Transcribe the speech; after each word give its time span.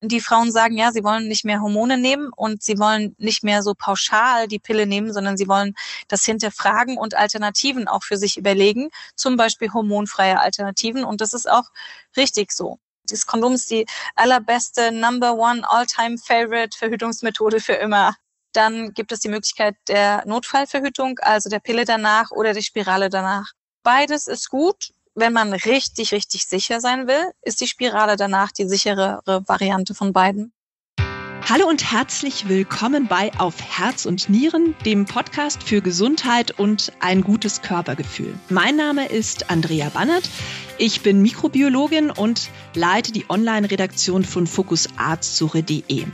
die 0.00 0.20
Frauen 0.20 0.52
sagen, 0.52 0.76
ja, 0.76 0.92
sie 0.92 1.02
wollen 1.02 1.26
nicht 1.26 1.44
mehr 1.44 1.60
Hormone 1.60 1.98
nehmen 1.98 2.30
und 2.36 2.62
sie 2.62 2.78
wollen 2.78 3.16
nicht 3.18 3.42
mehr 3.42 3.62
so 3.62 3.74
pauschal 3.74 4.46
die 4.46 4.58
Pille 4.58 4.86
nehmen, 4.86 5.12
sondern 5.12 5.36
sie 5.36 5.48
wollen 5.48 5.74
das 6.06 6.24
hinterfragen 6.24 6.96
und 6.96 7.16
Alternativen 7.16 7.88
auch 7.88 8.04
für 8.04 8.16
sich 8.16 8.36
überlegen, 8.36 8.90
zum 9.16 9.36
Beispiel 9.36 9.72
hormonfreie 9.72 10.40
Alternativen. 10.40 11.04
Und 11.04 11.20
das 11.20 11.34
ist 11.34 11.50
auch 11.50 11.64
richtig 12.16 12.52
so. 12.52 12.78
Das 13.10 13.26
Kondom 13.26 13.54
ist 13.54 13.70
die 13.70 13.86
allerbeste 14.14 14.92
Number 14.92 15.34
One 15.34 15.68
All-Time 15.68 16.18
Favorite 16.18 16.76
Verhütungsmethode 16.76 17.58
für 17.60 17.72
immer. 17.72 18.14
Dann 18.52 18.92
gibt 18.92 19.12
es 19.12 19.20
die 19.20 19.28
Möglichkeit 19.28 19.76
der 19.88 20.24
Notfallverhütung, 20.26 21.18
also 21.20 21.48
der 21.48 21.60
Pille 21.60 21.84
danach 21.84 22.30
oder 22.30 22.52
der 22.52 22.62
Spirale 22.62 23.08
danach. 23.08 23.52
Beides 23.82 24.26
ist 24.26 24.48
gut 24.48 24.90
wenn 25.18 25.32
man 25.32 25.52
richtig, 25.52 26.12
richtig 26.12 26.46
sicher 26.46 26.80
sein 26.80 27.06
will, 27.06 27.32
ist 27.42 27.60
die 27.60 27.66
Spirale 27.66 28.16
danach 28.16 28.52
die 28.52 28.68
sicherere 28.68 29.42
Variante 29.46 29.94
von 29.94 30.12
beiden. 30.12 30.52
Hallo 31.48 31.66
und 31.66 31.90
herzlich 31.90 32.48
willkommen 32.48 33.06
bei 33.08 33.32
Auf 33.38 33.60
Herz 33.60 34.04
und 34.04 34.28
Nieren, 34.28 34.76
dem 34.84 35.06
Podcast 35.06 35.62
für 35.62 35.80
Gesundheit 35.80 36.58
und 36.58 36.92
ein 37.00 37.22
gutes 37.22 37.62
Körpergefühl. 37.62 38.38
Mein 38.50 38.76
Name 38.76 39.08
ist 39.08 39.50
Andrea 39.50 39.88
Bannert. 39.88 40.28
Ich 40.76 41.00
bin 41.00 41.22
Mikrobiologin 41.22 42.10
und 42.10 42.50
leite 42.74 43.12
die 43.12 43.24
Online-Redaktion 43.30 44.24
von 44.24 44.46
fokusarztsuche.de. 44.46 46.06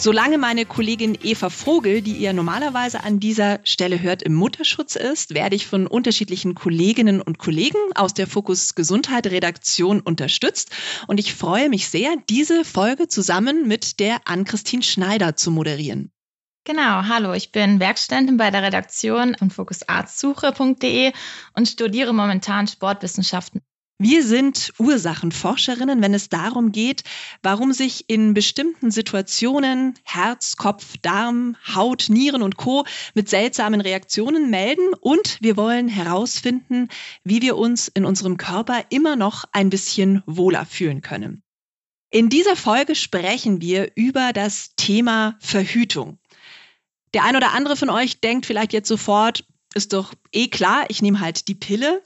Solange 0.00 0.38
meine 0.38 0.64
Kollegin 0.64 1.18
Eva 1.22 1.50
Vogel, 1.50 2.00
die 2.00 2.16
ihr 2.16 2.32
normalerweise 2.32 3.04
an 3.04 3.20
dieser 3.20 3.60
Stelle 3.64 4.00
hört, 4.00 4.22
im 4.22 4.32
Mutterschutz 4.32 4.96
ist, 4.96 5.34
werde 5.34 5.56
ich 5.56 5.66
von 5.66 5.86
unterschiedlichen 5.86 6.54
Kolleginnen 6.54 7.20
und 7.20 7.38
Kollegen 7.38 7.76
aus 7.94 8.14
der 8.14 8.26
Fokus 8.26 8.74
Gesundheit 8.74 9.26
Redaktion 9.26 10.00
unterstützt. 10.00 10.70
Und 11.06 11.20
ich 11.20 11.34
freue 11.34 11.68
mich 11.68 11.90
sehr, 11.90 12.14
diese 12.30 12.64
Folge 12.64 13.08
zusammen 13.08 13.68
mit 13.68 14.00
der 14.00 14.22
Ann-Christine 14.24 14.82
Schneider 14.82 15.36
zu 15.36 15.50
moderieren. 15.50 16.10
Genau, 16.64 17.02
hallo, 17.06 17.34
ich 17.34 17.52
bin 17.52 17.78
Werkstudentin 17.78 18.38
bei 18.38 18.50
der 18.50 18.62
Redaktion 18.62 19.36
von 19.38 19.50
fokusarztsuche.de 19.50 21.12
und 21.52 21.68
studiere 21.68 22.14
momentan 22.14 22.66
Sportwissenschaften 22.68 23.60
wir 24.02 24.24
sind 24.24 24.72
Ursachenforscherinnen, 24.78 26.00
wenn 26.00 26.14
es 26.14 26.30
darum 26.30 26.72
geht, 26.72 27.04
warum 27.42 27.74
sich 27.74 28.08
in 28.08 28.32
bestimmten 28.32 28.90
Situationen 28.90 29.92
Herz, 30.04 30.56
Kopf, 30.56 30.96
Darm, 31.02 31.54
Haut, 31.74 32.06
Nieren 32.08 32.40
und 32.40 32.56
Co 32.56 32.86
mit 33.12 33.28
seltsamen 33.28 33.82
Reaktionen 33.82 34.48
melden 34.48 34.94
und 34.98 35.36
wir 35.42 35.58
wollen 35.58 35.88
herausfinden, 35.88 36.88
wie 37.24 37.42
wir 37.42 37.58
uns 37.58 37.88
in 37.88 38.06
unserem 38.06 38.38
Körper 38.38 38.86
immer 38.88 39.16
noch 39.16 39.44
ein 39.52 39.68
bisschen 39.68 40.22
wohler 40.24 40.64
fühlen 40.64 41.02
können. 41.02 41.42
In 42.10 42.30
dieser 42.30 42.56
Folge 42.56 42.94
sprechen 42.94 43.60
wir 43.60 43.92
über 43.96 44.32
das 44.32 44.74
Thema 44.76 45.36
Verhütung. 45.40 46.18
Der 47.12 47.24
ein 47.24 47.36
oder 47.36 47.52
andere 47.52 47.76
von 47.76 47.90
euch 47.90 48.22
denkt 48.22 48.46
vielleicht 48.46 48.72
jetzt 48.72 48.88
sofort, 48.88 49.44
ist 49.74 49.92
doch 49.92 50.14
eh 50.32 50.48
klar, 50.48 50.86
ich 50.88 51.02
nehme 51.02 51.20
halt 51.20 51.46
die 51.48 51.54
Pille. 51.54 52.02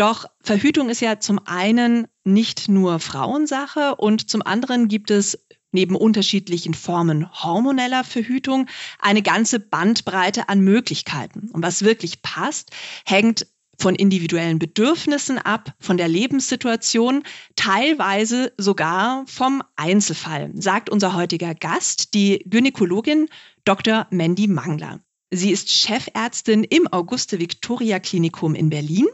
Doch 0.00 0.24
Verhütung 0.40 0.88
ist 0.88 1.02
ja 1.02 1.20
zum 1.20 1.38
einen 1.44 2.08
nicht 2.24 2.70
nur 2.70 3.00
Frauensache 3.00 3.96
und 3.96 4.30
zum 4.30 4.40
anderen 4.40 4.88
gibt 4.88 5.10
es 5.10 5.44
neben 5.72 5.94
unterschiedlichen 5.94 6.72
Formen 6.72 7.30
hormoneller 7.30 8.02
Verhütung 8.02 8.66
eine 8.98 9.20
ganze 9.20 9.60
Bandbreite 9.60 10.48
an 10.48 10.60
Möglichkeiten. 10.60 11.50
Und 11.52 11.62
was 11.62 11.84
wirklich 11.84 12.22
passt, 12.22 12.70
hängt 13.04 13.46
von 13.78 13.94
individuellen 13.94 14.58
Bedürfnissen 14.58 15.36
ab, 15.36 15.74
von 15.78 15.98
der 15.98 16.08
Lebenssituation, 16.08 17.22
teilweise 17.54 18.54
sogar 18.56 19.26
vom 19.26 19.62
Einzelfall, 19.76 20.50
sagt 20.54 20.88
unser 20.88 21.12
heutiger 21.12 21.54
Gast, 21.54 22.14
die 22.14 22.42
Gynäkologin 22.46 23.28
Dr. 23.64 24.06
Mandy 24.08 24.48
Mangler. 24.48 25.00
Sie 25.30 25.50
ist 25.50 25.70
Chefärztin 25.70 26.64
im 26.64 26.90
Auguste 26.90 27.38
Victoria 27.38 27.98
Klinikum 27.98 28.54
in 28.54 28.70
Berlin 28.70 29.06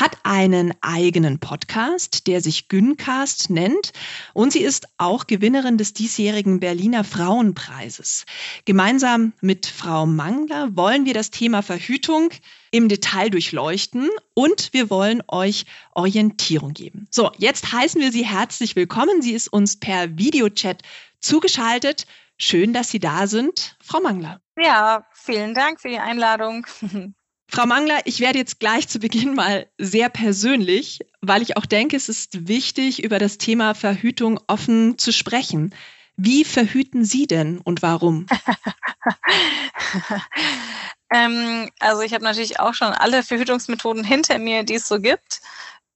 hat 0.00 0.16
einen 0.22 0.74
eigenen 0.80 1.40
Podcast, 1.40 2.26
der 2.26 2.40
sich 2.40 2.68
Güncast 2.68 3.50
nennt 3.50 3.92
und 4.32 4.52
sie 4.52 4.60
ist 4.60 4.86
auch 4.96 5.26
Gewinnerin 5.26 5.76
des 5.78 5.92
diesjährigen 5.92 6.60
Berliner 6.60 7.04
Frauenpreises. 7.04 8.24
Gemeinsam 8.64 9.32
mit 9.40 9.66
Frau 9.66 10.06
Mangler 10.06 10.76
wollen 10.76 11.04
wir 11.04 11.14
das 11.14 11.30
Thema 11.30 11.62
Verhütung 11.62 12.30
im 12.70 12.88
Detail 12.88 13.30
durchleuchten 13.30 14.08
und 14.34 14.72
wir 14.72 14.90
wollen 14.90 15.22
euch 15.26 15.64
Orientierung 15.94 16.74
geben. 16.74 17.08
So, 17.10 17.32
jetzt 17.38 17.72
heißen 17.72 18.00
wir 18.00 18.12
Sie 18.12 18.26
herzlich 18.26 18.76
willkommen. 18.76 19.22
Sie 19.22 19.32
ist 19.32 19.48
uns 19.48 19.80
per 19.80 20.16
Videochat 20.16 20.82
zugeschaltet. 21.20 22.06
Schön, 22.36 22.72
dass 22.72 22.90
Sie 22.90 23.00
da 23.00 23.26
sind, 23.26 23.76
Frau 23.82 24.00
Mangler. 24.00 24.40
Ja, 24.56 25.06
vielen 25.12 25.54
Dank 25.54 25.80
für 25.80 25.88
die 25.88 25.98
Einladung. 25.98 26.66
Frau 27.50 27.66
Mangler, 27.66 28.00
ich 28.04 28.20
werde 28.20 28.38
jetzt 28.38 28.60
gleich 28.60 28.88
zu 28.88 28.98
Beginn 28.98 29.34
mal 29.34 29.66
sehr 29.78 30.10
persönlich, 30.10 31.00
weil 31.22 31.40
ich 31.40 31.56
auch 31.56 31.64
denke, 31.64 31.96
es 31.96 32.10
ist 32.10 32.46
wichtig, 32.46 33.02
über 33.02 33.18
das 33.18 33.38
Thema 33.38 33.74
Verhütung 33.74 34.38
offen 34.46 34.98
zu 34.98 35.12
sprechen. 35.12 35.74
Wie 36.16 36.44
verhüten 36.44 37.04
Sie 37.04 37.26
denn 37.26 37.58
und 37.58 37.80
warum? 37.80 38.26
ähm, 41.10 41.70
also 41.78 42.02
ich 42.02 42.12
habe 42.12 42.24
natürlich 42.24 42.60
auch 42.60 42.74
schon 42.74 42.88
alle 42.88 43.22
Verhütungsmethoden 43.22 44.04
hinter 44.04 44.38
mir, 44.38 44.64
die 44.64 44.74
es 44.74 44.86
so 44.86 45.00
gibt. 45.00 45.40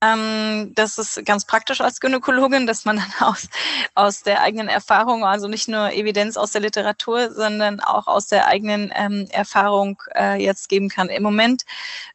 Ähm, 0.02 0.72
das 0.74 0.98
ist 0.98 1.24
ganz 1.24 1.44
praktisch 1.44 1.80
als 1.80 2.00
Gynäkologin, 2.00 2.66
dass 2.66 2.84
man 2.84 2.96
dann 2.96 3.28
aus, 3.28 3.48
aus 3.94 4.22
der 4.22 4.42
eigenen 4.42 4.68
Erfahrung, 4.68 5.24
also 5.24 5.46
nicht 5.46 5.68
nur 5.68 5.92
Evidenz 5.92 6.36
aus 6.36 6.50
der 6.50 6.60
Literatur, 6.60 7.32
sondern 7.32 7.80
auch 7.80 8.08
aus 8.08 8.26
der 8.26 8.48
eigenen 8.48 8.92
ähm, 8.94 9.28
Erfahrung 9.30 10.02
äh, 10.14 10.42
jetzt 10.42 10.68
geben 10.68 10.88
kann. 10.88 11.08
Im 11.08 11.22
Moment 11.22 11.62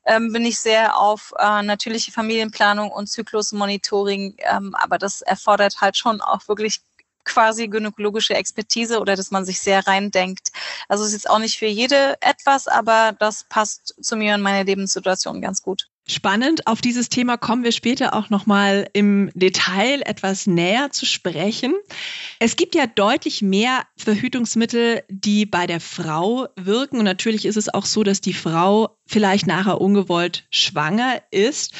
ähm, 0.05 0.33
bin 0.33 0.45
ich 0.45 0.59
sehr 0.59 0.97
auf 0.97 1.33
äh, 1.39 1.63
natürliche 1.63 2.11
Familienplanung 2.11 2.91
und 2.91 3.07
Zyklusmonitoring, 3.07 4.35
ähm, 4.39 4.75
aber 4.75 4.97
das 4.97 5.21
erfordert 5.21 5.79
halt 5.79 5.95
schon 5.95 6.19
auch 6.21 6.47
wirklich 6.49 6.81
quasi 7.23 7.67
gynäkologische 7.67 8.35
Expertise 8.35 8.99
oder 8.99 9.15
dass 9.15 9.31
man 9.31 9.45
sich 9.45 9.59
sehr 9.59 9.85
reindenkt. 9.85 10.51
Also 10.87 11.03
es 11.03 11.09
ist 11.09 11.15
jetzt 11.15 11.29
auch 11.29 11.39
nicht 11.39 11.57
für 11.57 11.67
jede 11.67 12.15
etwas, 12.21 12.67
aber 12.67 13.13
das 13.19 13.43
passt 13.45 13.95
zu 14.01 14.15
mir 14.15 14.33
und 14.35 14.41
meiner 14.41 14.63
Lebenssituation 14.63 15.41
ganz 15.41 15.61
gut. 15.61 15.87
Spannend. 16.09 16.67
Auf 16.67 16.79
dieses 16.79 17.09
Thema 17.09 17.35
kommen 17.35 17.65
wir 17.65 17.73
später 17.73 18.13
auch 18.13 18.29
nochmal 18.29 18.87
im 18.93 19.29
Detail 19.33 20.01
etwas 20.05 20.47
näher 20.47 20.89
zu 20.89 21.05
sprechen. 21.05 21.73
Es 22.39 22.55
gibt 22.55 22.75
ja 22.75 22.87
deutlich 22.87 23.41
mehr 23.41 23.83
Verhütungsmittel, 23.97 25.03
die 25.09 25.45
bei 25.45 25.67
der 25.67 25.81
Frau 25.81 26.47
wirken. 26.55 26.99
Und 26.99 27.03
natürlich 27.03 27.45
ist 27.45 27.57
es 27.57 27.73
auch 27.73 27.85
so, 27.85 28.03
dass 28.03 28.21
die 28.21 28.33
Frau 28.33 28.97
vielleicht 29.05 29.47
nachher 29.47 29.81
ungewollt 29.81 30.45
schwanger 30.49 31.21
ist. 31.31 31.73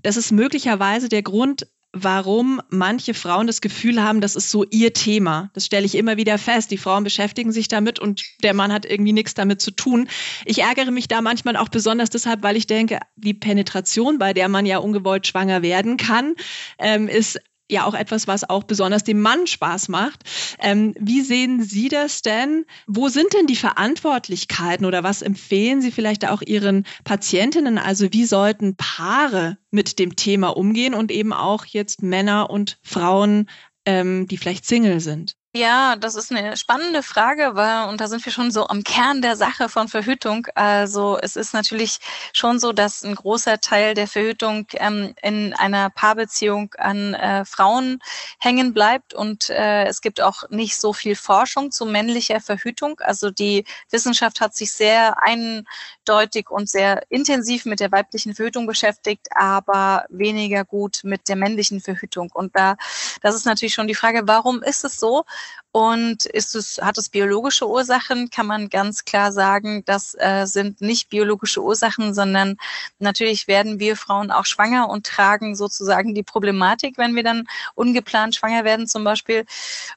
Das 0.00 0.16
ist 0.16 0.30
möglicherweise 0.30 1.08
der 1.08 1.22
Grund, 1.22 1.66
warum 1.92 2.60
manche 2.70 3.14
Frauen 3.14 3.46
das 3.46 3.60
Gefühl 3.60 4.02
haben, 4.02 4.20
das 4.20 4.34
ist 4.36 4.50
so 4.50 4.64
ihr 4.70 4.92
Thema. 4.92 5.50
Das 5.54 5.66
stelle 5.66 5.84
ich 5.84 5.94
immer 5.94 6.16
wieder 6.16 6.38
fest. 6.38 6.70
Die 6.70 6.78
Frauen 6.78 7.04
beschäftigen 7.04 7.52
sich 7.52 7.68
damit 7.68 7.98
und 7.98 8.24
der 8.42 8.54
Mann 8.54 8.72
hat 8.72 8.86
irgendwie 8.86 9.12
nichts 9.12 9.34
damit 9.34 9.60
zu 9.60 9.70
tun. 9.70 10.08
Ich 10.44 10.58
ärgere 10.60 10.90
mich 10.90 11.08
da 11.08 11.20
manchmal 11.20 11.56
auch 11.56 11.68
besonders 11.68 12.10
deshalb, 12.10 12.42
weil 12.42 12.56
ich 12.56 12.66
denke, 12.66 12.98
die 13.16 13.34
Penetration, 13.34 14.18
bei 14.18 14.32
der 14.32 14.48
man 14.48 14.66
ja 14.66 14.78
ungewollt 14.78 15.26
schwanger 15.26 15.62
werden 15.62 15.96
kann, 15.96 16.34
ähm, 16.78 17.08
ist 17.08 17.38
ja 17.72 17.84
auch 17.84 17.94
etwas, 17.94 18.28
was 18.28 18.48
auch 18.48 18.64
besonders 18.64 19.02
dem 19.04 19.20
Mann 19.20 19.46
Spaß 19.46 19.88
macht. 19.88 20.22
Ähm, 20.60 20.94
wie 20.98 21.22
sehen 21.22 21.62
Sie 21.62 21.88
das 21.88 22.22
denn? 22.22 22.64
Wo 22.86 23.08
sind 23.08 23.32
denn 23.32 23.46
die 23.46 23.56
Verantwortlichkeiten 23.56 24.86
oder 24.86 25.02
was 25.02 25.22
empfehlen 25.22 25.82
Sie 25.82 25.90
vielleicht 25.90 26.28
auch 26.28 26.42
Ihren 26.42 26.86
Patientinnen? 27.04 27.78
Also 27.78 28.12
wie 28.12 28.24
sollten 28.24 28.76
Paare 28.76 29.58
mit 29.70 29.98
dem 29.98 30.16
Thema 30.16 30.56
umgehen 30.56 30.94
und 30.94 31.10
eben 31.10 31.32
auch 31.32 31.64
jetzt 31.64 32.02
Männer 32.02 32.50
und 32.50 32.78
Frauen, 32.82 33.48
ähm, 33.86 34.26
die 34.28 34.36
vielleicht 34.36 34.66
Single 34.66 35.00
sind? 35.00 35.36
Ja, 35.54 35.96
das 35.96 36.14
ist 36.14 36.32
eine 36.32 36.56
spannende 36.56 37.02
Frage, 37.02 37.50
weil, 37.56 37.86
und 37.90 38.00
da 38.00 38.08
sind 38.08 38.24
wir 38.24 38.32
schon 38.32 38.50
so 38.50 38.68
am 38.68 38.82
Kern 38.84 39.20
der 39.20 39.36
Sache 39.36 39.68
von 39.68 39.86
Verhütung. 39.86 40.46
Also 40.54 41.18
es 41.20 41.36
ist 41.36 41.52
natürlich 41.52 41.98
schon 42.32 42.58
so, 42.58 42.72
dass 42.72 43.02
ein 43.02 43.14
großer 43.14 43.60
Teil 43.60 43.92
der 43.92 44.08
Verhütung 44.08 44.66
ähm, 44.76 45.14
in 45.20 45.52
einer 45.52 45.90
Paarbeziehung 45.90 46.72
an 46.78 47.12
äh, 47.12 47.44
Frauen 47.44 47.98
hängen 48.38 48.72
bleibt 48.72 49.12
und 49.12 49.50
äh, 49.50 49.84
es 49.84 50.00
gibt 50.00 50.22
auch 50.22 50.48
nicht 50.48 50.78
so 50.80 50.94
viel 50.94 51.16
Forschung 51.16 51.70
zu 51.70 51.84
männlicher 51.84 52.40
Verhütung. 52.40 52.98
Also 53.00 53.30
die 53.30 53.66
Wissenschaft 53.90 54.40
hat 54.40 54.56
sich 54.56 54.72
sehr 54.72 55.22
eindeutig 55.22 56.48
und 56.48 56.70
sehr 56.70 57.02
intensiv 57.10 57.66
mit 57.66 57.80
der 57.80 57.92
weiblichen 57.92 58.34
Verhütung 58.34 58.66
beschäftigt, 58.66 59.28
aber 59.34 60.06
weniger 60.08 60.64
gut 60.64 61.00
mit 61.04 61.28
der 61.28 61.36
männlichen 61.36 61.82
Verhütung. 61.82 62.30
Und 62.32 62.56
da, 62.56 62.76
das 63.20 63.34
ist 63.34 63.44
natürlich 63.44 63.74
schon 63.74 63.86
die 63.86 63.94
Frage, 63.94 64.22
warum 64.24 64.62
ist 64.62 64.82
es 64.84 64.98
so? 64.98 65.26
Und 65.72 66.26
ist 66.26 66.54
es, 66.54 66.78
hat 66.82 66.98
es 66.98 67.08
biologische 67.08 67.66
Ursachen, 67.66 68.28
kann 68.28 68.46
man 68.46 68.68
ganz 68.68 69.06
klar 69.06 69.32
sagen, 69.32 69.82
das 69.86 70.14
äh, 70.18 70.44
sind 70.44 70.82
nicht 70.82 71.08
biologische 71.08 71.62
Ursachen, 71.62 72.12
sondern 72.12 72.58
natürlich 72.98 73.48
werden 73.48 73.80
wir 73.80 73.96
Frauen 73.96 74.30
auch 74.30 74.44
schwanger 74.44 74.90
und 74.90 75.06
tragen 75.06 75.56
sozusagen 75.56 76.14
die 76.14 76.22
Problematik, 76.22 76.98
wenn 76.98 77.16
wir 77.16 77.22
dann 77.22 77.44
ungeplant 77.74 78.34
schwanger 78.34 78.64
werden 78.64 78.86
zum 78.86 79.02
Beispiel. 79.02 79.46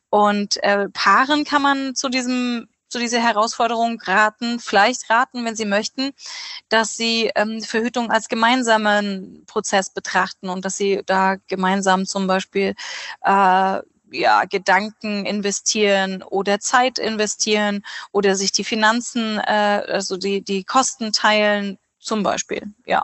Und 0.09 0.63
äh, 0.63 0.88
Paaren 0.94 1.44
kann 1.44 1.62
man 1.62 1.94
zu 1.94 2.07
diesem 2.07 2.69
zu 2.88 3.00
dieser 3.00 3.19
Herausforderung 3.19 4.00
raten, 4.06 4.59
vielleicht 4.59 5.09
raten, 5.09 5.44
wenn 5.44 5.56
Sie 5.56 5.65
möchten, 5.65 6.12
dass 6.69 6.95
Sie 6.95 7.30
ähm, 7.36 7.62
Verhütung 7.62 8.09
als 8.09 8.30
gemeinsamen 8.30 9.44
Prozess 9.48 9.89
betrachten 9.89 10.48
und 10.48 10.63
dass 10.63 10.77
Sie 10.77 11.01
da 11.06 11.36
gemeinsam 11.48 12.06
zum 12.06 12.27
Beispiel 12.27 12.74
äh, 13.21 13.81
ja, 14.12 14.46
Gedanken 14.46 15.25
investieren 15.25 16.24
oder 16.24 16.60
Zeit 16.60 17.00
investieren 17.00 17.84
oder 18.12 18.36
sich 18.36 18.52
die 18.52 18.63
Finanzen, 18.63 19.40
äh, 19.40 19.84
also 19.88 20.18
die, 20.18 20.42
die 20.42 20.63
Kosten 20.63 21.12
teilen, 21.12 21.78
zum 22.00 22.24
Beispiel, 22.24 22.74
ja. 22.86 23.04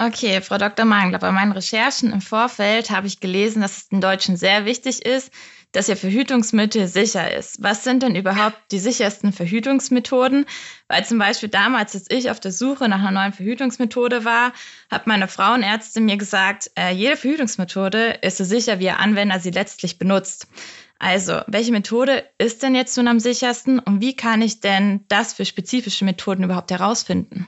Okay, 0.00 0.40
Frau 0.42 0.58
Dr. 0.58 0.84
Mangler, 0.84 1.18
bei 1.18 1.32
meinen 1.32 1.50
Recherchen 1.50 2.12
im 2.12 2.20
Vorfeld 2.20 2.90
habe 2.90 3.08
ich 3.08 3.18
gelesen, 3.18 3.62
dass 3.62 3.78
es 3.78 3.88
den 3.88 4.00
Deutschen 4.00 4.36
sehr 4.36 4.64
wichtig 4.64 5.04
ist, 5.04 5.32
dass 5.72 5.88
ihr 5.88 5.96
Verhütungsmittel 5.96 6.88
sicher 6.88 7.34
ist. 7.34 7.62
Was 7.62 7.84
sind 7.84 8.02
denn 8.02 8.16
überhaupt 8.16 8.56
die 8.70 8.78
sichersten 8.78 9.32
Verhütungsmethoden? 9.32 10.46
Weil 10.88 11.04
zum 11.04 11.18
Beispiel 11.18 11.48
damals, 11.48 11.94
als 11.94 12.06
ich 12.10 12.30
auf 12.30 12.40
der 12.40 12.52
Suche 12.52 12.88
nach 12.88 13.00
einer 13.00 13.10
neuen 13.10 13.32
Verhütungsmethode 13.32 14.24
war, 14.24 14.52
hat 14.90 15.06
meine 15.06 15.28
Frauenärztin 15.28 16.06
mir 16.06 16.16
gesagt, 16.16 16.70
äh, 16.78 16.92
jede 16.92 17.16
Verhütungsmethode 17.16 18.18
ist 18.22 18.38
so 18.38 18.44
sicher, 18.44 18.78
wie 18.78 18.86
ihr 18.86 18.98
Anwender 18.98 19.40
sie 19.40 19.50
letztlich 19.50 19.98
benutzt. 19.98 20.48
Also, 20.98 21.42
welche 21.46 21.70
Methode 21.72 22.24
ist 22.38 22.62
denn 22.62 22.74
jetzt 22.74 22.96
nun 22.96 23.06
am 23.06 23.20
sichersten 23.20 23.78
und 23.78 24.00
wie 24.00 24.16
kann 24.16 24.42
ich 24.42 24.60
denn 24.60 25.04
das 25.08 25.32
für 25.32 25.44
spezifische 25.44 26.04
Methoden 26.04 26.44
überhaupt 26.44 26.70
herausfinden? 26.70 27.46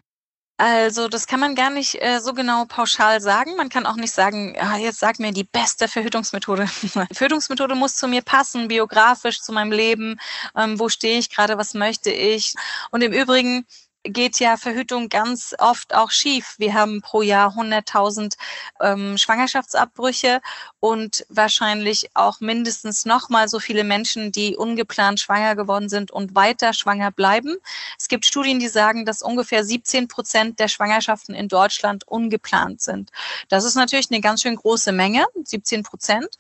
Also 0.60 1.08
das 1.08 1.26
kann 1.26 1.40
man 1.40 1.54
gar 1.54 1.70
nicht 1.70 2.02
äh, 2.02 2.20
so 2.20 2.34
genau 2.34 2.66
pauschal 2.66 3.22
sagen. 3.22 3.56
Man 3.56 3.70
kann 3.70 3.86
auch 3.86 3.96
nicht 3.96 4.12
sagen, 4.12 4.54
ah, 4.60 4.76
jetzt 4.76 4.98
sag 4.98 5.18
mir 5.18 5.32
die 5.32 5.44
beste 5.44 5.88
Verhütungsmethode. 5.88 6.66
Verhütungsmethode 7.12 7.74
muss 7.74 7.96
zu 7.96 8.06
mir 8.06 8.20
passen, 8.20 8.68
biografisch 8.68 9.40
zu 9.40 9.54
meinem 9.54 9.72
Leben. 9.72 10.20
Ähm, 10.54 10.78
wo 10.78 10.90
stehe 10.90 11.18
ich 11.18 11.30
gerade, 11.30 11.56
was 11.56 11.72
möchte 11.72 12.10
ich? 12.10 12.52
Und 12.90 13.00
im 13.00 13.10
Übrigen 13.14 13.64
geht 14.05 14.41
ja 14.41 14.56
Verhütung 14.56 15.08
ganz 15.08 15.55
oft 15.58 15.94
auch 15.94 16.11
schief. 16.11 16.55
Wir 16.58 16.75
haben 16.75 17.02
pro 17.02 17.23
Jahr 17.23 17.52
100.000 17.56 18.35
ähm, 18.81 19.19
Schwangerschaftsabbrüche 19.19 20.41
und 20.81 21.26
wahrscheinlich 21.29 22.11
auch 22.14 22.41
mindestens 22.41 23.05
nochmal 23.05 23.49
so 23.49 23.61
viele 23.61 23.85
Menschen, 23.85 24.32
die 24.32 24.56
ungeplant 24.56 25.20
schwanger 25.20 25.55
geworden 25.55 25.88
sind 25.88 26.11
und 26.11 26.35
weiter 26.35 26.73
schwanger 26.73 27.11
bleiben. 27.11 27.56
Es 27.99 28.08
gibt 28.08 28.25
Studien, 28.25 28.58
die 28.58 28.69
sagen, 28.69 29.05
dass 29.05 29.23
ungefähr 29.23 29.64
17 29.64 30.08
Prozent 30.08 30.58
der 30.58 30.69
Schwangerschaften 30.69 31.35
in 31.35 31.49
Deutschland 31.49 32.06
ungeplant 32.08 32.81
sind. 32.81 33.11
Das 33.49 33.64
ist 33.64 33.75
natürlich 33.75 34.11
eine 34.11 34.20
ganz 34.20 34.43
schön 34.43 34.56
große 34.56 34.93
Menge, 34.93 35.26
17 35.44 35.82
Prozent. 35.82 36.37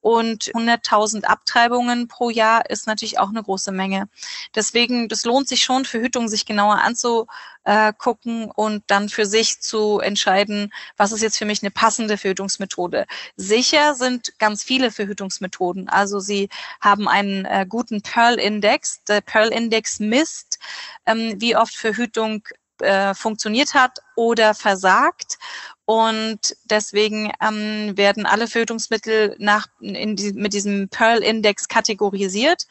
Und 0.00 0.44
100.000 0.44 1.24
Abtreibungen 1.24 2.08
pro 2.08 2.30
Jahr 2.30 2.68
ist 2.70 2.86
natürlich 2.86 3.18
auch 3.18 3.28
eine 3.28 3.42
große 3.42 3.70
Menge. 3.72 4.08
Deswegen, 4.54 5.08
das 5.08 5.24
lohnt 5.24 5.48
sich 5.48 5.62
schon, 5.62 5.84
Verhütung 5.84 6.28
sich 6.28 6.46
genauer 6.46 6.80
anzugucken 6.80 8.50
und 8.50 8.82
dann 8.86 9.08
für 9.08 9.26
sich 9.26 9.60
zu 9.60 10.00
entscheiden, 10.00 10.72
was 10.96 11.12
ist 11.12 11.22
jetzt 11.22 11.36
für 11.36 11.44
mich 11.44 11.62
eine 11.62 11.70
passende 11.70 12.16
Verhütungsmethode. 12.16 13.06
Sicher 13.36 13.94
sind 13.94 14.38
ganz 14.38 14.64
viele 14.64 14.90
Verhütungsmethoden. 14.90 15.88
Also 15.88 16.18
sie 16.18 16.48
haben 16.80 17.06
einen 17.06 17.44
äh, 17.44 17.66
guten 17.68 18.00
Pearl-Index. 18.00 19.04
Der 19.04 19.20
Pearl-Index 19.20 20.00
misst, 20.00 20.58
ähm, 21.04 21.34
wie 21.38 21.56
oft 21.56 21.74
Verhütung 21.74 22.42
äh, 22.82 23.14
funktioniert 23.14 23.74
hat 23.74 23.98
oder 24.16 24.54
versagt. 24.54 25.38
Und 25.84 26.56
deswegen 26.64 27.32
ähm, 27.42 27.96
werden 27.96 28.26
alle 28.26 28.46
Verhütungsmittel 28.46 29.34
nach, 29.38 29.66
in 29.80 30.16
die, 30.16 30.32
mit 30.32 30.52
diesem 30.52 30.88
Pearl-Index 30.88 31.68
kategorisiert. 31.68 32.66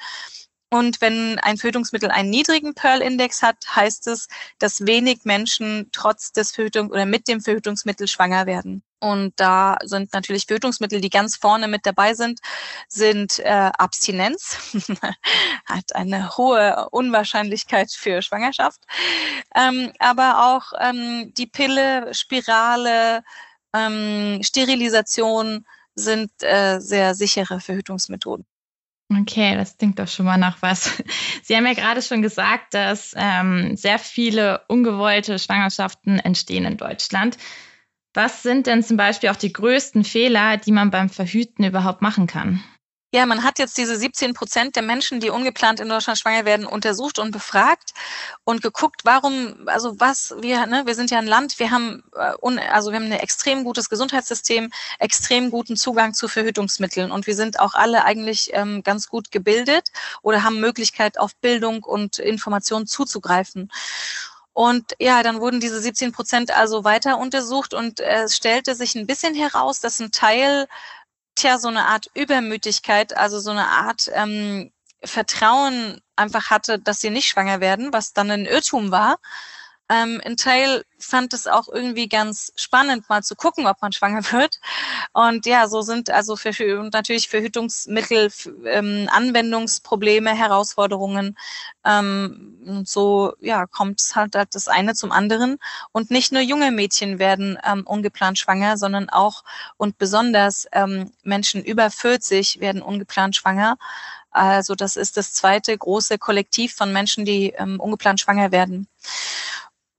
Und 0.71 1.01
wenn 1.01 1.39
ein 1.39 1.57
Verhütungsmittel 1.57 2.12
einen 2.12 2.30
niedrigen 2.30 2.75
Pearl-Index 2.75 3.42
hat, 3.42 3.57
heißt 3.75 4.07
es, 4.07 4.27
dass 4.60 4.86
wenig 4.86 5.21
Menschen 5.24 5.89
trotz 5.92 6.31
des 6.31 6.51
Verhütung 6.51 6.92
oder 6.92 7.06
mit 7.06 7.27
dem 7.27 7.42
Verhütungsmittel 7.42 8.07
schwanger 8.07 8.45
werden. 8.45 8.83
Und 9.00 9.33
da 9.38 9.77
sind 9.83 10.13
natürlich 10.13 10.45
Verhütungsmittel, 10.45 11.01
die 11.01 11.10
ganz 11.10 11.38
vorne 11.38 11.68
mit 11.68 11.86
dabei 11.86 12.13
sind, 12.13 12.39
sind 12.88 13.39
äh, 13.39 13.71
Abstinenz, 13.77 14.57
hat 15.66 15.95
eine 15.95 16.38
hohe 16.38 16.89
Unwahrscheinlichkeit 16.92 17.92
für 17.92 18.22
Schwangerschaft, 18.22 18.81
ähm, 19.56 19.94
aber 20.00 20.54
auch 20.54 20.74
ähm, 20.80 21.33
die 21.36 21.48
Pille, 21.48 22.13
Spirale, 22.13 23.24
ähm, 23.74 24.42
Sterilisation 24.44 25.65
sind 25.95 26.31
äh, 26.44 26.80
sehr 26.80 27.15
sichere 27.15 27.60
Verhütungsmethoden. 27.62 28.45
Okay, 29.12 29.56
das 29.56 29.78
klingt 29.78 29.98
doch 29.98 30.08
schon 30.08 30.26
mal 30.28 30.38
nach 30.38 30.62
was. 30.62 31.02
Sie 31.44 31.56
haben 31.56 31.66
ja 31.66 31.74
gerade 31.74 32.02
schon 32.02 32.22
gesagt, 32.22 32.74
dass 32.76 33.14
ähm, 33.18 33.76
sehr 33.76 33.98
viele 33.98 34.62
ungewollte 34.68 35.40
Schwangerschaften 35.40 36.20
entstehen 36.20 36.66
in 36.66 36.78
Deutschland. 36.78 37.38
Was 38.14 38.44
sind 38.44 38.68
denn 38.68 38.84
zum 38.84 38.98
Beispiel 38.98 39.30
auch 39.30 39.36
die 39.36 39.54
größten 39.54 40.04
Fehler, 40.04 40.58
die 40.58 40.72
man 40.72 40.92
beim 40.92 41.10
Verhüten 41.10 41.64
überhaupt 41.64 42.02
machen 42.02 42.28
kann? 42.28 42.64
Ja, 43.12 43.26
man 43.26 43.44
hat 43.44 43.58
jetzt 43.58 43.76
diese 43.80 43.96
17 43.96 44.36
Prozent 44.36 44.76
der 44.76 44.84
Menschen, 44.84 45.20
die 45.20 45.32
ungeplant 45.32 45.80
in 45.80 45.90
Deutschland 45.90 46.20
schwanger 46.20 46.46
werden, 46.46 46.68
untersucht 46.68 47.18
und 47.18 47.32
befragt 47.32 47.96
und 48.44 48.62
geguckt, 48.62 49.02
warum, 49.04 49.56
also 49.66 50.00
was 50.00 50.36
wir, 50.42 50.68
ne, 50.68 50.86
wir 50.86 50.94
sind 50.94 51.10
ja 51.10 51.18
ein 51.18 51.26
Land, 51.26 51.58
wir 51.58 51.72
haben, 51.72 52.04
äh, 52.16 52.60
also 52.72 52.92
wir 52.92 52.98
haben 52.98 53.06
ein 53.08 53.14
extrem 53.14 53.64
gutes 53.64 53.90
Gesundheitssystem, 53.90 54.70
extrem 55.00 55.50
guten 55.50 55.76
Zugang 55.76 56.14
zu 56.14 56.28
Verhütungsmitteln 56.28 57.12
und 57.12 57.26
wir 57.26 57.36
sind 57.36 57.60
auch 57.60 57.74
alle 57.74 58.06
eigentlich 58.06 58.52
ähm, 58.54 58.84
ganz 58.84 59.08
gut 59.08 59.32
gebildet 59.32 59.90
oder 60.22 60.44
haben 60.44 60.60
Möglichkeit 60.60 61.18
auf 61.18 61.36
Bildung 61.38 61.84
und 61.84 62.20
Information 62.20 62.86
zuzugreifen. 62.86 63.72
Und 64.54 64.94
ja, 65.00 65.24
dann 65.24 65.40
wurden 65.40 65.60
diese 65.60 65.80
17 65.80 66.12
Prozent 66.12 66.52
also 66.52 66.84
weiter 66.84 67.18
untersucht 67.18 67.74
und 67.74 68.02
äh, 68.02 68.24
es 68.24 68.36
stellte 68.36 68.76
sich 68.76 68.94
ein 68.94 69.08
bisschen 69.08 69.34
heraus, 69.34 69.80
dass 69.80 70.00
ein 70.00 70.12
Teil 70.12 70.68
tja, 71.39 71.57
so 71.57 71.68
eine 71.69 71.86
Art 71.86 72.07
Übermütigkeit, 72.13 73.15
also 73.18 73.39
so 73.39 73.51
eine 73.51 73.68
Art 73.68 74.09
ähm, 74.13 74.71
Vertrauen 75.03 76.01
einfach 76.15 76.50
hatte, 76.50 76.80
dass 76.80 77.00
sie 77.00 77.09
nicht 77.09 77.27
schwanger 77.27 77.62
werden, 77.62 77.94
was 77.94 78.13
dann 78.13 78.30
ein 78.31 78.45
Irrtum 78.45 78.91
war. 78.91 79.18
Ähm, 79.89 80.21
ein 80.24 80.38
Teil 80.38 80.83
fand 81.00 81.33
es 81.33 81.47
auch 81.47 81.68
irgendwie 81.68 82.07
ganz 82.07 82.51
spannend, 82.56 83.09
mal 83.09 83.24
zu 83.24 83.36
gucken, 83.36 83.65
ob 83.65 83.81
man 83.81 83.91
schwanger 83.91 84.21
wird. 84.31 84.59
Und 85.13 85.45
ja, 85.45 85.68
so 85.68 85.81
sind 85.81 86.09
also 86.09 86.36
für, 86.36 86.53
für 86.53 86.83
natürlich 86.91 87.27
Verhütungsmittel, 87.30 88.31
ähm, 88.65 89.09
Anwendungsprobleme, 89.12 90.31
Herausforderungen. 90.36 91.38
Ähm, 91.86 92.84
so 92.86 93.34
ja, 93.39 93.65
kommt 93.65 94.01
halt, 94.13 94.36
halt 94.36 94.53
das 94.53 94.67
eine 94.67 94.93
zum 94.93 95.12
anderen. 95.12 95.58
Und 95.91 96.12
nicht 96.12 96.31
nur 96.31 96.41
junge 96.41 96.72
Mädchen 96.72 97.17
werden 97.17 97.58
ähm, 97.65 97.86
ungeplant 97.86 98.38
schwanger, 98.38 98.77
sondern 98.77 99.10
auch 99.10 99.43
und 99.77 99.98
besonders 99.98 100.67
ähm, 100.72 101.12
Menschen 101.24 101.63
über 101.63 101.89
40 101.89 102.60
werden 102.60 102.81
ungeplant 102.81 103.36
schwanger. 103.36 103.77
Also 104.31 104.75
das 104.75 104.96
ist 104.96 105.17
das 105.17 105.34
zweite 105.34 105.75
große 105.75 106.17
Kollektiv 106.19 106.75
von 106.75 106.93
Menschen, 106.93 107.25
die 107.25 107.53
ähm, 107.58 107.79
ungeplant 107.79 108.19
schwanger 108.19 108.51
werden. 108.51 108.88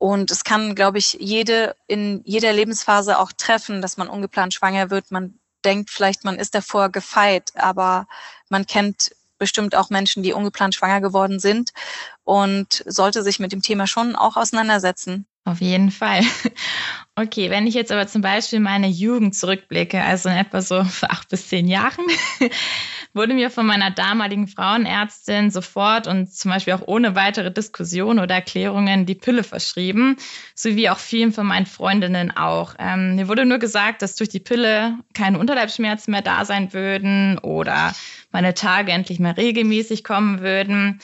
Und 0.00 0.30
es 0.30 0.44
kann, 0.44 0.74
glaube 0.74 0.96
ich, 0.96 1.18
jede 1.20 1.76
in 1.86 2.22
jeder 2.24 2.54
Lebensphase 2.54 3.18
auch 3.18 3.32
treffen, 3.32 3.82
dass 3.82 3.98
man 3.98 4.08
ungeplant 4.08 4.54
schwanger 4.54 4.88
wird. 4.88 5.10
Man 5.10 5.38
denkt 5.62 5.90
vielleicht, 5.90 6.24
man 6.24 6.38
ist 6.38 6.54
davor 6.54 6.88
gefeit, 6.88 7.52
aber 7.54 8.06
man 8.48 8.66
kennt 8.66 9.10
bestimmt 9.36 9.74
auch 9.74 9.90
Menschen, 9.90 10.22
die 10.22 10.32
ungeplant 10.32 10.74
schwanger 10.74 11.02
geworden 11.02 11.38
sind 11.38 11.72
und 12.24 12.82
sollte 12.86 13.22
sich 13.22 13.40
mit 13.40 13.52
dem 13.52 13.60
Thema 13.60 13.86
schon 13.86 14.16
auch 14.16 14.38
auseinandersetzen. 14.38 15.26
Auf 15.44 15.60
jeden 15.60 15.90
Fall. 15.90 16.22
Okay, 17.16 17.50
wenn 17.50 17.66
ich 17.66 17.74
jetzt 17.74 17.92
aber 17.92 18.06
zum 18.06 18.22
Beispiel 18.22 18.60
meine 18.60 18.88
Jugend 18.88 19.34
zurückblicke, 19.34 20.02
also 20.02 20.30
in 20.30 20.36
etwa 20.36 20.62
so 20.62 20.76
acht 21.02 21.28
bis 21.28 21.48
zehn 21.48 21.68
Jahren, 21.68 22.06
wurde 23.12 23.34
mir 23.34 23.50
von 23.50 23.66
meiner 23.66 23.90
damaligen 23.90 24.46
Frauenärztin 24.46 25.50
sofort 25.50 26.06
und 26.06 26.32
zum 26.32 26.50
Beispiel 26.50 26.74
auch 26.74 26.86
ohne 26.86 27.14
weitere 27.14 27.52
Diskussion 27.52 28.18
oder 28.18 28.36
Erklärungen 28.36 29.06
die 29.06 29.14
Pille 29.14 29.42
verschrieben, 29.42 30.16
sowie 30.54 30.88
auch 30.88 30.98
vielen 30.98 31.32
von 31.32 31.46
meinen 31.46 31.66
Freundinnen 31.66 32.30
auch. 32.36 32.74
Ähm, 32.78 33.16
mir 33.16 33.28
wurde 33.28 33.46
nur 33.46 33.58
gesagt, 33.58 34.02
dass 34.02 34.16
durch 34.16 34.28
die 34.28 34.40
Pille 34.40 34.98
keine 35.14 35.38
Unterleibsschmerzen 35.38 36.12
mehr 36.12 36.22
da 36.22 36.44
sein 36.44 36.72
würden 36.72 37.38
oder 37.38 37.94
meine 38.30 38.54
Tage 38.54 38.92
endlich 38.92 39.18
mehr 39.18 39.36
regelmäßig 39.36 40.04
kommen 40.04 40.40
würden. 40.40 41.00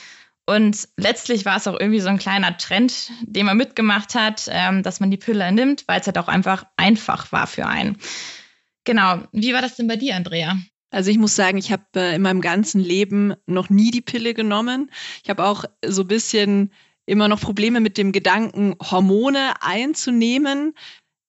Und 0.49 0.89
letztlich 0.97 1.45
war 1.45 1.57
es 1.57 1.67
auch 1.67 1.79
irgendwie 1.79 1.99
so 1.99 2.09
ein 2.09 2.19
kleiner 2.19 2.57
Trend, 2.57 3.11
den 3.23 3.47
man 3.47 3.57
mitgemacht 3.57 4.15
hat, 4.15 4.49
ähm, 4.49 4.85
dass 4.85 5.01
man 5.01 5.11
die 5.11 5.17
Pille 5.17 5.51
nimmt, 5.51 5.89
weil 5.89 6.01
es 6.01 6.07
halt 6.07 6.19
auch 6.19 6.29
einfach 6.29 6.67
einfach 6.77 7.33
war 7.33 7.49
für 7.49 7.67
einen. 7.67 7.99
Genau. 8.85 9.25
Wie 9.33 9.53
war 9.53 9.63
das 9.63 9.75
denn 9.75 9.89
bei 9.89 9.97
dir, 9.97 10.15
Andrea? 10.15 10.57
Also 10.97 11.11
ich 11.11 11.19
muss 11.19 11.37
sagen, 11.37 11.59
ich 11.59 11.73
habe 11.73 11.85
äh, 11.97 12.15
in 12.15 12.23
meinem 12.23 12.41
ganzen 12.41 12.81
Leben 12.81 13.35
noch 13.45 13.69
nie 13.69 13.91
die 13.91 14.01
Pille 14.01 14.33
genommen. 14.33 14.91
Ich 15.23 15.29
habe 15.29 15.45
auch 15.45 15.67
so 15.85 16.03
ein 16.05 16.09
bisschen 16.09 16.73
immer 17.05 17.29
noch 17.29 17.43
Probleme 17.43 17.81
mit 17.81 17.99
dem 17.99 18.13
Gedanken, 18.13 18.77
Hormone 18.83 19.61
einzunehmen. 19.61 20.73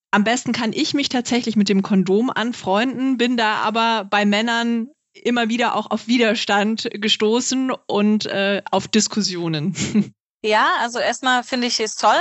Am 0.09 0.24
besten 0.24 0.53
kann 0.53 0.71
ich 0.71 0.93
mich 0.93 1.09
tatsächlich 1.09 1.57
mit 1.57 1.67
dem 1.67 1.81
Kondom 1.81 2.29
anfreunden, 2.29 3.17
bin 3.17 3.36
da 3.36 3.55
aber 3.55 4.05
bei 4.05 4.24
Männern 4.24 4.88
immer 5.13 5.50
wieder 5.50 5.75
auch 5.75 5.91
auf 5.91 6.07
Widerstand 6.07 6.88
gestoßen 6.93 7.71
und 7.88 8.25
äh, 8.25 8.62
auf 8.71 8.88
Diskussionen. 8.88 9.75
Ja, 10.47 10.75
also 10.79 10.99
erstmal 10.99 11.43
finde 11.43 11.67
ich 11.67 11.77
es 11.81 11.97
toll. 11.97 12.15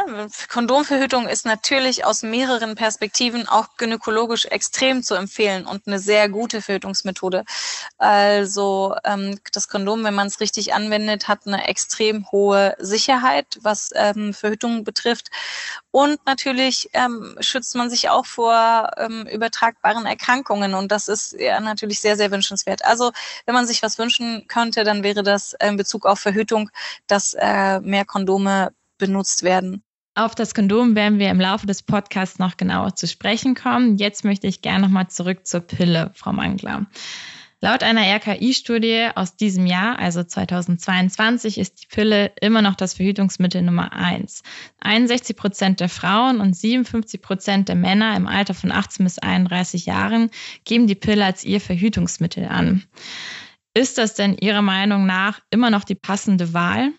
Kondomverhütung 0.48 1.28
ist 1.28 1.46
natürlich 1.46 2.04
aus 2.04 2.24
mehreren 2.24 2.74
Perspektiven 2.74 3.46
auch 3.46 3.76
gynäkologisch 3.76 4.46
extrem 4.46 5.04
zu 5.04 5.14
empfehlen 5.14 5.64
und 5.64 5.86
eine 5.86 6.00
sehr 6.00 6.28
gute 6.28 6.60
Verhütungsmethode. 6.60 7.44
Also 7.98 8.96
ähm, 9.04 9.38
das 9.52 9.68
Kondom, 9.68 10.02
wenn 10.02 10.14
man 10.14 10.26
es 10.26 10.40
richtig 10.40 10.74
anwendet, 10.74 11.28
hat 11.28 11.46
eine 11.46 11.68
extrem 11.68 12.28
hohe 12.32 12.74
Sicherheit, 12.80 13.58
was 13.60 13.90
ähm, 13.94 14.34
Verhütung 14.34 14.82
betrifft. 14.82 15.30
Und 15.92 16.18
natürlich 16.26 16.90
ähm, 16.94 17.36
schützt 17.40 17.76
man 17.76 17.90
sich 17.90 18.10
auch 18.10 18.26
vor 18.26 18.90
ähm, 18.98 19.26
übertragbaren 19.28 20.04
Erkrankungen. 20.04 20.74
Und 20.74 20.90
das 20.90 21.06
ist 21.06 21.32
ja 21.38 21.60
natürlich 21.60 22.00
sehr, 22.00 22.16
sehr 22.16 22.32
wünschenswert. 22.32 22.84
Also 22.84 23.12
wenn 23.46 23.54
man 23.54 23.68
sich 23.68 23.82
was 23.82 23.98
wünschen 23.98 24.46
könnte, 24.48 24.82
dann 24.82 25.04
wäre 25.04 25.22
das 25.22 25.54
in 25.58 25.76
Bezug 25.76 26.04
auf 26.06 26.18
Verhütung, 26.18 26.70
dass 27.06 27.34
äh, 27.38 27.80
mehr 27.80 28.04
Kondome 28.16 28.70
benutzt 28.96 29.42
werden. 29.42 29.82
Auf 30.14 30.34
das 30.34 30.54
Kondom 30.54 30.94
werden 30.94 31.18
wir 31.18 31.28
im 31.28 31.38
Laufe 31.38 31.66
des 31.66 31.82
Podcasts 31.82 32.38
noch 32.38 32.56
genauer 32.56 32.96
zu 32.96 33.06
sprechen 33.06 33.54
kommen. 33.54 33.98
Jetzt 33.98 34.24
möchte 34.24 34.46
ich 34.46 34.62
gerne 34.62 34.86
nochmal 34.86 35.08
zurück 35.08 35.46
zur 35.46 35.60
Pille, 35.60 36.12
Frau 36.14 36.32
Mangler. 36.32 36.86
Laut 37.60 37.82
einer 37.82 38.00
RKI-Studie 38.00 39.08
aus 39.14 39.36
diesem 39.36 39.66
Jahr, 39.66 39.98
also 39.98 40.24
2022, 40.24 41.58
ist 41.58 41.82
die 41.82 41.86
Pille 41.88 42.32
immer 42.40 42.62
noch 42.62 42.74
das 42.74 42.94
Verhütungsmittel 42.94 43.60
Nummer 43.60 43.92
eins. 43.92 44.42
61 44.80 45.36
Prozent 45.36 45.80
der 45.80 45.90
Frauen 45.90 46.40
und 46.40 46.56
57 46.56 47.20
Prozent 47.20 47.68
der 47.68 47.76
Männer 47.76 48.16
im 48.16 48.26
Alter 48.26 48.54
von 48.54 48.72
18 48.72 49.04
bis 49.04 49.18
31 49.18 49.84
Jahren 49.84 50.30
geben 50.64 50.86
die 50.86 50.94
Pille 50.94 51.22
als 51.22 51.44
ihr 51.44 51.60
Verhütungsmittel 51.60 52.46
an. 52.46 52.82
Ist 53.74 53.98
das 53.98 54.14
denn 54.14 54.38
Ihrer 54.38 54.62
Meinung 54.62 55.04
nach 55.04 55.40
immer 55.50 55.68
noch 55.68 55.84
die 55.84 55.94
passende 55.94 56.54
Wahl? 56.54 56.94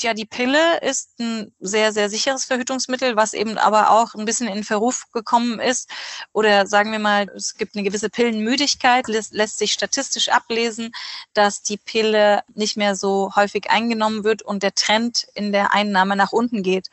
Ja, 0.00 0.14
die 0.14 0.26
Pille 0.26 0.80
ist 0.80 1.18
ein 1.18 1.52
sehr, 1.58 1.92
sehr 1.92 2.08
sicheres 2.08 2.44
Verhütungsmittel, 2.44 3.16
was 3.16 3.32
eben 3.34 3.58
aber 3.58 3.90
auch 3.90 4.14
ein 4.14 4.24
bisschen 4.24 4.46
in 4.46 4.62
Verruf 4.62 5.10
gekommen 5.12 5.58
ist. 5.58 5.90
Oder 6.32 6.68
sagen 6.68 6.92
wir 6.92 7.00
mal, 7.00 7.28
es 7.34 7.56
gibt 7.56 7.74
eine 7.74 7.82
gewisse 7.82 8.08
Pillenmüdigkeit, 8.08 9.08
lässt, 9.08 9.34
lässt 9.34 9.58
sich 9.58 9.72
statistisch 9.72 10.28
ablesen, 10.28 10.92
dass 11.34 11.62
die 11.62 11.78
Pille 11.78 12.42
nicht 12.54 12.76
mehr 12.76 12.94
so 12.94 13.32
häufig 13.34 13.70
eingenommen 13.70 14.22
wird 14.22 14.42
und 14.42 14.62
der 14.62 14.74
Trend 14.74 15.26
in 15.34 15.50
der 15.50 15.72
Einnahme 15.72 16.14
nach 16.14 16.30
unten 16.32 16.62
geht. 16.62 16.90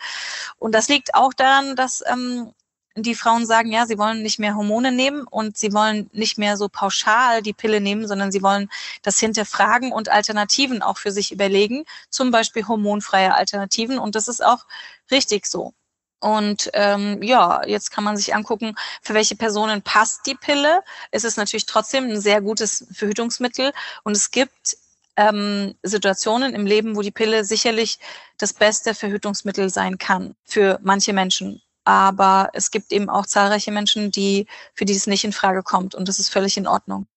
Und 0.58 0.74
das 0.74 0.88
liegt 0.90 1.14
auch 1.14 1.34
daran, 1.34 1.76
dass 1.76 2.04
ähm, 2.08 2.54
die 2.96 3.16
Frauen 3.16 3.46
sagen, 3.46 3.72
ja, 3.72 3.86
sie 3.86 3.98
wollen 3.98 4.22
nicht 4.24 4.40
mehr 4.40 4.56
Hormone 4.56 4.92
nehmen 4.92 5.26
und 5.28 5.58
sie 5.58 5.74
wollen 5.74 6.10
nicht 6.14 6.38
mehr 6.38 6.56
so 6.56 6.70
pauschal 6.70 7.42
die 7.42 7.54
Pille 7.54 7.82
nehmen, 7.82 8.08
sondern 8.08 8.32
sie 8.32 8.42
wollen 8.42 8.70
das 9.02 9.20
hinterfragen 9.20 9.92
und 9.92 10.10
Alternativen 10.10 10.82
auch 10.82 10.98
für 10.98 11.12
sich 11.12 11.32
überlegen, 11.32 11.84
zum 12.10 12.32
Beispiel 12.32 12.68
hormonfreie 12.68 13.36
Alternativen. 13.36 14.00
Und 14.00 14.16
das 14.16 14.28
ist 14.30 14.44
auch 14.44 14.66
richtig 15.12 15.46
so. 15.46 15.74
Und 16.20 16.70
ähm, 16.74 17.22
ja, 17.22 17.66
jetzt 17.68 17.92
kann 17.92 18.04
man 18.04 18.16
sich 18.18 18.34
angucken, 18.34 18.76
für 19.02 19.14
welche 19.14 19.36
Personen 19.36 19.82
passt 19.82 20.26
die 20.26 20.36
Pille. 20.36 20.82
Es 21.12 21.26
ist 21.26 21.38
natürlich 21.38 21.66
trotzdem 21.66 22.06
ein 22.06 22.22
sehr 22.22 22.42
gutes 22.42 22.88
Verhütungsmittel 22.94 23.74
und 24.04 24.16
es 24.16 24.32
gibt 24.32 24.78
ähm, 25.18 25.76
Situationen 25.84 26.56
im 26.56 26.66
Leben, 26.66 26.96
wo 26.96 27.02
die 27.02 27.12
Pille 27.12 27.44
sicherlich 27.44 28.00
das 28.38 28.54
beste 28.54 28.94
Verhütungsmittel 28.96 29.70
sein 29.70 29.98
kann 29.98 30.36
für 30.46 30.80
manche 30.82 31.14
Menschen. 31.14 31.62
Aber 31.86 32.50
es 32.54 32.72
gibt 32.72 32.92
eben 32.92 33.10
auch 33.10 33.26
zahlreiche 33.26 33.72
Menschen, 33.72 34.12
die, 34.12 34.48
für 34.74 34.86
die 34.86 34.94
es 34.94 35.08
nicht 35.08 35.24
in 35.24 35.32
Frage 35.32 35.64
kommt. 35.64 35.96
Und 35.96 36.08
das 36.08 36.20
ist 36.20 36.30
völlig 36.30 36.58
in 36.58 36.68
Ordnung. 36.68 37.08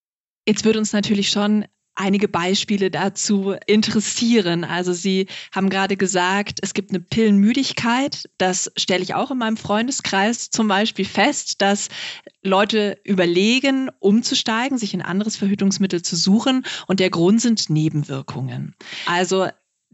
Jetzt 0.47 0.65
würde 0.65 0.79
uns 0.79 0.93
natürlich 0.93 1.31
schon 1.31 1.67
einige 1.99 2.29
Beispiele 2.29 2.91
dazu 2.91 3.55
interessieren. 3.67 4.65
Also 4.65 4.93
Sie 4.93 5.27
haben 5.53 5.69
gerade 5.69 5.97
gesagt, 5.97 6.61
es 6.63 6.73
gibt 6.73 6.91
eine 6.91 7.01
Pillenmüdigkeit. 7.01 8.29
Das 8.39 8.71
stelle 8.77 9.03
ich 9.03 9.15
auch 9.15 9.31
in 9.31 9.39
meinem 9.39 9.57
Freundeskreis 9.57 10.51
zum 10.51 10.69
Beispiel 10.69 11.05
fest, 11.05 11.61
dass 11.61 11.89
Leute 12.43 12.99
überlegen, 13.05 13.91
umzusteigen, 13.99 14.79
sich 14.79 14.95
ein 14.95 15.03
anderes 15.03 15.37
Verhütungsmittel 15.37 16.03
zu 16.03 16.15
suchen. 16.15 16.65
Und 16.87 17.01
der 17.01 17.11
Grund 17.11 17.41
sind 17.41 17.69
Nebenwirkungen. 17.69 18.77
Also 19.07 19.49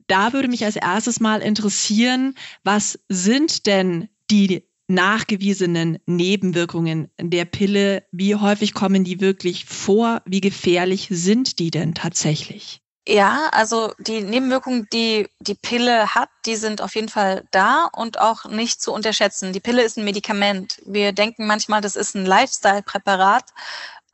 da 0.06 0.34
würde 0.34 0.48
mich 0.48 0.64
als 0.64 0.76
erstes 0.76 1.20
mal 1.20 1.40
interessieren, 1.40 2.34
was 2.62 2.98
sind 3.08 3.66
denn 3.66 4.08
die 4.30 4.64
nachgewiesenen 4.88 5.98
Nebenwirkungen 6.06 7.10
der 7.18 7.44
Pille, 7.46 8.04
wie 8.12 8.34
häufig 8.34 8.74
kommen 8.74 9.04
die 9.04 9.20
wirklich 9.20 9.64
vor? 9.64 10.22
Wie 10.26 10.40
gefährlich 10.40 11.08
sind 11.10 11.58
die 11.58 11.70
denn 11.70 11.94
tatsächlich? 11.94 12.80
Ja, 13.06 13.50
also 13.52 13.92
die 13.98 14.22
Nebenwirkungen, 14.22 14.86
die 14.90 15.28
die 15.38 15.54
Pille 15.54 16.14
hat, 16.14 16.30
die 16.46 16.56
sind 16.56 16.80
auf 16.80 16.94
jeden 16.94 17.10
Fall 17.10 17.44
da 17.50 17.90
und 17.92 18.18
auch 18.18 18.46
nicht 18.46 18.80
zu 18.80 18.92
unterschätzen. 18.92 19.52
Die 19.52 19.60
Pille 19.60 19.82
ist 19.82 19.98
ein 19.98 20.04
Medikament. 20.04 20.80
Wir 20.86 21.12
denken 21.12 21.46
manchmal, 21.46 21.82
das 21.82 21.96
ist 21.96 22.14
ein 22.14 22.24
Lifestyle-Präparat, 22.24 23.44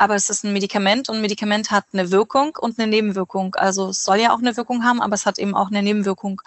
aber 0.00 0.14
es 0.14 0.30
ist 0.30 0.44
ein 0.44 0.54
Medikament 0.54 1.10
und 1.10 1.16
ein 1.16 1.20
Medikament 1.20 1.70
hat 1.70 1.84
eine 1.92 2.10
Wirkung 2.10 2.56
und 2.58 2.78
eine 2.78 2.88
Nebenwirkung. 2.88 3.54
Also 3.56 3.90
es 3.90 4.02
soll 4.02 4.18
ja 4.18 4.32
auch 4.32 4.38
eine 4.38 4.56
Wirkung 4.56 4.82
haben, 4.82 5.02
aber 5.02 5.12
es 5.12 5.26
hat 5.26 5.38
eben 5.38 5.54
auch 5.54 5.66
eine 5.66 5.82
Nebenwirkung. 5.82 6.40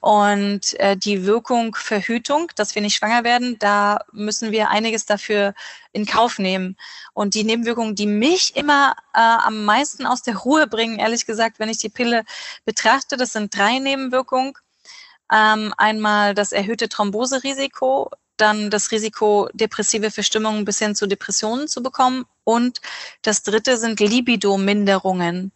Und 0.00 0.72
äh, 0.80 0.96
die 0.96 1.26
Wirkung 1.26 1.74
Verhütung, 1.74 2.50
dass 2.56 2.74
wir 2.74 2.80
nicht 2.80 2.96
schwanger 2.96 3.22
werden, 3.22 3.58
da 3.58 3.98
müssen 4.12 4.50
wir 4.50 4.70
einiges 4.70 5.04
dafür 5.04 5.52
in 5.92 6.06
Kauf 6.06 6.38
nehmen. 6.38 6.78
Und 7.12 7.34
die 7.34 7.44
Nebenwirkungen, 7.44 7.96
die 7.96 8.06
mich 8.06 8.56
immer 8.56 8.96
äh, 9.12 9.18
am 9.20 9.66
meisten 9.66 10.06
aus 10.06 10.22
der 10.22 10.38
Ruhe 10.38 10.66
bringen, 10.66 10.98
ehrlich 10.98 11.26
gesagt, 11.26 11.58
wenn 11.58 11.68
ich 11.68 11.78
die 11.78 11.90
Pille 11.90 12.24
betrachte, 12.64 13.18
das 13.18 13.34
sind 13.34 13.54
drei 13.54 13.78
Nebenwirkungen. 13.78 14.54
Ähm, 15.30 15.74
einmal 15.76 16.32
das 16.32 16.52
erhöhte 16.52 16.88
Thromboserisiko, 16.88 18.10
dann 18.36 18.70
das 18.70 18.90
Risiko, 18.90 19.48
depressive 19.52 20.10
Verstimmungen 20.10 20.64
bis 20.64 20.78
hin 20.78 20.94
zu 20.94 21.06
Depressionen 21.06 21.68
zu 21.68 21.82
bekommen. 21.82 22.24
Und 22.44 22.80
das 23.22 23.42
dritte 23.42 23.76
sind 23.76 24.00
Libido-Minderungen. 24.00 25.52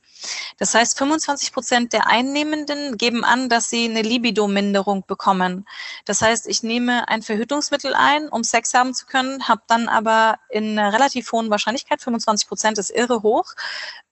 Das 0.59 0.75
heißt, 0.75 0.99
25 0.99 1.53
Prozent 1.53 1.93
der 1.93 2.07
Einnehmenden 2.07 2.99
geben 2.99 3.25
an, 3.25 3.49
dass 3.49 3.71
sie 3.71 3.87
eine 3.87 4.03
Libido-Minderung 4.03 5.05
bekommen. 5.07 5.67
Das 6.05 6.23
heißt, 6.23 6.47
ich 6.47 6.63
nehme 6.63 7.09
ein 7.09 7.23
Verhütungsmittel 7.23 7.95
ein, 7.95 8.29
um 8.29 8.45
Sex 8.45 8.75
haben 8.75 8.95
zu 8.95 9.07
können, 9.07 9.49
habe 9.49 9.63
dann 9.67 9.89
aber 9.89 10.39
in 10.51 10.79
einer 10.79 10.93
relativ 10.93 11.33
hohen 11.33 11.51
Wahrscheinlichkeit, 11.51 12.03
25 12.03 12.49
Prozent 12.49 12.79
ist 12.79 12.91
irre 12.91 13.23
hoch, 13.23 13.55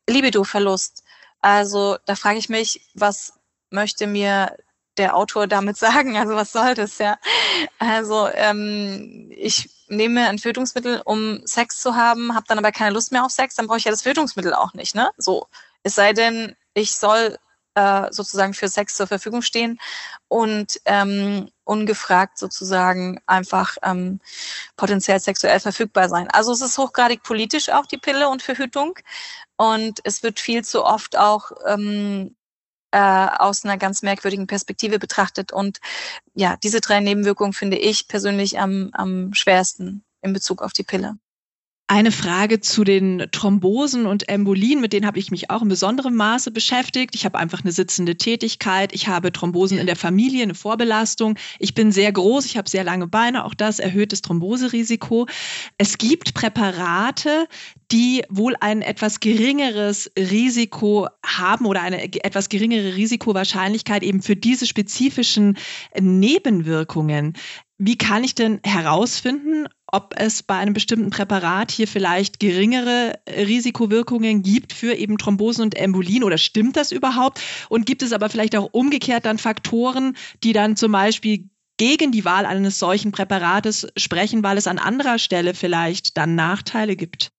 Libido-Verlust. 0.08 1.04
Also 1.40 1.98
da 2.06 2.16
frage 2.16 2.38
ich 2.38 2.48
mich, 2.48 2.88
was 2.94 3.34
möchte 3.70 4.06
mir 4.06 4.56
der 4.98 5.16
Autor 5.16 5.46
damit 5.46 5.76
sagen? 5.78 6.16
Also 6.16 6.34
was 6.34 6.52
soll 6.52 6.74
das 6.74 6.98
ja? 6.98 7.18
Also 7.78 8.28
ähm, 8.34 9.30
ich 9.36 9.70
nehme 9.88 10.28
ein 10.28 10.38
Fötungsmittel, 10.38 11.00
um 11.04 11.40
Sex 11.46 11.80
zu 11.80 11.96
haben, 11.96 12.34
habe 12.34 12.44
dann 12.48 12.58
aber 12.58 12.72
keine 12.72 12.94
Lust 12.94 13.12
mehr 13.12 13.24
auf 13.24 13.32
Sex, 13.32 13.54
dann 13.54 13.66
brauche 13.66 13.78
ich 13.78 13.84
ja 13.84 13.90
das 13.90 14.02
Fötungsmittel 14.02 14.54
auch 14.54 14.74
nicht, 14.74 14.94
ne? 14.94 15.10
So. 15.16 15.46
Es 15.82 15.94
sei 15.94 16.12
denn, 16.12 16.56
ich 16.74 16.96
soll 16.96 17.38
äh, 17.78 18.12
sozusagen 18.12 18.54
für 18.54 18.68
Sex 18.68 18.96
zur 18.96 19.06
Verfügung 19.06 19.42
stehen 19.42 19.78
und 20.26 20.80
ähm, 20.84 21.48
ungefragt 21.64 22.38
sozusagen 22.38 23.20
einfach 23.26 23.76
ähm, 23.82 24.20
potenziell 24.76 25.20
sexuell 25.20 25.60
verfügbar 25.60 26.08
sein. 26.08 26.28
Also 26.32 26.52
es 26.52 26.60
ist 26.60 26.76
hochgradig 26.76 27.22
politisch 27.22 27.68
auch 27.68 27.86
die 27.86 27.98
Pille 27.98 28.28
und 28.28 28.42
Verhütung 28.42 28.98
und 29.56 30.00
es 30.04 30.22
wird 30.22 30.40
viel 30.40 30.64
zu 30.64 30.84
oft 30.84 31.16
auch 31.16 31.52
ähm, 31.66 32.34
äh, 32.90 32.98
aus 32.98 33.64
einer 33.64 33.76
ganz 33.76 34.02
merkwürdigen 34.02 34.46
Perspektive 34.46 34.98
betrachtet. 34.98 35.52
Und 35.52 35.78
ja, 36.34 36.56
diese 36.62 36.80
drei 36.80 37.00
Nebenwirkungen 37.00 37.52
finde 37.52 37.78
ich 37.78 38.08
persönlich 38.08 38.58
am, 38.58 38.90
am 38.92 39.34
schwersten 39.34 40.04
in 40.22 40.32
Bezug 40.32 40.62
auf 40.62 40.72
die 40.72 40.84
Pille. 40.84 41.18
Eine 41.90 42.12
Frage 42.12 42.60
zu 42.60 42.84
den 42.84 43.28
Thrombosen 43.32 44.04
und 44.04 44.28
Embolien, 44.28 44.82
mit 44.82 44.92
denen 44.92 45.06
habe 45.06 45.18
ich 45.18 45.30
mich 45.30 45.48
auch 45.48 45.62
in 45.62 45.68
besonderem 45.68 46.16
Maße 46.16 46.50
beschäftigt. 46.50 47.14
Ich 47.14 47.24
habe 47.24 47.38
einfach 47.38 47.62
eine 47.62 47.72
sitzende 47.72 48.18
Tätigkeit. 48.18 48.92
Ich 48.92 49.08
habe 49.08 49.32
Thrombosen 49.32 49.78
in 49.78 49.86
der 49.86 49.96
Familie, 49.96 50.42
eine 50.42 50.54
Vorbelastung. 50.54 51.38
Ich 51.58 51.72
bin 51.72 51.90
sehr 51.90 52.12
groß, 52.12 52.44
ich 52.44 52.58
habe 52.58 52.68
sehr 52.68 52.84
lange 52.84 53.06
Beine, 53.06 53.42
auch 53.46 53.54
das 53.54 53.78
erhöht 53.78 54.12
das 54.12 54.20
Thromboserisiko. 54.20 55.28
Es 55.78 55.96
gibt 55.96 56.34
Präparate, 56.34 57.48
die 57.90 58.22
wohl 58.28 58.54
ein 58.60 58.82
etwas 58.82 59.20
geringeres 59.20 60.12
Risiko 60.18 61.08
haben 61.24 61.64
oder 61.64 61.80
eine 61.80 62.04
etwas 62.22 62.50
geringere 62.50 62.96
Risikowahrscheinlichkeit 62.96 64.02
eben 64.02 64.20
für 64.20 64.36
diese 64.36 64.66
spezifischen 64.66 65.56
Nebenwirkungen. 65.98 67.32
Wie 67.78 67.96
kann 67.96 68.24
ich 68.24 68.34
denn 68.34 68.60
herausfinden, 68.62 69.68
ob 69.90 70.14
es 70.16 70.42
bei 70.42 70.56
einem 70.56 70.74
bestimmten 70.74 71.10
Präparat 71.10 71.70
hier 71.70 71.88
vielleicht 71.88 72.40
geringere 72.40 73.18
Risikowirkungen 73.28 74.42
gibt 74.42 74.72
für 74.72 74.94
eben 74.94 75.18
Thrombosen 75.18 75.64
und 75.64 75.76
Embolien 75.76 76.24
oder 76.24 76.38
stimmt 76.38 76.76
das 76.76 76.92
überhaupt? 76.92 77.40
Und 77.68 77.86
gibt 77.86 78.02
es 78.02 78.12
aber 78.12 78.28
vielleicht 78.28 78.56
auch 78.56 78.68
umgekehrt 78.72 79.24
dann 79.24 79.38
Faktoren, 79.38 80.16
die 80.42 80.52
dann 80.52 80.76
zum 80.76 80.92
Beispiel 80.92 81.48
gegen 81.78 82.12
die 82.12 82.24
Wahl 82.24 82.44
eines 82.44 82.78
solchen 82.78 83.12
Präparates 83.12 83.88
sprechen, 83.96 84.42
weil 84.42 84.58
es 84.58 84.66
an 84.66 84.78
anderer 84.78 85.18
Stelle 85.18 85.54
vielleicht 85.54 86.16
dann 86.16 86.34
Nachteile 86.34 86.96
gibt? 86.96 87.30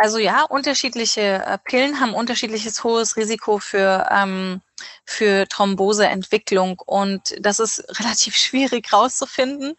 Also 0.00 0.16
ja, 0.16 0.44
unterschiedliche 0.44 1.44
äh, 1.44 1.58
Pillen 1.58 2.00
haben 2.00 2.14
unterschiedliches 2.14 2.82
hohes 2.82 3.18
Risiko 3.18 3.58
für, 3.58 4.08
ähm, 4.10 4.62
für 5.04 5.46
Thromboseentwicklung 5.46 6.80
und 6.86 7.36
das 7.38 7.58
ist 7.60 7.84
relativ 8.00 8.34
schwierig 8.34 8.90
rauszufinden 8.94 9.74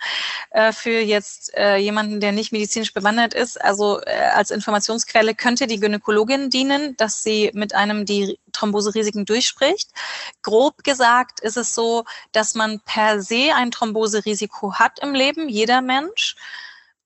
äh, 0.51 0.73
für 0.73 0.99
jetzt 0.99 1.51
äh, 1.57 1.77
jemanden, 1.77 2.19
der 2.19 2.33
nicht 2.33 2.51
medizinisch 2.51 2.93
bewandert 2.93 3.33
ist. 3.33 3.59
Also 3.59 3.99
äh, 4.01 4.11
als 4.35 4.51
Informationsquelle 4.51 5.33
könnte 5.33 5.65
die 5.65 5.79
Gynäkologin 5.79 6.51
dienen, 6.51 6.95
dass 6.97 7.23
sie 7.23 7.49
mit 7.55 7.73
einem 7.73 8.05
die 8.05 8.37
Thromboserisiken 8.51 9.25
durchspricht. 9.25 9.89
Grob 10.43 10.83
gesagt 10.83 11.39
ist 11.39 11.57
es 11.57 11.73
so, 11.73 12.05
dass 12.31 12.53
man 12.53 12.79
per 12.81 13.23
se 13.23 13.55
ein 13.55 13.71
Thromboserisiko 13.71 14.75
hat 14.75 14.99
im 14.99 15.15
Leben, 15.15 15.49
jeder 15.49 15.81
Mensch. 15.81 16.35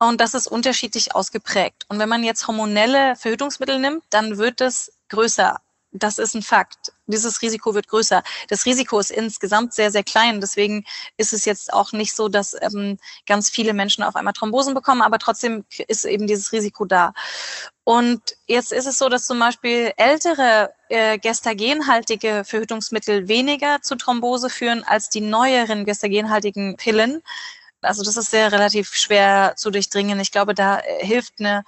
Und 0.07 0.21
das 0.21 0.33
ist 0.35 0.47
unterschiedlich 0.47 1.15
ausgeprägt. 1.15 1.85
Und 1.89 1.99
wenn 1.99 2.09
man 2.09 2.23
jetzt 2.23 2.47
hormonelle 2.47 3.15
Verhütungsmittel 3.15 3.79
nimmt, 3.79 4.03
dann 4.11 4.37
wird 4.37 4.61
es 4.61 4.91
größer. 5.09 5.59
Das 5.91 6.17
ist 6.17 6.35
ein 6.35 6.41
Fakt. 6.41 6.91
Dieses 7.07 7.41
Risiko 7.41 7.73
wird 7.73 7.87
größer. 7.87 8.21
Das 8.49 8.65
Risiko 8.65 8.99
ist 8.99 9.11
insgesamt 9.11 9.73
sehr, 9.73 9.91
sehr 9.91 10.03
klein. 10.03 10.41
Deswegen 10.41 10.83
ist 11.15 11.31
es 11.31 11.45
jetzt 11.45 11.71
auch 11.71 11.93
nicht 11.93 12.13
so, 12.13 12.27
dass 12.27 12.55
ähm, 12.61 12.99
ganz 13.25 13.49
viele 13.49 13.73
Menschen 13.73 14.03
auf 14.03 14.15
einmal 14.15 14.33
Thrombosen 14.33 14.73
bekommen, 14.73 15.01
aber 15.01 15.19
trotzdem 15.19 15.63
ist 15.87 16.03
eben 16.05 16.27
dieses 16.27 16.51
Risiko 16.51 16.85
da. 16.85 17.13
Und 17.85 18.21
jetzt 18.45 18.73
ist 18.73 18.87
es 18.87 18.97
so, 18.97 19.07
dass 19.07 19.25
zum 19.25 19.39
Beispiel 19.39 19.93
ältere 19.95 20.73
äh, 20.89 21.17
gestagenhaltige 21.17 22.43
Verhütungsmittel 22.45 23.27
weniger 23.29 23.81
zu 23.81 23.95
Thrombose 23.95 24.49
führen 24.49 24.83
als 24.83 25.09
die 25.09 25.21
neueren 25.21 25.85
gestagenhaltigen 25.85 26.75
Pillen. 26.75 27.23
Also 27.85 28.03
das 28.03 28.17
ist 28.17 28.31
sehr 28.31 28.51
relativ 28.51 28.93
schwer 28.93 29.53
zu 29.55 29.71
durchdringen. 29.71 30.19
Ich 30.19 30.31
glaube, 30.31 30.53
da 30.53 30.79
äh, 30.79 31.05
hilft 31.05 31.39
eine 31.39 31.63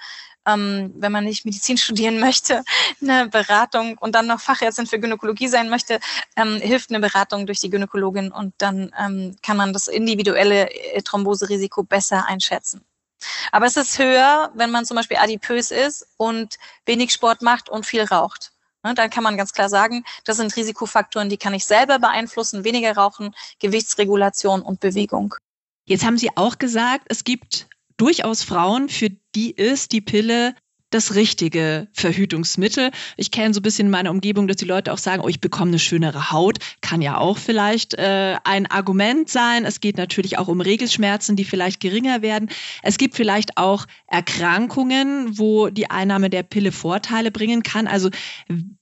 ähm, 0.48 0.94
wenn 0.96 1.12
man 1.12 1.26
nicht 1.26 1.46
Medizin 1.46 1.78
studieren 1.78 2.20
möchte, 2.20 2.64
eine 3.02 3.28
Beratung 3.28 3.98
und 3.98 4.16
dann 4.16 4.28
noch 4.28 4.40
Fachärztin 4.40 4.88
für 4.88 5.00
Gynäkologie 5.00 5.48
sein 5.48 5.70
möchte, 5.70 6.00
ähm, 6.36 6.60
hilft 6.62 6.90
eine 6.90 7.00
Beratung 7.00 7.46
durch 7.46 7.60
die 7.60 7.70
Gynäkologin 7.70 8.32
und 8.32 8.54
dann 8.58 8.94
ähm, 9.00 9.36
kann 9.44 9.58
man 9.58 9.74
das 9.74 9.88
individuelle 9.88 10.70
äh, 10.72 11.02
Thromboserisiko 11.02 11.84
besser 11.84 12.26
einschätzen. 12.28 12.84
Aber 13.52 13.66
es 13.66 13.78
ist 13.78 14.00
höher, 14.00 14.52
wenn 14.54 14.72
man 14.72 14.86
zum 14.86 14.96
Beispiel 14.96 15.18
adipös 15.18 15.72
ist 15.72 16.08
und 16.18 16.58
wenig 16.86 17.12
Sport 17.12 17.42
macht 17.42 17.70
und 17.70 17.86
viel 17.86 18.04
raucht. 18.04 18.52
Ne, 18.84 18.94
dann 18.94 19.10
kann 19.10 19.24
man 19.24 19.38
ganz 19.38 19.54
klar 19.54 19.70
sagen, 19.70 20.06
das 20.24 20.38
sind 20.38 20.56
Risikofaktoren, 20.56 21.30
die 21.30 21.38
kann 21.38 21.56
ich 21.56 21.66
selber 21.66 21.98
beeinflussen, 21.98 22.64
weniger 22.64 22.96
rauchen, 22.96 23.36
Gewichtsregulation 23.60 24.62
und 24.62 24.80
Bewegung. 24.80 25.34
Jetzt 25.88 26.06
haben 26.06 26.18
Sie 26.18 26.30
auch 26.36 26.58
gesagt, 26.58 27.06
es 27.10 27.24
gibt 27.24 27.70
durchaus 27.96 28.44
Frauen, 28.44 28.90
für 28.90 29.10
die 29.10 29.52
ist 29.52 29.94
die 29.94 30.02
Pille 30.02 30.54
das 30.90 31.16
richtige 31.16 31.88
Verhütungsmittel. 31.94 32.92
Ich 33.18 33.32
kenne 33.32 33.54
so 33.54 33.60
ein 33.60 33.64
bisschen 33.64 33.88
in 33.88 33.92
meiner 33.92 34.12
Umgebung, 34.12 34.48
dass 34.48 34.58
die 34.58 34.66
Leute 34.66 34.94
auch 34.94 34.98
sagen, 34.98 35.22
oh, 35.22 35.28
ich 35.28 35.42
bekomme 35.42 35.72
eine 35.72 35.80
schönere 35.80 36.32
Haut. 36.32 36.60
Kann 36.82 37.02
ja 37.02 37.18
auch 37.18 37.38
vielleicht 37.38 37.96
äh, 37.96 38.38
ein 38.44 38.68
Argument 38.68 39.30
sein. 39.30 39.66
Es 39.66 39.82
geht 39.82 39.98
natürlich 39.98 40.38
auch 40.38 40.48
um 40.48 40.62
Regelschmerzen, 40.62 41.36
die 41.36 41.44
vielleicht 41.44 41.82
geringer 41.82 42.22
werden. 42.22 42.50
Es 42.84 42.98
gibt 42.98 43.16
vielleicht 43.16 43.58
auch 43.58 43.86
Erkrankungen, 44.08 45.38
wo 45.38 45.68
die 45.70 45.90
Einnahme 45.90 46.30
der 46.30 46.44
Pille 46.44 46.72
Vorteile 46.72 47.32
bringen 47.32 47.64
kann. 47.64 47.88
Also 47.88 48.10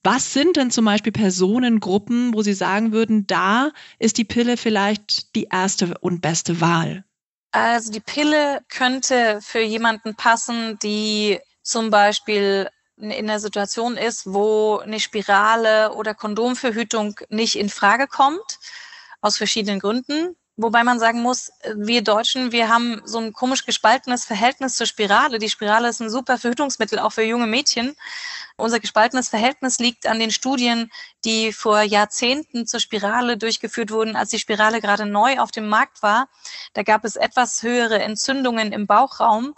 was 0.04 0.32
sind 0.32 0.56
denn 0.56 0.70
zum 0.70 0.84
Beispiel 0.84 1.12
Personengruppen, 1.12 2.34
wo 2.34 2.42
Sie 2.42 2.54
sagen 2.54 2.92
würden, 2.92 3.26
da 3.26 3.70
ist 3.98 4.18
die 4.18 4.24
Pille 4.24 4.56
vielleicht 4.56 5.34
die 5.34 5.48
erste 5.50 5.98
und 5.98 6.20
beste 6.20 6.60
Wahl? 6.60 7.04
Also 7.50 7.90
die 7.90 8.00
Pille 8.00 8.60
könnte 8.68 9.40
für 9.42 9.60
jemanden 9.60 10.14
passen, 10.14 10.78
die 10.82 11.38
zum 11.66 11.90
Beispiel 11.90 12.70
in 12.96 13.26
der 13.26 13.40
Situation 13.40 13.96
ist, 13.96 14.32
wo 14.32 14.78
eine 14.78 15.00
Spirale 15.00 15.92
oder 15.92 16.14
Kondomverhütung 16.14 17.18
nicht 17.28 17.56
in 17.56 17.68
Frage 17.68 18.06
kommt, 18.06 18.58
aus 19.20 19.36
verschiedenen 19.36 19.80
Gründen. 19.80 20.36
Wobei 20.56 20.84
man 20.84 20.98
sagen 20.98 21.20
muss, 21.20 21.50
wir 21.74 22.02
Deutschen, 22.02 22.50
wir 22.52 22.70
haben 22.70 23.02
so 23.04 23.18
ein 23.18 23.34
komisch 23.34 23.66
gespaltenes 23.66 24.24
Verhältnis 24.24 24.76
zur 24.76 24.86
Spirale. 24.86 25.38
Die 25.38 25.50
Spirale 25.50 25.88
ist 25.88 26.00
ein 26.00 26.08
super 26.08 26.38
Verhütungsmittel, 26.38 26.98
auch 26.98 27.12
für 27.12 27.24
junge 27.24 27.46
Mädchen. 27.46 27.94
Unser 28.56 28.80
gespaltenes 28.80 29.28
Verhältnis 29.28 29.78
liegt 29.78 30.06
an 30.06 30.18
den 30.18 30.30
Studien, 30.30 30.90
die 31.24 31.52
vor 31.52 31.82
Jahrzehnten 31.82 32.66
zur 32.66 32.80
Spirale 32.80 33.36
durchgeführt 33.36 33.90
wurden, 33.90 34.16
als 34.16 34.30
die 34.30 34.38
Spirale 34.38 34.80
gerade 34.80 35.04
neu 35.04 35.38
auf 35.40 35.50
dem 35.50 35.68
Markt 35.68 36.02
war. 36.02 36.28
Da 36.72 36.84
gab 36.84 37.04
es 37.04 37.16
etwas 37.16 37.62
höhere 37.62 37.98
Entzündungen 37.98 38.72
im 38.72 38.86
Bauchraum 38.86 39.54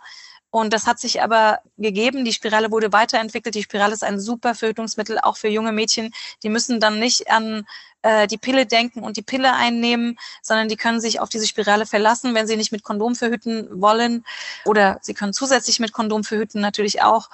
und 0.51 0.73
das 0.73 0.87
hat 0.87 0.99
sich 0.99 1.23
aber 1.23 1.61
gegeben. 1.77 2.25
Die 2.25 2.33
Spirale 2.33 2.71
wurde 2.71 2.93
weiterentwickelt. 2.93 3.55
Die 3.55 3.63
Spirale 3.63 3.93
ist 3.93 4.05
ein 4.05 4.19
super 4.19 4.55
Verhütungsmittel, 4.55 5.19
auch 5.19 5.37
für 5.37 5.49
junge 5.49 5.73
Mädchen. 5.73 6.13
Die 6.43 6.49
müssen 6.49 6.81
dann 6.81 6.99
nicht 6.99 7.31
an 7.31 7.67
äh, 8.03 8.27
die 8.27 8.39
Pille 8.39 8.65
denken 8.65 9.03
und 9.03 9.17
die 9.19 9.23
Pille 9.23 9.53
einnehmen, 9.53 10.19
sondern 10.43 10.69
die 10.69 10.77
können 10.77 11.01
sich 11.01 11.21
auf 11.21 11.29
diese 11.29 11.47
Spirale 11.47 11.85
verlassen, 11.85 12.35
wenn 12.35 12.47
sie 12.47 12.57
nicht 12.57 12.73
mit 12.73 12.83
Kondom 12.83 13.15
verhüten 13.15 13.69
wollen. 13.81 14.25
Oder 14.65 14.99
sie 15.03 15.15
können 15.15 15.35
zusätzlich 15.35 15.81
mit 15.81 15.93
Kondom 15.93 16.25
verhüten 16.25 16.63
natürlich 16.63 17.03
auch. 17.03 17.29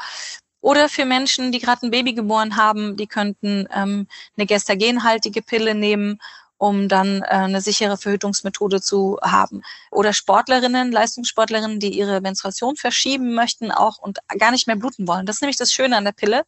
Oder 0.61 0.89
für 0.89 1.05
Menschen, 1.05 1.53
die 1.53 1.61
gerade 1.61 1.87
ein 1.87 1.91
Baby 1.91 2.15
geboren 2.15 2.57
haben, 2.57 2.97
die 2.97 3.07
könnten 3.07 3.69
ähm, 3.73 4.09
eine 4.37 4.47
gestagenhaltige 4.47 5.43
Pille 5.43 5.75
nehmen 5.75 6.19
um 6.65 6.89
dann 6.89 7.21
äh, 7.21 7.27
eine 7.27 7.61
sichere 7.61 7.99
Verhütungsmethode 7.99 8.81
zu 8.81 9.19
haben. 9.23 9.61
Oder 9.91 10.15
Sportlerinnen, 10.15 10.93
Leistungssportlerinnen, 10.93 11.79
die 11.79 11.91
ihre 11.91 12.23
Menstruation 12.23 12.77
verschieben 12.77 13.35
möchten 13.35 13.71
auch 13.71 13.99
und 13.99 14.21
gar 14.39 14.51
nicht 14.51 14.67
mehr 14.67 14.77
bluten 14.77 15.07
wollen. 15.07 15.27
Das 15.27 15.37
ist 15.37 15.43
nämlich 15.43 15.59
das 15.59 15.75
Schöne 15.75 15.95
an 15.95 16.05
der 16.05 16.13
Pille. 16.13 16.45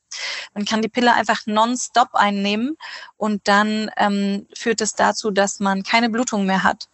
Man 0.54 0.64
kann 0.64 0.80
die 0.80 0.88
Pille 0.88 1.12
einfach 1.12 1.42
nonstop 1.44 2.14
einnehmen 2.14 2.78
und 3.18 3.46
dann 3.46 3.90
ähm, 3.98 4.46
führt 4.54 4.80
es 4.80 4.94
dazu, 4.94 5.30
dass 5.30 5.60
man 5.60 5.82
keine 5.82 6.08
Blutung 6.08 6.46
mehr 6.46 6.62
hat. 6.62 6.88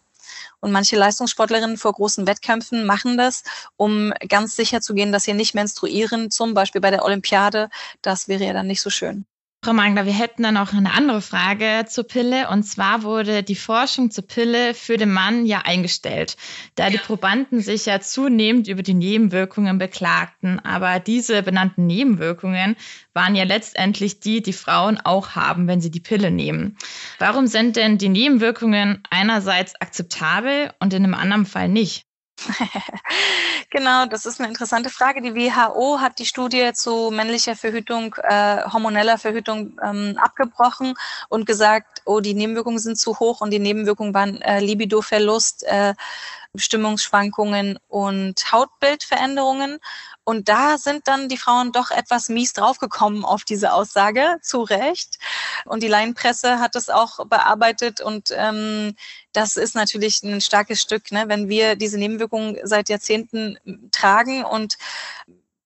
Und 0.59 0.73
manche 0.73 0.97
Leistungssportlerinnen 0.97 1.77
vor 1.77 1.93
großen 1.93 2.27
Wettkämpfen 2.27 2.85
machen 2.85 3.17
das, 3.17 3.43
um 3.77 4.11
ganz 4.27 4.57
sicher 4.57 4.81
zu 4.81 4.93
gehen, 4.95 5.13
dass 5.13 5.23
sie 5.23 5.33
nicht 5.33 5.55
menstruieren, 5.55 6.29
zum 6.29 6.53
Beispiel 6.53 6.81
bei 6.81 6.91
der 6.91 7.05
Olympiade. 7.05 7.69
Das 8.01 8.27
wäre 8.27 8.43
ja 8.43 8.51
dann 8.51 8.67
nicht 8.67 8.81
so 8.81 8.89
schön. 8.89 9.25
Frau 9.63 9.71
Mangler, 9.71 10.05
wir 10.05 10.11
hätten 10.11 10.43
dann 10.43 10.57
auch 10.57 10.73
eine 10.73 10.91
andere 10.91 11.21
Frage 11.21 11.85
zur 11.87 12.03
Pille. 12.03 12.49
Und 12.49 12.63
zwar 12.63 13.03
wurde 13.03 13.43
die 13.43 13.55
Forschung 13.55 14.11
zur 14.11 14.27
Pille 14.27 14.73
für 14.73 14.97
den 14.97 15.13
Mann 15.13 15.45
ja 15.45 15.61
eingestellt, 15.63 16.35
da 16.75 16.89
die 16.89 16.97
Probanden 16.97 17.61
sich 17.61 17.85
ja 17.85 18.01
zunehmend 18.01 18.67
über 18.67 18.83
die 18.83 18.93
Nebenwirkungen 18.93 19.77
beklagten. 19.77 20.59
Aber 20.59 20.99
diese 20.99 21.43
benannten 21.43 21.87
Nebenwirkungen 21.87 22.75
waren 23.13 23.35
ja 23.35 23.45
letztendlich 23.45 24.19
die, 24.19 24.41
die 24.41 24.51
Frauen 24.51 24.99
auch 24.99 25.29
haben, 25.29 25.65
wenn 25.69 25.79
sie 25.79 25.91
die 25.91 26.01
Pille 26.01 26.29
nehmen. 26.29 26.77
Warum 27.17 27.47
sind 27.47 27.77
denn 27.77 27.97
die 27.97 28.09
Nebenwirkungen 28.09 29.01
einerseits 29.09 29.79
akzeptabel 29.79 30.71
und 30.81 30.93
in 30.93 31.05
einem 31.05 31.13
anderen 31.13 31.45
Fall 31.45 31.69
nicht? 31.69 32.05
genau, 33.69 34.05
das 34.05 34.25
ist 34.25 34.39
eine 34.39 34.49
interessante 34.49 34.89
Frage. 34.89 35.21
Die 35.21 35.35
WHO 35.35 35.99
hat 35.99 36.19
die 36.19 36.25
Studie 36.25 36.71
zu 36.73 37.11
männlicher 37.11 37.55
Verhütung, 37.55 38.15
äh, 38.23 38.63
hormoneller 38.71 39.17
Verhütung 39.17 39.77
ähm, 39.83 40.17
abgebrochen 40.17 40.95
und 41.29 41.45
gesagt, 41.45 42.01
oh, 42.05 42.19
die 42.19 42.33
Nebenwirkungen 42.33 42.79
sind 42.79 42.97
zu 42.97 43.19
hoch 43.19 43.41
und 43.41 43.51
die 43.51 43.59
Nebenwirkungen 43.59 44.13
waren 44.13 44.41
äh, 44.41 44.59
Libidoverlust, 44.59 45.63
äh, 45.63 45.93
Stimmungsschwankungen 46.55 47.79
und 47.87 48.51
Hautbildveränderungen. 48.51 49.79
Und 50.25 50.47
da 50.47 50.77
sind 50.77 51.07
dann 51.07 51.27
die 51.27 51.37
Frauen 51.37 51.71
doch 51.71 51.91
etwas 51.91 52.29
mies 52.29 52.53
draufgekommen 52.53 53.25
auf 53.25 53.43
diese 53.43 53.73
Aussage, 53.73 54.37
zu 54.41 54.61
Recht. 54.61 55.19
Und 55.65 55.83
die 55.83 55.87
Laienpresse 55.87 56.59
hat 56.59 56.75
es 56.75 56.89
auch 56.89 57.25
bearbeitet 57.27 57.99
und 58.01 58.33
ähm, 58.35 58.95
das 59.33 59.57
ist 59.57 59.75
natürlich 59.75 60.23
ein 60.23 60.41
starkes 60.41 60.81
Stück, 60.81 61.11
ne? 61.11 61.25
wenn 61.27 61.49
wir 61.49 61.75
diese 61.75 61.97
Nebenwirkungen 61.97 62.57
seit 62.63 62.89
Jahrzehnten 62.89 63.57
tragen 63.91 64.45
und 64.45 64.77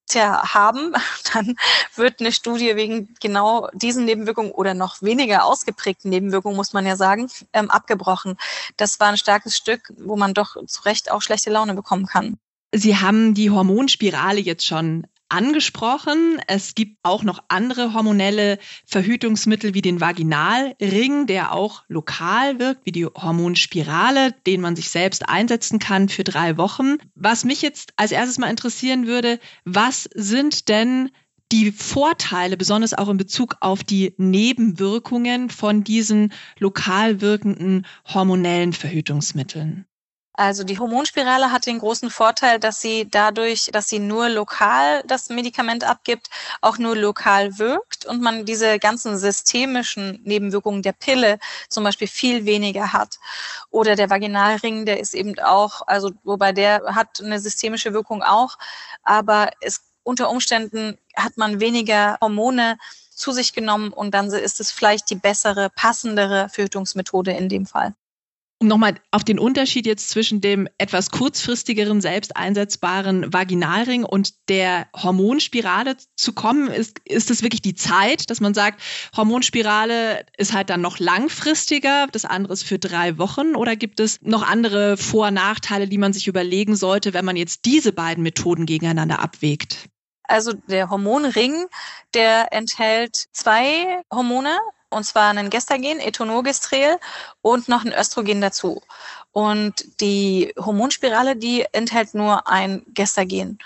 tja, 0.08 0.54
haben, 0.54 0.94
dann 1.34 1.56
wird 1.96 2.20
eine 2.20 2.32
Studie 2.32 2.76
wegen 2.76 3.14
genau 3.20 3.70
diesen 3.74 4.06
Nebenwirkungen 4.06 4.52
oder 4.52 4.74
noch 4.74 5.02
weniger 5.02 5.46
ausgeprägten 5.46 6.10
Nebenwirkungen, 6.10 6.58
muss 6.58 6.74
man 6.74 6.86
ja 6.86 6.96
sagen, 6.96 7.30
ähm, 7.54 7.70
abgebrochen. 7.70 8.38
Das 8.78 9.00
war 9.00 9.10
ein 9.10 9.18
starkes 9.18 9.56
Stück, 9.56 9.94
wo 9.98 10.16
man 10.16 10.34
doch 10.34 10.56
zu 10.66 10.82
Recht 10.84 11.12
auch 11.12 11.22
schlechte 11.22 11.52
Laune 11.52 11.76
bekommen 11.76 12.06
kann. 12.06 12.40
Sie 12.78 12.96
haben 12.96 13.34
die 13.34 13.50
Hormonspirale 13.50 14.40
jetzt 14.40 14.64
schon 14.64 15.08
angesprochen. 15.30 16.40
Es 16.46 16.76
gibt 16.76 16.98
auch 17.02 17.24
noch 17.24 17.40
andere 17.48 17.96
hormonelle 17.96 18.60
Verhütungsmittel 18.86 19.74
wie 19.74 19.82
den 19.82 20.00
Vaginalring, 20.00 21.26
der 21.26 21.54
auch 21.54 21.84
lokal 21.88 22.60
wirkt, 22.60 22.86
wie 22.86 22.92
die 22.92 23.06
Hormonspirale, 23.06 24.36
den 24.46 24.62
man 24.62 24.76
sich 24.76 24.90
selbst 24.90 25.28
einsetzen 25.28 25.80
kann 25.80 26.08
für 26.08 26.24
drei 26.24 26.58
Wochen. 26.58 26.98
Was 27.16 27.46
mich 27.46 27.64
jetzt 27.64 27.94
als 27.96 28.12
erstes 28.12 28.38
mal 28.38 28.52
interessieren 28.52 29.08
würde, 29.08 29.40
was 29.66 30.08
sind 30.14 30.70
denn 30.70 31.10
die 31.52 31.72
Vorteile, 31.72 32.58
besonders 32.58 32.94
auch 32.94 33.10
in 33.10 33.18
Bezug 33.18 33.56
auf 33.60 33.84
die 33.84 34.14
Nebenwirkungen 34.18 35.50
von 35.50 35.84
diesen 35.84 36.32
lokal 36.60 37.22
wirkenden 37.22 37.88
hormonellen 38.06 38.74
Verhütungsmitteln? 38.74 39.87
Also 40.40 40.64
die 40.64 40.78
Hormonspirale 40.78 41.52
hat 41.52 41.66
den 41.66 41.80
großen 41.80 42.12
Vorteil, 42.12 42.60
dass 42.60 42.80
sie 42.80 43.10
dadurch, 43.10 43.72
dass 43.74 43.90
sie 43.90 43.98
nur 43.98 44.30
lokal 44.30 45.02
das 45.08 45.30
Medikament 45.30 45.84
abgibt, 45.84 46.30
auch 46.62 46.78
nur 46.78 46.96
lokal 46.96 47.58
wirkt 47.58 48.06
und 48.06 48.22
man 48.22 48.46
diese 48.46 48.78
ganzen 48.78 49.18
systemischen 49.18 50.22
Nebenwirkungen 50.26 50.84
der 50.84 50.92
Pille 50.92 51.40
zum 51.70 51.84
Beispiel 51.84 52.08
viel 52.08 52.46
weniger 52.46 52.94
hat. 52.94 53.18
Oder 53.72 53.96
der 53.96 54.12
Vaginalring, 54.12 54.86
der 54.86 55.00
ist 55.00 55.16
eben 55.16 55.40
auch, 55.40 55.82
also 55.88 56.12
wobei 56.24 56.52
der 56.52 56.84
hat 56.94 57.20
eine 57.20 57.40
systemische 57.40 57.92
Wirkung 57.94 58.22
auch, 58.22 58.60
aber 59.02 59.50
es 59.60 59.82
unter 60.04 60.30
Umständen 60.30 61.00
hat 61.16 61.36
man 61.38 61.60
weniger 61.60 62.18
Hormone 62.22 62.78
zu 63.10 63.32
sich 63.32 63.54
genommen 63.54 63.92
und 63.92 64.14
dann 64.14 64.28
ist 64.32 64.60
es 64.60 64.70
vielleicht 64.70 65.10
die 65.10 65.16
bessere, 65.16 65.72
passendere 65.72 66.48
Verhütungsmethode 66.50 67.32
in 67.32 67.50
dem 67.50 67.66
Fall. 67.66 67.96
Um 68.60 68.68
nochmal 68.68 68.96
auf 69.12 69.24
den 69.24 69.38
Unterschied 69.38 69.86
jetzt 69.86 70.10
zwischen 70.10 70.42
dem 70.42 70.68
etwas 70.80 71.12
kurzfristigeren, 71.12 72.02
selbst 72.02 72.36
einsetzbaren 72.36 73.32
Vaginalring 73.32 74.04
und 74.04 74.50
der 74.50 74.88
Hormonspirale 74.96 75.96
zu 76.16 76.34
kommen, 76.34 76.68
ist, 76.68 77.00
ist 77.06 77.30
es 77.30 77.44
wirklich 77.44 77.62
die 77.62 77.76
Zeit, 77.76 78.32
dass 78.32 78.42
man 78.42 78.56
sagt, 78.56 78.82
Hormonspirale 79.16 80.26
ist 80.38 80.54
halt 80.54 80.72
dann 80.72 80.82
noch 80.82 80.98
langfristiger, 80.98 82.08
das 82.12 82.26
andere 82.26 82.54
ist 82.54 82.64
für 82.64 82.80
drei 82.80 83.20
Wochen 83.20 83.56
oder 83.56 83.76
gibt 83.76 84.00
es 84.00 84.24
noch 84.24 84.42
andere 84.42 84.98
Vor- 84.98 85.28
und 85.28 85.36
Nachteile, 85.36 85.88
die 85.88 86.00
man 86.00 86.14
sich 86.14 86.28
überlegen 86.28 86.76
sollte, 86.76 87.14
wenn 87.14 87.26
man 87.26 87.36
jetzt 87.36 87.66
diese 87.66 87.94
beiden 87.94 88.24
Methoden 88.24 88.66
gegeneinander 88.66 89.20
abwägt? 89.20 89.88
Also 90.24 90.54
der 90.54 90.90
Hormonring, 90.90 91.68
der 92.14 92.52
enthält 92.52 93.28
zwei 93.32 94.02
Hormone, 94.12 94.58
und 94.90 95.04
zwar 95.04 95.30
einen 95.30 95.50
Gestagen, 95.50 96.00
Etonogestrel 96.00 96.98
und 97.42 97.68
noch 97.68 97.84
ein 97.86 97.94
Östrogen 97.94 98.42
dazu. 98.42 98.82
Und 99.32 100.02
die 100.02 100.54
Hormonspirale, 100.58 101.36
die 101.36 101.66
enthält 101.72 102.14
nur 102.14 102.48
ein 102.48 102.84
Gestagen. 102.94 103.60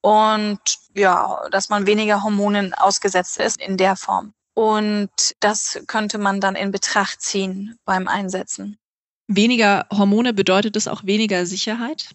Und 0.00 0.60
ja, 0.94 1.40
dass 1.50 1.68
man 1.68 1.86
weniger 1.86 2.22
Hormonen 2.22 2.74
ausgesetzt 2.74 3.38
ist 3.38 3.60
in 3.60 3.76
der 3.76 3.96
Form. 3.96 4.32
Und 4.54 5.10
das 5.40 5.80
könnte 5.86 6.18
man 6.18 6.40
dann 6.40 6.56
in 6.56 6.72
Betracht 6.72 7.22
ziehen 7.22 7.78
beim 7.84 8.08
Einsetzen. 8.08 8.78
Weniger 9.28 9.86
Hormone 9.92 10.32
bedeutet 10.32 10.74
es 10.76 10.88
auch 10.88 11.04
weniger 11.04 11.46
Sicherheit? 11.46 12.10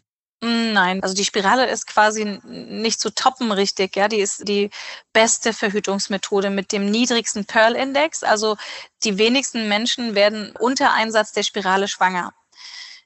Nein, 0.46 1.02
also 1.02 1.16
die 1.16 1.24
Spirale 1.24 1.70
ist 1.70 1.88
quasi 1.88 2.38
nicht 2.44 3.00
zu 3.00 3.16
toppen 3.16 3.54
richtig. 3.54 3.96
Ja, 3.96 4.10
die 4.10 4.20
ist 4.20 4.46
die 4.46 4.72
beste 5.14 5.54
Verhütungsmethode 5.54 6.50
mit 6.50 6.74
dem 6.74 6.86
niedrigsten 6.86 7.46
Pearl-Index. 7.46 8.24
Also 8.24 8.58
die 9.06 9.18
wenigsten 9.18 9.70
Menschen 9.70 10.16
werden 10.16 10.54
unter 10.60 10.92
Einsatz 10.92 11.32
der 11.32 11.44
Spirale 11.44 11.88
schwanger. 11.88 12.34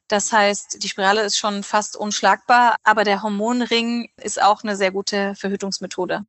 Das 0.08 0.34
heißt, 0.34 0.82
die 0.82 0.90
Spirale 0.90 1.22
ist 1.22 1.38
schon 1.38 1.62
fast 1.62 1.96
unschlagbar, 1.96 2.78
aber 2.84 3.04
der 3.04 3.22
Hormonring 3.22 4.10
ist 4.18 4.42
auch 4.42 4.64
eine 4.64 4.76
sehr 4.76 4.92
gute 4.92 5.36
Verhütungsmethode. 5.36 6.26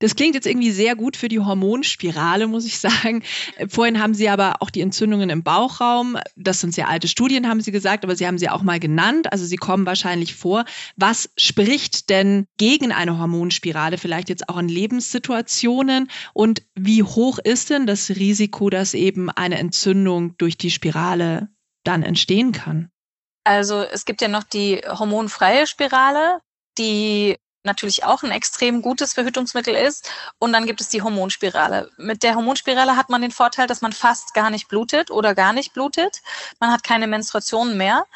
Das 0.00 0.16
klingt 0.16 0.34
jetzt 0.34 0.46
irgendwie 0.46 0.72
sehr 0.72 0.96
gut 0.96 1.16
für 1.16 1.28
die 1.28 1.40
Hormonspirale, 1.40 2.46
muss 2.46 2.66
ich 2.66 2.78
sagen. 2.78 3.22
Vorhin 3.68 4.00
haben 4.00 4.14
Sie 4.14 4.28
aber 4.28 4.56
auch 4.60 4.70
die 4.70 4.80
Entzündungen 4.80 5.30
im 5.30 5.42
Bauchraum. 5.42 6.18
Das 6.36 6.60
sind 6.60 6.74
sehr 6.74 6.88
alte 6.88 7.08
Studien, 7.08 7.48
haben 7.48 7.60
Sie 7.60 7.72
gesagt, 7.72 8.04
aber 8.04 8.16
Sie 8.16 8.26
haben 8.26 8.38
sie 8.38 8.48
auch 8.48 8.62
mal 8.62 8.80
genannt. 8.80 9.32
Also 9.32 9.44
sie 9.44 9.56
kommen 9.56 9.86
wahrscheinlich 9.86 10.34
vor. 10.34 10.64
Was 10.96 11.30
spricht 11.36 12.10
denn 12.10 12.46
gegen 12.56 12.92
eine 12.92 13.18
Hormonspirale, 13.18 13.98
vielleicht 13.98 14.28
jetzt 14.28 14.48
auch 14.48 14.58
in 14.58 14.68
Lebenssituationen? 14.68 16.10
Und 16.32 16.62
wie 16.74 17.02
hoch 17.02 17.38
ist 17.38 17.70
denn 17.70 17.86
das 17.86 18.10
Risiko, 18.10 18.70
dass 18.70 18.94
eben 18.94 19.30
eine 19.30 19.58
Entzündung 19.58 20.36
durch 20.38 20.58
die 20.58 20.70
Spirale 20.70 21.48
dann 21.84 22.02
entstehen 22.02 22.52
kann? 22.52 22.90
Also 23.44 23.82
es 23.82 24.04
gibt 24.04 24.22
ja 24.22 24.28
noch 24.28 24.44
die 24.44 24.80
hormonfreie 24.86 25.66
Spirale, 25.66 26.40
die 26.78 27.36
natürlich 27.64 28.04
auch 28.04 28.22
ein 28.22 28.30
extrem 28.30 28.82
gutes 28.82 29.14
Verhütungsmittel 29.14 29.74
ist. 29.74 30.10
Und 30.38 30.52
dann 30.52 30.66
gibt 30.66 30.80
es 30.80 30.88
die 30.88 31.02
Hormonspirale. 31.02 31.90
Mit 31.96 32.22
der 32.22 32.34
Hormonspirale 32.34 32.96
hat 32.96 33.10
man 33.10 33.22
den 33.22 33.30
Vorteil, 33.30 33.66
dass 33.66 33.80
man 33.80 33.92
fast 33.92 34.34
gar 34.34 34.50
nicht 34.50 34.68
blutet 34.68 35.10
oder 35.10 35.34
gar 35.34 35.52
nicht 35.52 35.72
blutet. 35.72 36.22
Man 36.60 36.70
hat 36.70 36.84
keine 36.84 37.06
Menstruation 37.06 37.76
mehr. 37.76 38.06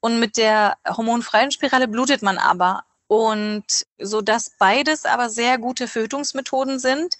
Und 0.00 0.20
mit 0.20 0.36
der 0.36 0.76
hormonfreien 0.86 1.50
Spirale 1.50 1.88
blutet 1.88 2.22
man 2.22 2.38
aber. 2.38 2.84
Und 3.08 3.86
so 3.98 4.20
dass 4.20 4.50
beides 4.58 5.04
aber 5.04 5.30
sehr 5.30 5.58
gute 5.58 5.88
Verhütungsmethoden 5.88 6.78
sind 6.78 7.16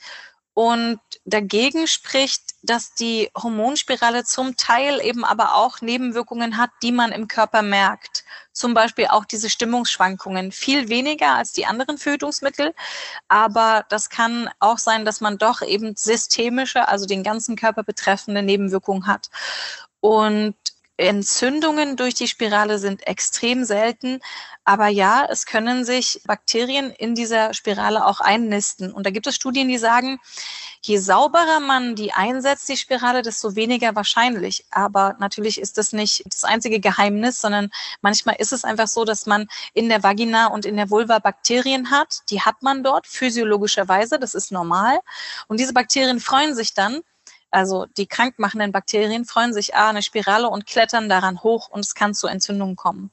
und 0.57 1.01
dagegen 1.27 1.87
spricht, 1.87 2.42
dass 2.62 2.95
die 2.95 3.31
Hormonspirale 3.37 4.25
zum 4.25 4.57
Teil 4.57 5.05
eben 5.05 5.23
aber 5.23 5.55
auch 5.55 5.83
Nebenwirkungen 5.83 6.57
hat, 6.57 6.71
die 6.83 6.92
man 6.92 7.12
im 7.12 7.29
Körper 7.29 7.61
merkt. 7.61 8.25
Zum 8.53 8.73
Beispiel 8.73 9.09
auch 9.09 9.27
diese 9.27 9.51
Stimmungsschwankungen. 9.51 10.53
Viel 10.53 10.88
weniger 10.88 11.35
als 11.35 11.53
die 11.53 11.66
anderen 11.66 11.99
Verhütungsmittel. 11.99 12.75
Aber 13.29 13.85
das 13.90 14.09
kann 14.09 14.49
auch 14.59 14.79
sein, 14.79 15.05
dass 15.05 15.21
man 15.21 15.37
doch 15.37 15.61
eben 15.61 15.95
systemische, 15.95 16.88
also 16.88 17.05
den 17.05 17.23
ganzen 17.23 17.55
Körper 17.55 17.83
betreffende 17.83 18.42
Nebenwirkungen 18.42 19.07
hat. 19.07 19.29
Und 20.01 20.55
Entzündungen 20.97 21.97
durch 21.97 22.15
die 22.15 22.29
Spirale 22.29 22.79
sind 22.79 23.07
extrem 23.07 23.65
selten. 23.65 24.21
Aber 24.65 24.89
ja, 24.89 25.27
es 25.31 25.47
können 25.47 25.85
sich 25.85 26.23
Bakterien 26.25 26.91
in 26.91 27.15
dieser 27.15 27.55
Spirale 27.55 28.05
auch 28.07 28.21
einnisten. 28.21 28.93
Und 28.93 29.07
da 29.07 29.11
gibt 29.11 29.27
es 29.27 29.37
Studien, 29.37 29.69
die 29.69 29.79
sagen, 29.79 30.19
je 30.83 30.99
sauberer 30.99 31.61
man 31.61 31.95
die 31.95 32.13
einsetzt, 32.13 32.69
die 32.69 32.77
Spirale, 32.77 33.23
desto 33.23 33.55
weniger 33.55 33.95
wahrscheinlich. 33.95 34.65
Aber 34.71 35.15
natürlich 35.21 35.61
ist 35.61 35.79
das 35.79 35.93
nicht 35.93 36.25
das 36.27 36.45
einzige 36.45 36.81
Geheimnis, 36.81 37.41
sondern 37.41 37.71
manchmal 38.01 38.37
ist 38.39 38.53
es 38.53 38.65
einfach 38.65 38.89
so, 38.89 39.05
dass 39.05 39.27
man 39.27 39.47
in 39.75 39.89
der 39.89 40.03
Vagina 40.03 40.49
und 40.49 40.65
in 40.65 40.77
der 40.77 40.91
Vulva 40.91 41.19
Bakterien 41.19 41.91
hat. 41.91 42.23
Die 42.31 42.41
hat 42.41 42.63
man 42.63 42.83
dort 42.83 43.07
physiologischerweise. 43.07 44.19
Das 44.19 44.35
ist 44.35 44.51
normal. 44.51 44.99
Und 45.47 45.61
diese 45.61 45.75
Bakterien 45.75 46.21
freuen 46.21 46.55
sich 46.55 46.75
dann, 46.75 47.03
also 47.57 47.87
die 47.97 48.07
krankmachenden 48.07 48.71
Bakterien 48.71 49.25
freuen 49.25 49.55
sich, 49.55 49.75
ah, 49.75 49.88
eine 49.88 50.03
Spirale 50.03 50.51
und 50.51 50.66
klettern 50.66 51.09
daran 51.09 51.42
hoch 51.42 51.71
und 51.71 51.81
es 51.81 51.95
kann 51.95 52.12
zu 52.12 52.27
Entzündungen 52.27 52.77
kommen. 52.77 53.11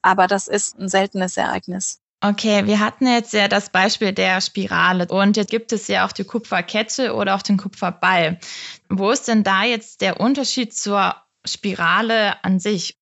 Aber 0.00 0.26
das 0.26 0.48
ist 0.48 0.78
ein 0.78 0.88
seltenes 0.88 1.36
Ereignis. 1.36 2.00
Okay, 2.22 2.64
wir 2.64 2.80
hatten 2.80 3.06
jetzt 3.06 3.34
ja 3.34 3.46
das 3.46 3.68
Beispiel 3.68 4.14
der 4.14 4.40
Spirale 4.40 5.06
und 5.08 5.36
jetzt 5.36 5.50
gibt 5.50 5.70
es 5.72 5.86
ja 5.88 6.06
auch 6.06 6.12
die 6.12 6.24
Kupferkette 6.24 7.14
oder 7.14 7.34
auch 7.34 7.42
den 7.42 7.58
Kupferball. 7.58 8.40
Wo 8.88 9.10
ist 9.10 9.28
denn 9.28 9.44
da 9.44 9.64
jetzt 9.64 10.00
der 10.00 10.18
Unterschied 10.18 10.74
zur 10.74 11.16
Spirale 11.44 12.42
an 12.42 12.60
sich? 12.60 12.96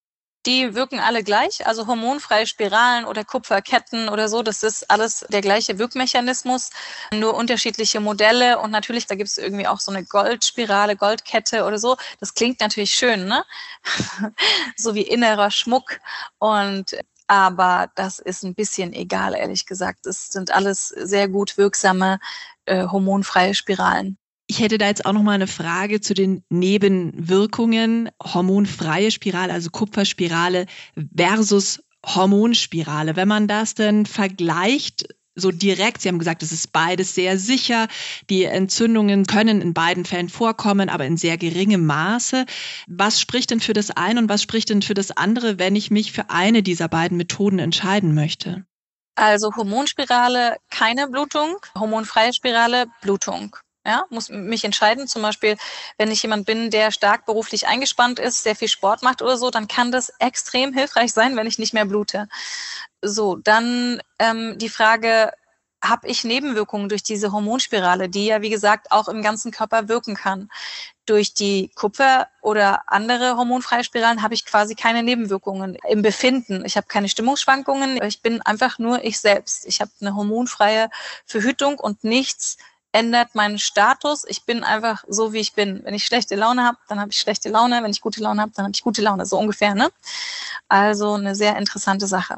Die 0.46 0.74
wirken 0.74 0.98
alle 0.98 1.22
gleich, 1.22 1.66
also 1.66 1.87
hormonfreie 1.87 2.46
Spiralen 2.46 3.05
oder 3.05 3.24
Kupferketten 3.24 4.09
oder 4.09 4.28
so, 4.28 4.42
das 4.42 4.64
ist 4.64 4.90
alles 4.90 5.24
der 5.28 5.40
gleiche 5.40 5.78
Wirkmechanismus, 5.78 6.70
nur 7.14 7.35
unterschiedliche 7.35 8.00
Modelle 8.00 8.59
und 8.59 8.72
natürlich, 8.72 9.07
da 9.07 9.14
gibt 9.14 9.31
es 9.31 9.38
irgendwie 9.38 9.68
auch 9.68 9.78
so 9.78 9.92
eine 9.92 10.05
Goldspirale, 10.05 10.96
Goldkette 10.96 11.64
oder 11.64 11.78
so. 11.78 11.96
Das 12.18 12.35
klingt 12.35 12.61
natürlich 12.61 12.92
schön, 12.92 13.26
ne? 13.26 13.44
so 14.76 14.94
wie 14.94 15.02
innerer 15.02 15.50
Schmuck 15.50 16.00
und 16.38 16.96
aber 17.28 17.90
das 17.94 18.18
ist 18.18 18.42
ein 18.42 18.55
bisschen 18.55 18.92
egal, 18.92 19.35
ehrlich 19.35 19.64
gesagt. 19.64 20.07
Es 20.07 20.28
sind 20.28 20.50
alles 20.50 20.88
sehr 20.88 21.28
gut 21.28 21.57
wirksame 21.57 22.18
äh, 22.66 22.87
hormonfreie 22.88 23.55
Spiralen. 23.55 24.18
Ich 24.53 24.61
hätte 24.61 24.77
da 24.77 24.87
jetzt 24.87 25.07
auch 25.07 25.15
noch 25.15 25.23
mal 25.23 25.33
eine 25.33 25.47
Frage 25.47 26.03
zu 26.03 26.12
den 26.12 26.45
Nebenwirkungen 26.51 28.11
hormonfreie 28.23 29.11
Spirale, 29.11 29.51
also 29.51 29.71
Kupferspirale 29.71 30.67
versus 31.17 31.83
Hormonspirale. 32.05 33.17
Wenn 33.17 33.29
man 33.29 33.49
das 33.49 33.75
denn 33.75 34.05
vergleicht, 34.05 35.09
so 35.35 35.51
direkt. 35.53 36.03
Sie 36.03 36.11
haben 36.11 36.19
gesagt, 36.19 36.43
es 36.43 36.53
ist 36.53 36.71
beides 36.71 37.15
sehr 37.15 37.38
sicher. 37.38 37.88
Die 38.29 38.45
Entzündungen 38.45 39.25
können 39.27 39.62
in 39.62 39.73
beiden 39.73 40.05
Fällen 40.05 40.29
vorkommen, 40.29 40.91
aber 40.91 41.07
in 41.07 41.17
sehr 41.17 41.38
geringem 41.38 41.87
Maße. 41.87 42.45
Was 42.88 43.23
spricht 43.23 43.53
denn 43.53 43.61
für 43.61 43.73
das 43.73 43.91
eine 43.91 44.21
und 44.21 44.29
was 44.29 44.43
spricht 44.43 44.69
denn 44.69 44.83
für 44.83 44.93
das 44.93 45.12
andere, 45.12 45.59
wenn 45.59 45.77
ich 45.77 45.91
mich 45.91 46.12
für 46.12 46.29
eine 46.29 46.62
dieser 46.62 46.88
beiden 46.88 47.17
Methoden 47.17 47.59
entscheiden 47.59 48.15
möchte? 48.15 48.67
Also 49.15 49.51
Hormonspirale 49.57 50.57
keine 50.69 51.09
Blutung, 51.09 51.57
hormonfreie 51.75 52.35
Spirale 52.35 52.85
Blutung 53.01 53.57
ja, 53.85 54.05
muss 54.11 54.29
mich 54.29 54.64
entscheiden. 54.64 55.09
Zum 55.09 55.23
Beispiel, 55.23 55.57
wenn 55.99 56.11
ich 56.11 56.23
jemand 56.23 56.47
bin, 56.47 56.71
der 56.71 56.90
stark 56.90 57.27
beruflich 57.27 57.66
eingespannt 57.66 58.18
ist, 58.18 58.42
sehr 58.42 58.57
viel 58.57 58.68
Sport 58.68 59.03
macht 59.03 59.23
oder 59.23 59.37
so, 59.37 59.51
dann 59.51 59.68
kann 59.68 59.92
das 59.92 60.12
extrem 60.18 60.73
hilfreich 60.73 61.12
sein, 61.12 61.37
wenn 61.37 61.47
ich 61.47 61.59
nicht 61.59 61.75
mehr 61.75 61.85
blute. 61.85 62.29
So, 63.03 63.37
dann 63.37 64.01
ähm, 64.18 64.59
die 64.59 64.68
Frage, 64.68 65.33
habe 65.83 66.07
ich 66.07 66.23
Nebenwirkungen 66.23 66.88
durch 66.88 67.03
diese 67.03 67.33
Hormonspirale, 67.33 68.09
die 68.09 68.27
ja, 68.27 68.40
wie 68.40 68.51
gesagt, 68.51 68.92
auch 68.92 69.09
im 69.09 69.23
ganzen 69.23 69.51
Körper 69.51 69.88
wirken 69.88 70.14
kann. 70.14 70.49
Durch 71.07 71.35
die 71.35 71.73
Kupfer 71.75 72.29
oder 72.40 72.83
andere 72.87 73.37
hormonfreie 73.37 73.83
Spiralen 73.83 74.23
habe 74.23 74.35
ich 74.35 74.45
quasi 74.45 74.77
keine 74.77 75.03
Nebenwirkungen 75.03 75.77
im 75.88 76.03
Befinden. 76.03 76.64
Ich 76.64 76.77
habe 76.77 76.87
keine 76.87 77.09
Stimmungsschwankungen. 77.09 78.01
Ich 78.05 78.23
bin 78.23 78.40
einfach 78.42 78.79
nur 78.79 79.03
ich 79.05 79.18
selbst. 79.18 79.66
Ich 79.66 79.81
habe 79.81 79.90
eine 80.01 80.14
hormonfreie 80.14 80.88
Verhütung 81.27 81.81
und 81.81 82.05
nichts 82.05 82.59
ändert 82.92 83.35
meinen 83.35 83.59
Status. 83.59 84.24
Ich 84.28 84.44
bin 84.44 84.62
einfach 84.62 85.05
so, 85.09 85.33
wie 85.33 85.40
ich 85.40 85.55
bin. 85.55 85.81
Wenn 85.85 85.94
ich 85.94 86.05
schlechte 86.05 86.37
Laune 86.37 86.64
habe, 86.64 86.78
dann 86.88 87.00
habe 87.00 87.11
ich 87.11 87.18
schlechte 87.18 87.48
Laune. 87.48 87.83
Wenn 87.83 87.90
ich 87.90 88.00
gute 88.00 88.22
Laune 88.22 88.42
habe, 88.42 88.52
dann 88.55 88.66
habe 88.66 88.74
ich 88.74 88.83
gute 88.83 89.02
Laune. 89.02 89.26
So 89.26 89.38
ungefähr. 89.38 89.74
Ne? 89.74 89.90
Also 90.68 91.14
eine 91.14 91.35
sehr 91.35 91.57
interessante 91.57 92.07
Sache. 92.07 92.37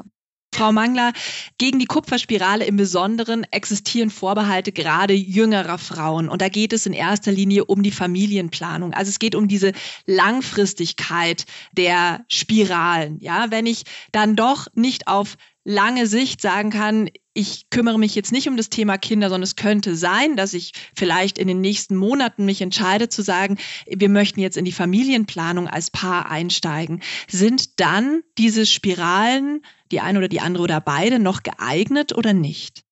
Frau 0.55 0.71
Mangler, 0.71 1.11
gegen 1.57 1.79
die 1.79 1.85
Kupferspirale 1.85 2.63
im 2.63 2.77
Besonderen 2.77 3.45
existieren 3.51 4.09
Vorbehalte 4.09 4.71
gerade 4.71 5.13
jüngerer 5.13 5.77
Frauen. 5.77 6.29
Und 6.29 6.41
da 6.41 6.47
geht 6.47 6.71
es 6.71 6.85
in 6.85 6.93
erster 6.93 7.33
Linie 7.33 7.65
um 7.65 7.83
die 7.83 7.91
Familienplanung. 7.91 8.93
Also 8.93 9.09
es 9.09 9.19
geht 9.19 9.35
um 9.35 9.49
diese 9.49 9.73
Langfristigkeit 10.05 11.45
der 11.73 12.23
Spiralen. 12.29 13.19
Ja, 13.19 13.51
wenn 13.51 13.65
ich 13.65 13.83
dann 14.13 14.37
doch 14.37 14.67
nicht 14.73 15.09
auf 15.09 15.35
lange 15.65 16.07
Sicht 16.07 16.39
sagen 16.39 16.69
kann, 16.69 17.09
ich 17.33 17.69
kümmere 17.69 17.99
mich 17.99 18.15
jetzt 18.15 18.31
nicht 18.31 18.47
um 18.47 18.55
das 18.55 18.69
Thema 18.69 18.97
Kinder, 18.97 19.27
sondern 19.27 19.43
es 19.43 19.57
könnte 19.57 19.95
sein, 19.95 20.37
dass 20.37 20.53
ich 20.53 20.71
vielleicht 20.95 21.37
in 21.37 21.49
den 21.49 21.59
nächsten 21.59 21.97
Monaten 21.97 22.45
mich 22.45 22.61
entscheide 22.61 23.09
zu 23.09 23.23
sagen, 23.23 23.57
wir 23.85 24.07
möchten 24.07 24.39
jetzt 24.39 24.55
in 24.55 24.63
die 24.63 24.71
Familienplanung 24.71 25.67
als 25.67 25.91
Paar 25.91 26.31
einsteigen. 26.31 27.01
Sind 27.27 27.81
dann 27.81 28.21
diese 28.37 28.65
Spiralen, 28.65 29.65
die 29.91 29.99
eine 29.99 30.19
oder 30.19 30.29
die 30.29 30.39
andere 30.39 30.63
oder 30.63 30.79
beide, 30.79 31.19
noch 31.19 31.43
geeignet 31.43 32.15
oder 32.15 32.31
nicht? 32.31 32.84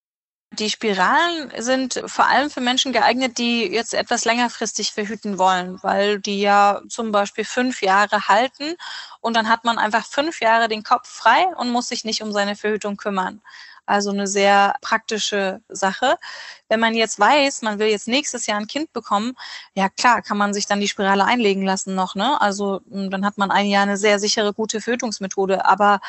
Die 0.60 0.70
Spiralen 0.70 1.52
sind 1.58 2.04
vor 2.06 2.28
allem 2.28 2.52
für 2.52 2.62
Menschen 2.62 2.94
geeignet, 2.94 3.39
die 3.39 3.66
jetzt 3.66 3.96
etwas 3.96 4.24
längerfristig 4.24 4.92
verhüten 4.92 5.39
wollen, 5.39 5.82
weil 5.82 6.20
die 6.20 6.42
ja 6.42 6.80
zum 6.89 7.12
Beispiel 7.12 7.44
fünf 7.44 7.82
Jahre 7.82 8.28
halten 8.28 8.76
und 9.20 9.36
dann 9.36 9.50
hat 9.50 9.63
man 9.63 9.80
einfach 9.80 10.06
fünf 10.06 10.42
Jahre 10.42 10.68
den 10.68 10.84
Kopf 10.84 11.10
frei 11.10 11.48
und 11.58 11.72
muss 11.72 11.88
sich 11.88 12.04
nicht 12.06 12.22
um 12.22 12.32
seine 12.32 12.56
Verhütung 12.56 12.98
kümmern. 12.98 13.42
Also 13.88 14.12
eine 14.12 14.28
sehr 14.28 14.76
praktische 14.82 15.62
Sache. 15.70 16.18
Wenn 16.70 16.80
man 16.80 16.94
jetzt 16.94 17.20
weiß, 17.20 17.63
man 17.63 17.80
will 17.80 17.88
jetzt 17.88 18.08
nächstes 18.08 18.46
Jahr 18.46 18.60
ein 18.60 18.68
Kind 18.68 18.94
bekommen, 18.94 19.34
ja 19.74 19.89
klar, 19.89 20.22
kann 20.22 20.38
man 20.38 20.54
sich 20.54 20.68
dann 20.68 20.80
die 20.80 20.88
Spirale 20.88 21.26
einlegen 21.26 21.63
lassen 21.63 21.96
noch. 21.96 22.13
Ne? 22.13 22.39
Also 22.39 22.82
hm, 22.92 23.10
dann 23.10 23.26
hat 23.26 23.39
man 23.39 23.50
ein 23.50 23.66
Jahr 23.66 23.84
eine 23.84 23.98
sehr 23.98 24.20
sichere, 24.20 24.54
gute 24.54 24.82
Verhütungsmethode. 24.82 25.66
Aber 25.66 26.00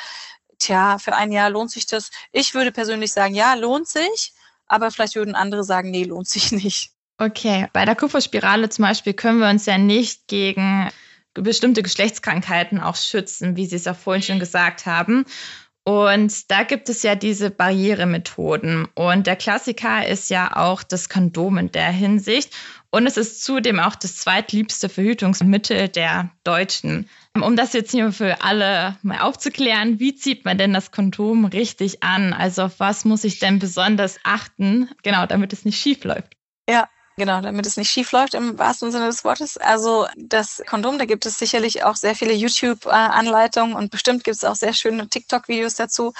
tja, 0.64 0.98
für 0.98 1.14
ein 1.14 1.32
Jahr 1.32 1.50
lohnt 1.50 1.70
sich 1.70 1.86
das. 1.86 2.10
Ich 2.32 2.54
würde 2.54 2.72
persönlich 2.72 3.12
sagen, 3.12 3.34
ja, 3.34 3.54
lohnt 3.54 3.88
sich. 3.88 4.32
Aber 4.66 4.90
vielleicht 4.90 5.14
würden 5.14 5.34
andere 5.34 5.64
sagen, 5.64 5.90
nee, 5.90 6.04
lohnt 6.04 6.28
sich 6.28 6.52
nicht. 6.52 6.90
Okay, 7.18 7.68
bei 7.72 7.84
der 7.84 7.94
Kupferspirale 7.94 8.68
zum 8.70 8.84
Beispiel 8.84 9.14
können 9.14 9.38
wir 9.38 9.48
uns 9.48 9.66
ja 9.66 9.78
nicht 9.78 10.26
gegen 10.26 10.90
bestimmte 11.34 11.82
Geschlechtskrankheiten 11.82 12.80
auch 12.80 12.96
schützen, 12.96 13.56
wie 13.56 13.66
Sie 13.66 13.76
es 13.76 13.84
ja 13.84 13.94
vorhin 13.94 14.22
schon 14.22 14.38
gesagt 14.38 14.86
haben. 14.86 15.24
Und 15.84 16.50
da 16.50 16.62
gibt 16.62 16.88
es 16.88 17.02
ja 17.02 17.14
diese 17.14 17.50
Barrieremethoden. 17.50 18.88
Und 18.94 19.26
der 19.26 19.36
Klassiker 19.36 20.06
ist 20.06 20.30
ja 20.30 20.56
auch 20.56 20.82
das 20.82 21.10
Kondom 21.10 21.58
in 21.58 21.72
der 21.72 21.90
Hinsicht. 21.90 22.54
Und 22.90 23.06
es 23.06 23.16
ist 23.16 23.44
zudem 23.44 23.80
auch 23.80 23.94
das 23.94 24.16
zweitliebste 24.16 24.88
Verhütungsmittel 24.88 25.88
der 25.88 26.30
Deutschen. 26.42 27.08
Um 27.42 27.56
das 27.56 27.72
jetzt 27.72 27.90
hier 27.90 28.12
für 28.12 28.42
alle 28.42 28.96
mal 29.02 29.20
aufzuklären, 29.20 29.98
wie 29.98 30.14
zieht 30.14 30.44
man 30.44 30.56
denn 30.56 30.72
das 30.72 30.92
Kondom 30.92 31.44
richtig 31.46 32.02
an? 32.02 32.32
Also 32.32 32.62
auf 32.62 32.78
was 32.78 33.04
muss 33.04 33.24
ich 33.24 33.40
denn 33.40 33.58
besonders 33.58 34.18
achten, 34.22 34.88
genau, 35.02 35.26
damit 35.26 35.52
es 35.52 35.64
nicht 35.64 35.80
schief 35.80 36.04
läuft? 36.04 36.36
Ja, 36.68 36.88
Genau, 37.16 37.40
damit 37.40 37.64
es 37.64 37.76
nicht 37.76 37.90
schief 37.90 38.10
läuft 38.10 38.34
im 38.34 38.58
wahrsten 38.58 38.90
Sinne 38.90 39.06
des 39.06 39.22
Wortes. 39.22 39.56
Also 39.56 40.08
das 40.16 40.60
Kondom, 40.66 40.98
da 40.98 41.04
gibt 41.04 41.26
es 41.26 41.38
sicherlich 41.38 41.84
auch 41.84 41.94
sehr 41.94 42.16
viele 42.16 42.32
YouTube-Anleitungen 42.32 43.76
und 43.76 43.92
bestimmt 43.92 44.24
gibt 44.24 44.36
es 44.36 44.42
auch 44.42 44.56
sehr 44.56 44.72
schöne 44.72 45.08
TikTok-Videos 45.08 45.76
dazu. 45.76 46.12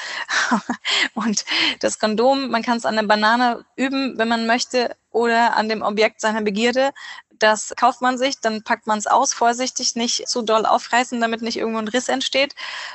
und 1.15 1.45
das 1.81 1.99
Kondom, 1.99 2.49
man 2.49 2.63
kann 2.63 2.79
es 2.79 2.87
an 2.87 2.95
der 2.95 3.03
Banane 3.03 3.65
üben, 3.75 4.17
wenn 4.19 4.29
man 4.29 4.47
möchte, 4.47 4.95
oder 5.11 5.57
an 5.57 5.69
dem 5.69 5.83
Objekt 5.83 6.21
seiner 6.21 6.43
Begierde. 6.43 6.93
Das 7.39 7.75
kauft 7.77 8.01
man 8.01 8.19
sich, 8.19 8.41
dann 8.41 8.63
packt 8.63 8.87
man 8.87 8.99
es 8.99 9.07
aus, 9.07 9.35
vorsichtig, 9.35 9.97
nicht 9.97 10.29
zu 10.29 10.43
doll 10.43 10.67
aufreißen, 10.67 11.21
damit 11.21 11.43
nicht 11.43 11.57
irgendwo 11.57 11.79
ein 11.79 11.89
Riss 11.89 12.09
entsteht. 12.09 12.55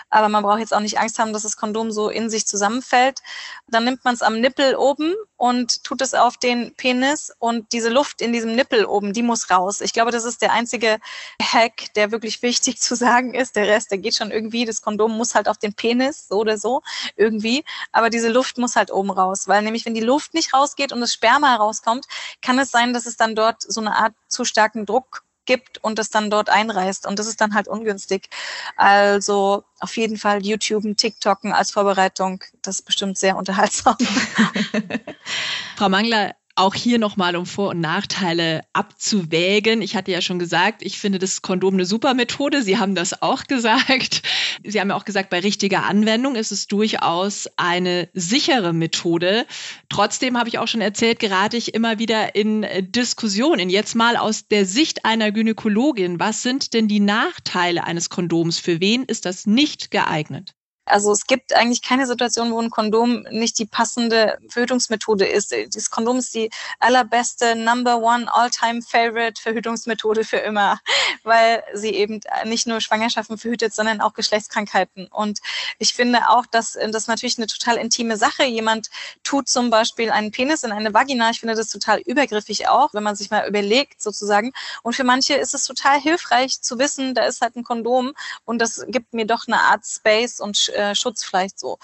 Aber 0.09 0.29
man 0.29 0.43
braucht 0.43 0.59
jetzt 0.59 0.73
auch 0.73 0.79
nicht 0.79 0.99
Angst 0.99 1.19
haben, 1.19 1.33
dass 1.33 1.43
das 1.43 1.57
Kondom 1.57 1.91
so 1.91 2.09
in 2.09 2.29
sich 2.29 2.47
zusammenfällt. 2.47 3.21
Dann 3.67 3.85
nimmt 3.85 4.05
man 4.05 4.13
es 4.13 4.21
am 4.21 4.39
Nippel 4.39 4.75
oben 4.75 5.13
und 5.37 5.83
tut 5.83 6.01
es 6.01 6.13
auf 6.13 6.37
den 6.37 6.75
Penis 6.75 7.31
und 7.39 7.71
diese 7.71 7.89
Luft 7.89 8.21
in 8.21 8.33
diesem 8.33 8.55
Nippel 8.55 8.85
oben, 8.85 9.13
die 9.13 9.23
muss 9.23 9.49
raus. 9.49 9.81
Ich 9.81 9.93
glaube, 9.93 10.11
das 10.11 10.25
ist 10.25 10.41
der 10.41 10.51
einzige 10.51 10.99
Hack, 11.41 11.93
der 11.95 12.11
wirklich 12.11 12.41
wichtig 12.41 12.79
zu 12.81 12.95
sagen 12.95 13.33
ist. 13.33 13.55
Der 13.55 13.67
Rest, 13.67 13.91
der 13.91 13.99
geht 13.99 14.15
schon 14.15 14.31
irgendwie. 14.31 14.65
Das 14.65 14.81
Kondom 14.81 15.15
muss 15.15 15.35
halt 15.35 15.47
auf 15.47 15.57
den 15.57 15.73
Penis, 15.73 16.27
so 16.27 16.39
oder 16.39 16.57
so, 16.57 16.81
irgendwie. 17.15 17.63
Aber 17.91 18.09
diese 18.09 18.29
Luft 18.29 18.57
muss 18.57 18.75
halt 18.75 18.91
oben 18.91 19.11
raus, 19.11 19.47
weil 19.47 19.61
nämlich, 19.61 19.85
wenn 19.85 19.93
die 19.93 20.01
Luft 20.01 20.33
nicht 20.33 20.53
rausgeht 20.53 20.91
und 20.91 21.01
das 21.01 21.13
Sperma 21.13 21.55
rauskommt, 21.55 22.05
kann 22.41 22.59
es 22.59 22.71
sein, 22.71 22.93
dass 22.93 23.05
es 23.05 23.17
dann 23.17 23.35
dort 23.35 23.61
so 23.61 23.79
eine 23.81 23.95
Art 23.95 24.13
zu 24.29 24.45
starken 24.45 24.85
Druck 24.85 25.23
gibt 25.45 25.83
und 25.83 25.97
es 25.97 26.11
dann 26.11 26.29
dort 26.29 26.49
einreißt. 26.49 27.07
Und 27.07 27.17
das 27.17 27.27
ist 27.27 27.41
dann 27.41 27.55
halt 27.55 27.67
ungünstig. 27.67 28.29
Also 28.75 29.63
auf 29.79 29.97
jeden 29.97 30.17
Fall 30.17 30.45
YouTube, 30.45 30.95
TikToken 30.95 31.51
als 31.51 31.71
Vorbereitung. 31.71 32.43
Das 32.61 32.75
ist 32.75 32.85
bestimmt 32.85 33.17
sehr 33.17 33.35
unterhaltsam. 33.35 33.97
Frau 35.75 35.89
Mangler, 35.89 36.35
auch 36.59 36.75
hier 36.75 36.99
nochmal, 36.99 37.35
um 37.35 37.45
Vor- 37.45 37.69
und 37.69 37.79
Nachteile 37.79 38.61
abzuwägen. 38.73 39.81
Ich 39.81 39.95
hatte 39.95 40.11
ja 40.11 40.21
schon 40.21 40.39
gesagt, 40.39 40.83
ich 40.83 40.99
finde 40.99 41.17
das 41.17 41.41
Kondom 41.41 41.75
eine 41.75 41.85
super 41.85 42.13
Methode. 42.13 42.61
Sie 42.61 42.77
haben 42.77 42.95
das 42.95 43.21
auch 43.21 43.45
gesagt. 43.45 44.21
Sie 44.63 44.79
haben 44.79 44.89
ja 44.89 44.95
auch 44.95 45.05
gesagt, 45.05 45.29
bei 45.29 45.39
richtiger 45.39 45.85
Anwendung 45.85 46.35
ist 46.35 46.51
es 46.51 46.67
durchaus 46.67 47.47
eine 47.55 48.09
sichere 48.13 48.73
Methode. 48.73 49.45
Trotzdem 49.87 50.37
habe 50.37 50.49
ich 50.49 50.59
auch 50.59 50.67
schon 50.67 50.81
erzählt, 50.81 51.19
gerate 51.19 51.57
ich 51.57 51.73
immer 51.73 51.97
wieder 51.97 52.35
in 52.35 52.65
Diskussionen. 52.91 53.69
Jetzt 53.69 53.95
mal 53.95 54.17
aus 54.17 54.47
der 54.47 54.65
Sicht 54.65 55.05
einer 55.05 55.31
Gynäkologin. 55.31 56.19
Was 56.19 56.43
sind 56.43 56.73
denn 56.73 56.87
die 56.87 56.99
Nachteile 56.99 57.85
eines 57.85 58.09
Kondoms? 58.09 58.59
Für 58.59 58.81
wen 58.81 59.03
ist 59.05 59.25
das 59.25 59.45
nicht 59.47 59.91
geeignet? 59.91 60.55
Also 60.89 61.11
es 61.11 61.25
gibt 61.27 61.53
eigentlich 61.53 61.81
keine 61.81 62.07
Situation, 62.07 62.51
wo 62.51 62.59
ein 62.59 62.69
Kondom 62.69 63.23
nicht 63.29 63.59
die 63.59 63.65
passende 63.65 64.37
Verhütungsmethode 64.49 65.25
ist. 65.25 65.55
Das 65.73 65.89
Kondom 65.89 66.17
ist 66.17 66.33
die 66.33 66.49
allerbeste 66.79 67.55
Number 67.55 67.97
One 67.97 68.31
All-Time 68.33 68.81
Favorite 68.81 69.41
Verhütungsmethode 69.41 70.23
für 70.23 70.37
immer, 70.37 70.79
weil 71.23 71.63
sie 71.73 71.91
eben 71.91 72.19
nicht 72.45 72.67
nur 72.67 72.81
Schwangerschaften 72.81 73.37
verhütet, 73.37 73.73
sondern 73.73 74.01
auch 74.01 74.13
Geschlechtskrankheiten. 74.13 75.07
Und 75.07 75.39
ich 75.77 75.93
finde 75.93 76.29
auch, 76.29 76.45
dass 76.45 76.77
das 76.91 77.07
natürlich 77.07 77.37
eine 77.37 77.47
total 77.47 77.77
intime 77.77 78.17
Sache. 78.17 78.43
Jemand 78.43 78.89
tut 79.23 79.47
zum 79.47 79.69
Beispiel 79.69 80.11
einen 80.11 80.31
Penis 80.31 80.63
in 80.63 80.71
eine 80.71 80.93
Vagina. 80.93 81.29
Ich 81.29 81.39
finde 81.39 81.55
das 81.55 81.69
total 81.69 81.99
übergriffig 81.99 82.67
auch, 82.67 82.93
wenn 82.93 83.03
man 83.03 83.15
sich 83.15 83.29
mal 83.29 83.47
überlegt 83.47 84.01
sozusagen. 84.01 84.51
Und 84.83 84.95
für 84.95 85.03
manche 85.03 85.35
ist 85.35 85.53
es 85.53 85.65
total 85.65 85.99
hilfreich 85.99 86.61
zu 86.61 86.79
wissen, 86.79 87.13
da 87.13 87.23
ist 87.23 87.41
halt 87.41 87.55
ein 87.55 87.63
Kondom 87.63 88.13
und 88.45 88.59
das 88.59 88.85
gibt 88.87 89.13
mir 89.13 89.25
doch 89.25 89.47
eine 89.47 89.59
Art 89.59 89.85
Space 89.85 90.39
und 90.39 90.69
äh, 90.79 90.95
Schutz 90.95 91.23
vielleicht 91.23 91.59
so. 91.59 91.77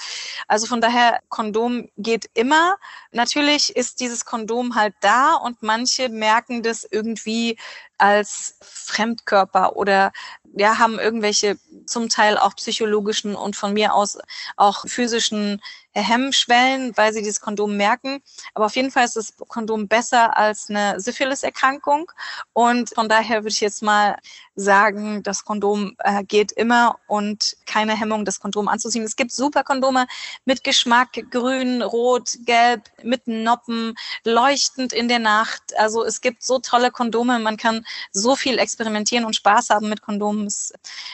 Also 0.47 0.65
von 0.65 0.81
daher, 0.81 1.19
Kondom 1.29 1.89
geht 1.97 2.29
immer. 2.34 2.77
Natürlich 3.12 3.75
ist 3.75 3.99
dieses 3.99 4.25
Kondom 4.25 4.75
halt 4.75 4.95
da 5.01 5.36
und 5.36 5.62
manche 5.62 6.10
merken 6.10 6.63
das 6.63 6.88
irgendwie 6.89 7.58
als 7.97 8.58
Fremdkörper 8.62 9.75
oder 9.75 10.12
ja, 10.58 10.79
haben 10.79 10.99
irgendwelche 10.99 11.58
zum 11.86 12.10
Teil 12.10 12.38
auch 12.38 12.55
psychologischen 12.55 13.36
und 13.36 13.55
von 13.55 13.73
mir 13.73 13.93
aus 13.93 14.17
auch 14.55 14.86
physischen 14.88 15.62
Hemmschwellen, 16.01 16.95
weil 16.97 17.13
sie 17.13 17.21
dieses 17.21 17.41
Kondom 17.41 17.77
merken. 17.77 18.21
Aber 18.53 18.65
auf 18.65 18.75
jeden 18.75 18.91
Fall 18.91 19.05
ist 19.05 19.15
das 19.15 19.34
Kondom 19.47 19.88
besser 19.88 20.38
als 20.38 20.69
eine 20.69 20.99
Syphilis-Erkrankung. 20.99 22.12
Und 22.53 22.93
von 22.93 23.10
daher 23.10 23.43
würde 23.43 23.49
ich 23.49 23.62
jetzt 23.62 23.81
mal 23.81 24.17
sagen, 24.55 25.23
das 25.23 25.43
Kondom 25.43 25.95
äh, 25.99 26.23
geht 26.23 26.51
immer 26.51 26.97
und 27.08 27.58
keine 27.65 27.97
Hemmung, 27.99 28.25
das 28.25 28.39
Kondom 28.39 28.67
anzuziehen. 28.67 29.03
Es 29.03 29.15
gibt 29.15 29.31
super 29.31 29.63
Kondome 29.63 30.08
mit 30.45 30.63
Geschmack, 30.63 31.10
grün, 31.29 31.81
rot, 31.81 32.38
gelb, 32.45 32.84
mit 33.03 33.27
Noppen, 33.27 33.95
leuchtend 34.23 34.93
in 34.93 35.08
der 35.08 35.19
Nacht. 35.19 35.62
Also 35.77 36.03
es 36.03 36.21
gibt 36.21 36.43
so 36.43 36.60
tolle 36.60 36.91
Kondome. 36.91 37.39
Man 37.39 37.58
kann 37.58 37.86
so 38.12 38.36
viel 38.36 38.58
experimentieren 38.60 39.25
und 39.25 39.36
Spaß 39.36 39.69
haben 39.69 39.89
mit 39.89 40.01
Kondomen. 40.01 40.47
Es 40.47 40.73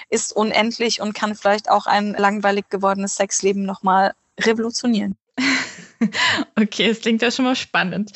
ist 0.10 0.34
unendlich 0.34 1.02
und 1.02 1.14
kann 1.14 1.36
vielleicht 1.36 1.70
auch 1.70 1.86
ein 1.86 2.14
langweilig 2.14 2.70
gewordenes 2.70 3.16
Sexleben 3.16 3.64
nochmal 3.64 4.14
revolutionieren. 4.46 5.16
Okay, 6.56 6.90
es 6.90 7.02
klingt 7.02 7.22
ja 7.22 7.32
schon 7.32 7.46
mal 7.46 7.56
spannend. 7.56 8.12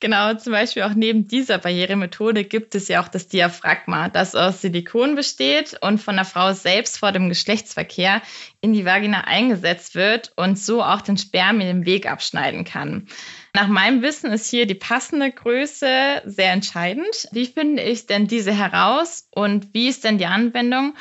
Genau, 0.00 0.34
zum 0.34 0.52
Beispiel 0.52 0.82
auch 0.82 0.94
neben 0.94 1.26
dieser 1.26 1.58
Barrieremethode 1.58 2.44
gibt 2.44 2.74
es 2.74 2.88
ja 2.88 3.02
auch 3.02 3.08
das 3.08 3.28
Diaphragma, 3.28 4.08
das 4.08 4.34
aus 4.34 4.60
Silikon 4.60 5.14
besteht 5.14 5.78
und 5.80 5.98
von 5.98 6.16
der 6.16 6.24
Frau 6.24 6.52
selbst 6.52 6.98
vor 6.98 7.12
dem 7.12 7.28
Geschlechtsverkehr 7.28 8.20
in 8.60 8.72
die 8.72 8.84
Vagina 8.84 9.22
eingesetzt 9.22 9.94
wird 9.94 10.32
und 10.36 10.58
so 10.58 10.82
auch 10.82 11.00
den 11.00 11.16
Spermien 11.16 11.78
den 11.78 11.86
Weg 11.86 12.10
abschneiden 12.10 12.64
kann. 12.64 13.08
Nach 13.54 13.68
meinem 13.68 14.02
Wissen 14.02 14.30
ist 14.30 14.50
hier 14.50 14.66
die 14.66 14.74
passende 14.74 15.30
Größe 15.30 16.22
sehr 16.26 16.52
entscheidend. 16.52 17.28
Wie 17.32 17.46
finde 17.46 17.82
ich 17.82 18.06
denn 18.06 18.26
diese 18.26 18.52
heraus 18.52 19.28
und 19.30 19.72
wie 19.72 19.88
ist 19.88 20.04
denn 20.04 20.18
die 20.18 20.26
Anwendung 20.26 20.94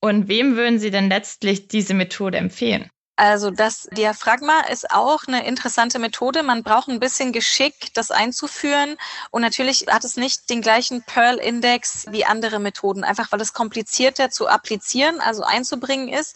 und 0.00 0.28
wem 0.28 0.56
würden 0.56 0.78
Sie 0.78 0.90
denn 0.90 1.08
letztlich 1.08 1.68
diese 1.68 1.94
Methode 1.94 2.38
empfehlen? 2.38 2.90
Also 3.16 3.50
das 3.50 3.86
Diaphragma 3.92 4.60
ist 4.60 4.90
auch 4.90 5.24
eine 5.26 5.46
interessante 5.46 5.98
Methode. 5.98 6.42
Man 6.42 6.62
braucht 6.62 6.88
ein 6.88 7.00
bisschen 7.00 7.32
Geschick, 7.32 7.92
das 7.92 8.10
einzuführen. 8.10 8.96
Und 9.30 9.42
natürlich 9.42 9.84
hat 9.88 10.04
es 10.04 10.16
nicht 10.16 10.48
den 10.48 10.62
gleichen 10.62 11.02
Pearl-Index 11.02 12.06
wie 12.10 12.24
andere 12.24 12.58
Methoden, 12.60 13.04
einfach 13.04 13.30
weil 13.30 13.42
es 13.42 13.52
komplizierter 13.52 14.30
zu 14.30 14.48
applizieren, 14.48 15.20
also 15.20 15.42
einzubringen 15.42 16.08
ist. 16.08 16.34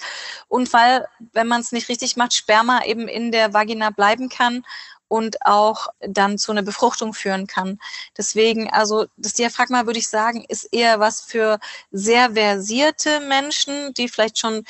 Und 0.49 0.71
weil, 0.75 1.09
wenn 1.33 1.47
man 1.47 1.63
es 1.63 1.73
nicht 1.73 1.89
richtig 1.89 2.17
macht, 2.17 2.35
Sperma 2.35 2.85
eben 2.85 3.09
in 3.09 3.33
der 3.33 3.55
Vagina 3.55 3.89
bleiben 3.89 4.29
kann 4.29 4.63
und 5.09 5.47
auch 5.47 5.89
dann 6.01 6.39
zu 6.39 6.53
einer 6.53 6.63
Befruchtung 6.63 7.15
führen 7.15 7.47
kann. 7.47 7.79
Deswegen, 8.17 8.71
also 8.71 9.07
das 9.17 9.35
Diaphragma, 9.35 9.87
würde 9.87 9.99
ich 9.99 10.09
sagen, 10.09 10.45
ist 10.49 10.65
eher 10.73 10.99
was 10.99 11.21
für 11.21 11.61
sehr 11.93 12.33
versierte 12.33 13.21
Menschen, 13.21 13.95
die 13.95 14.09
vielleicht 14.09 14.39
schon 14.39 14.65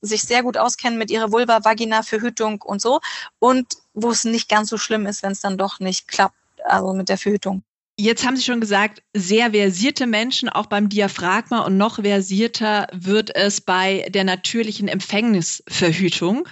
sich 0.00 0.22
sehr 0.22 0.42
gut 0.42 0.56
auskennen 0.56 0.98
mit 0.98 1.10
ihrer 1.10 1.32
Vulva, 1.32 1.64
Vagina, 1.64 2.02
Verhütung 2.02 2.62
und 2.62 2.80
so. 2.80 3.00
Und 3.38 3.74
wo 3.94 4.10
es 4.10 4.24
nicht 4.24 4.48
ganz 4.48 4.70
so 4.70 4.78
schlimm 4.78 5.06
ist, 5.06 5.22
wenn 5.22 5.32
es 5.32 5.40
dann 5.40 5.58
doch 5.58 5.80
nicht 5.80 6.08
klappt, 6.08 6.36
also 6.64 6.92
mit 6.92 7.08
der 7.08 7.18
Verhütung. 7.18 7.62
Jetzt 8.02 8.26
haben 8.26 8.36
Sie 8.36 8.42
schon 8.42 8.60
gesagt, 8.60 9.00
sehr 9.14 9.52
versierte 9.52 10.08
Menschen 10.08 10.48
auch 10.48 10.66
beim 10.66 10.88
Diaphragma 10.88 11.60
und 11.60 11.76
noch 11.76 12.02
versierter 12.02 12.88
wird 12.92 13.32
es 13.36 13.60
bei 13.60 14.08
der 14.08 14.24
natürlichen 14.24 14.88
Empfängnisverhütung. 14.88 16.48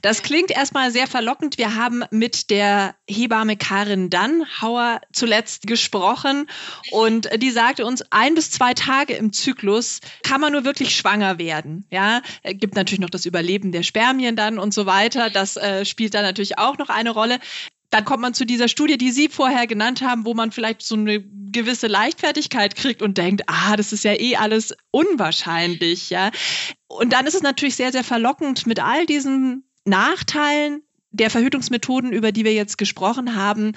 Das 0.00 0.22
klingt 0.22 0.50
erstmal 0.50 0.90
sehr 0.92 1.06
verlockend. 1.06 1.58
Wir 1.58 1.74
haben 1.74 2.04
mit 2.10 2.48
der 2.48 2.94
Hebamme 3.06 3.58
Karin 3.58 4.08
Dannhauer 4.08 5.02
zuletzt 5.12 5.66
gesprochen 5.66 6.46
und 6.90 7.28
die 7.36 7.50
sagte 7.50 7.84
uns, 7.84 8.02
ein 8.08 8.34
bis 8.34 8.50
zwei 8.50 8.72
Tage 8.72 9.12
im 9.12 9.30
Zyklus 9.34 10.00
kann 10.22 10.40
man 10.40 10.52
nur 10.52 10.64
wirklich 10.64 10.96
schwanger 10.96 11.36
werden. 11.36 11.84
Ja, 11.90 12.22
gibt 12.44 12.76
natürlich 12.76 13.00
noch 13.00 13.10
das 13.10 13.26
Überleben 13.26 13.72
der 13.72 13.82
Spermien 13.82 14.36
dann 14.36 14.58
und 14.58 14.72
so 14.72 14.86
weiter. 14.86 15.28
Das 15.28 15.58
äh, 15.58 15.84
spielt 15.84 16.14
da 16.14 16.22
natürlich 16.22 16.56
auch 16.56 16.78
noch 16.78 16.88
eine 16.88 17.10
Rolle 17.10 17.40
dann 17.94 18.04
kommt 18.04 18.22
man 18.22 18.34
zu 18.34 18.44
dieser 18.44 18.66
Studie, 18.66 18.98
die 18.98 19.12
Sie 19.12 19.28
vorher 19.28 19.68
genannt 19.68 20.02
haben, 20.02 20.26
wo 20.26 20.34
man 20.34 20.50
vielleicht 20.50 20.82
so 20.82 20.96
eine 20.96 21.22
gewisse 21.22 21.86
Leichtfertigkeit 21.86 22.74
kriegt 22.74 23.02
und 23.02 23.18
denkt, 23.18 23.44
ah, 23.46 23.76
das 23.76 23.92
ist 23.92 24.02
ja 24.02 24.18
eh 24.18 24.34
alles 24.34 24.74
unwahrscheinlich, 24.90 26.10
ja. 26.10 26.32
Und 26.88 27.12
dann 27.12 27.24
ist 27.28 27.36
es 27.36 27.42
natürlich 27.42 27.76
sehr, 27.76 27.92
sehr 27.92 28.02
verlockend 28.02 28.66
mit 28.66 28.80
all 28.80 29.06
diesen 29.06 29.62
Nachteilen 29.84 30.82
der 31.12 31.30
Verhütungsmethoden, 31.30 32.12
über 32.12 32.32
die 32.32 32.44
wir 32.44 32.52
jetzt 32.52 32.78
gesprochen 32.78 33.36
haben, 33.36 33.76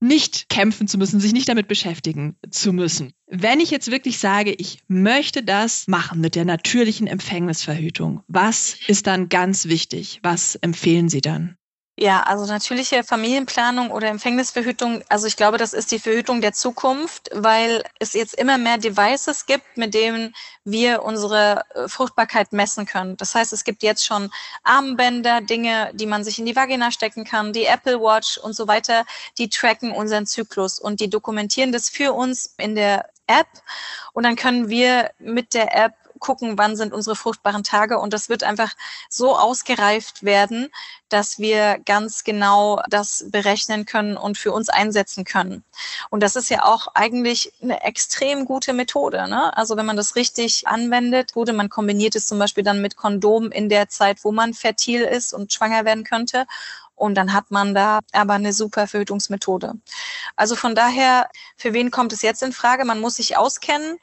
nicht 0.00 0.48
kämpfen 0.48 0.88
zu 0.88 0.96
müssen, 0.96 1.20
sich 1.20 1.34
nicht 1.34 1.50
damit 1.50 1.68
beschäftigen 1.68 2.36
zu 2.50 2.72
müssen. 2.72 3.12
Wenn 3.26 3.60
ich 3.60 3.70
jetzt 3.70 3.90
wirklich 3.90 4.16
sage, 4.18 4.54
ich 4.56 4.78
möchte 4.88 5.42
das 5.42 5.86
machen 5.88 6.22
mit 6.22 6.36
der 6.36 6.46
natürlichen 6.46 7.06
Empfängnisverhütung, 7.06 8.22
was 8.28 8.78
ist 8.86 9.06
dann 9.06 9.28
ganz 9.28 9.66
wichtig? 9.66 10.20
Was 10.22 10.54
empfehlen 10.54 11.10
Sie 11.10 11.20
dann? 11.20 11.58
Ja, 11.98 12.22
also 12.22 12.46
natürliche 12.46 13.04
Familienplanung 13.04 13.90
oder 13.90 14.08
Empfängnisverhütung, 14.08 15.04
also 15.10 15.26
ich 15.26 15.36
glaube, 15.36 15.58
das 15.58 15.74
ist 15.74 15.92
die 15.92 15.98
Verhütung 15.98 16.40
der 16.40 16.54
Zukunft, 16.54 17.28
weil 17.34 17.84
es 17.98 18.14
jetzt 18.14 18.32
immer 18.34 18.56
mehr 18.56 18.78
Devices 18.78 19.44
gibt, 19.44 19.76
mit 19.76 19.92
denen 19.92 20.34
wir 20.64 21.02
unsere 21.02 21.64
äh, 21.74 21.88
Fruchtbarkeit 21.88 22.52
messen 22.52 22.86
können. 22.86 23.18
Das 23.18 23.34
heißt, 23.34 23.52
es 23.52 23.62
gibt 23.62 23.82
jetzt 23.82 24.06
schon 24.06 24.30
Armbänder, 24.64 25.42
Dinge, 25.42 25.90
die 25.92 26.06
man 26.06 26.24
sich 26.24 26.38
in 26.38 26.46
die 26.46 26.56
Vagina 26.56 26.90
stecken 26.90 27.24
kann, 27.24 27.52
die 27.52 27.66
Apple 27.66 28.00
Watch 28.00 28.38
und 28.38 28.54
so 28.54 28.66
weiter, 28.66 29.04
die 29.36 29.50
tracken 29.50 29.92
unseren 29.92 30.26
Zyklus 30.26 30.78
und 30.78 30.98
die 30.98 31.10
dokumentieren 31.10 31.72
das 31.72 31.90
für 31.90 32.14
uns 32.14 32.54
in 32.56 32.74
der 32.74 33.10
App. 33.26 33.48
Und 34.14 34.24
dann 34.24 34.36
können 34.36 34.70
wir 34.70 35.10
mit 35.18 35.52
der 35.52 35.76
App 35.76 35.94
gucken, 36.22 36.56
wann 36.56 36.76
sind 36.76 36.94
unsere 36.94 37.16
fruchtbaren 37.16 37.64
Tage. 37.64 37.98
Und 37.98 38.14
das 38.14 38.30
wird 38.30 38.44
einfach 38.44 38.72
so 39.10 39.36
ausgereift 39.36 40.22
werden, 40.22 40.70
dass 41.10 41.38
wir 41.38 41.78
ganz 41.84 42.24
genau 42.24 42.80
das 42.88 43.26
berechnen 43.28 43.84
können 43.84 44.16
und 44.16 44.38
für 44.38 44.52
uns 44.52 44.70
einsetzen 44.70 45.24
können. 45.24 45.62
Und 46.08 46.22
das 46.22 46.36
ist 46.36 46.48
ja 46.48 46.64
auch 46.64 46.88
eigentlich 46.94 47.52
eine 47.60 47.82
extrem 47.82 48.46
gute 48.46 48.72
Methode. 48.72 49.28
Ne? 49.28 49.54
Also 49.54 49.76
wenn 49.76 49.84
man 49.84 49.96
das 49.96 50.16
richtig 50.16 50.66
anwendet, 50.66 51.36
wurde 51.36 51.52
man 51.52 51.68
kombiniert 51.68 52.16
es 52.16 52.26
zum 52.26 52.38
Beispiel 52.38 52.64
dann 52.64 52.80
mit 52.80 52.96
Kondom 52.96 53.50
in 53.50 53.68
der 53.68 53.88
Zeit, 53.88 54.24
wo 54.24 54.32
man 54.32 54.54
fertil 54.54 55.02
ist 55.02 55.34
und 55.34 55.52
schwanger 55.52 55.84
werden 55.84 56.04
könnte. 56.04 56.46
Und 56.94 57.16
dann 57.16 57.32
hat 57.32 57.50
man 57.50 57.74
da 57.74 57.98
aber 58.12 58.34
eine 58.34 58.52
super 58.52 58.86
Verhütungsmethode. 58.86 59.74
Also 60.36 60.54
von 60.54 60.76
daher, 60.76 61.28
für 61.56 61.72
wen 61.72 61.90
kommt 61.90 62.12
es 62.12 62.22
jetzt 62.22 62.44
in 62.44 62.52
Frage? 62.52 62.84
Man 62.84 63.00
muss 63.00 63.16
sich 63.16 63.36
auskennen 63.36 63.98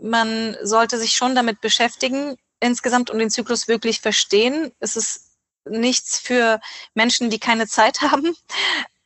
man 0.00 0.56
sollte 0.62 0.98
sich 0.98 1.14
schon 1.14 1.34
damit 1.34 1.60
beschäftigen, 1.60 2.36
insgesamt 2.60 3.10
und 3.10 3.18
den 3.18 3.30
Zyklus 3.30 3.68
wirklich 3.68 4.00
verstehen. 4.00 4.72
Es 4.80 4.96
ist 4.96 5.32
nichts 5.64 6.18
für 6.18 6.60
Menschen, 6.94 7.30
die 7.30 7.38
keine 7.38 7.66
Zeit 7.66 8.00
haben 8.00 8.36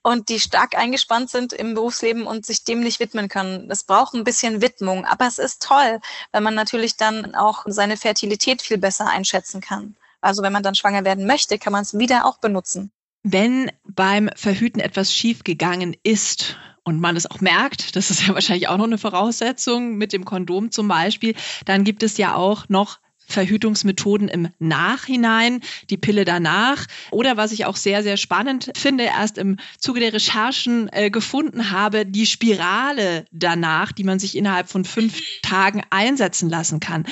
und 0.02 0.28
die 0.28 0.40
stark 0.40 0.76
eingespannt 0.76 1.30
sind 1.30 1.52
im 1.52 1.74
Berufsleben 1.74 2.26
und 2.26 2.46
sich 2.46 2.64
dem 2.64 2.80
nicht 2.80 3.00
widmen 3.00 3.28
können. 3.28 3.70
Es 3.70 3.84
braucht 3.84 4.14
ein 4.14 4.24
bisschen 4.24 4.62
Widmung, 4.62 5.04
aber 5.04 5.26
es 5.26 5.38
ist 5.38 5.62
toll, 5.62 6.00
weil 6.32 6.40
man 6.40 6.54
natürlich 6.54 6.96
dann 6.96 7.34
auch 7.34 7.64
seine 7.66 7.96
Fertilität 7.96 8.62
viel 8.62 8.78
besser 8.78 9.08
einschätzen 9.08 9.60
kann. 9.60 9.96
Also 10.20 10.42
wenn 10.42 10.52
man 10.52 10.62
dann 10.62 10.74
schwanger 10.74 11.04
werden 11.04 11.26
möchte, 11.26 11.58
kann 11.58 11.72
man 11.72 11.82
es 11.82 11.98
wieder 11.98 12.26
auch 12.26 12.38
benutzen. 12.38 12.90
Wenn 13.22 13.70
beim 13.84 14.30
Verhüten 14.34 14.80
etwas 14.80 15.14
schiefgegangen 15.14 15.96
ist 16.02 16.56
und 16.84 17.00
man 17.00 17.16
es 17.16 17.30
auch 17.30 17.40
merkt, 17.40 17.96
das 17.96 18.10
ist 18.10 18.26
ja 18.26 18.34
wahrscheinlich 18.34 18.68
auch 18.68 18.76
noch 18.76 18.84
eine 18.84 18.98
Voraussetzung 18.98 19.96
mit 19.96 20.12
dem 20.12 20.24
Kondom 20.24 20.70
zum 20.70 20.88
Beispiel, 20.88 21.34
dann 21.64 21.84
gibt 21.84 22.02
es 22.02 22.16
ja 22.16 22.34
auch 22.34 22.68
noch 22.68 22.98
Verhütungsmethoden 23.30 24.28
im 24.28 24.48
Nachhinein, 24.58 25.60
die 25.88 25.96
Pille 25.96 26.24
danach 26.24 26.86
oder 27.10 27.36
was 27.36 27.52
ich 27.52 27.64
auch 27.64 27.76
sehr, 27.76 28.02
sehr 28.02 28.16
spannend 28.16 28.72
finde, 28.76 29.04
erst 29.04 29.38
im 29.38 29.56
Zuge 29.78 30.00
der 30.00 30.12
Recherchen 30.12 30.88
äh, 30.92 31.10
gefunden 31.10 31.70
habe, 31.70 32.04
die 32.06 32.26
Spirale 32.26 33.24
danach, 33.30 33.92
die 33.92 34.04
man 34.04 34.18
sich 34.18 34.36
innerhalb 34.36 34.68
von 34.68 34.84
fünf 34.84 35.20
Tagen 35.42 35.82
einsetzen 35.90 36.50
lassen 36.50 36.80
kann. 36.80 37.06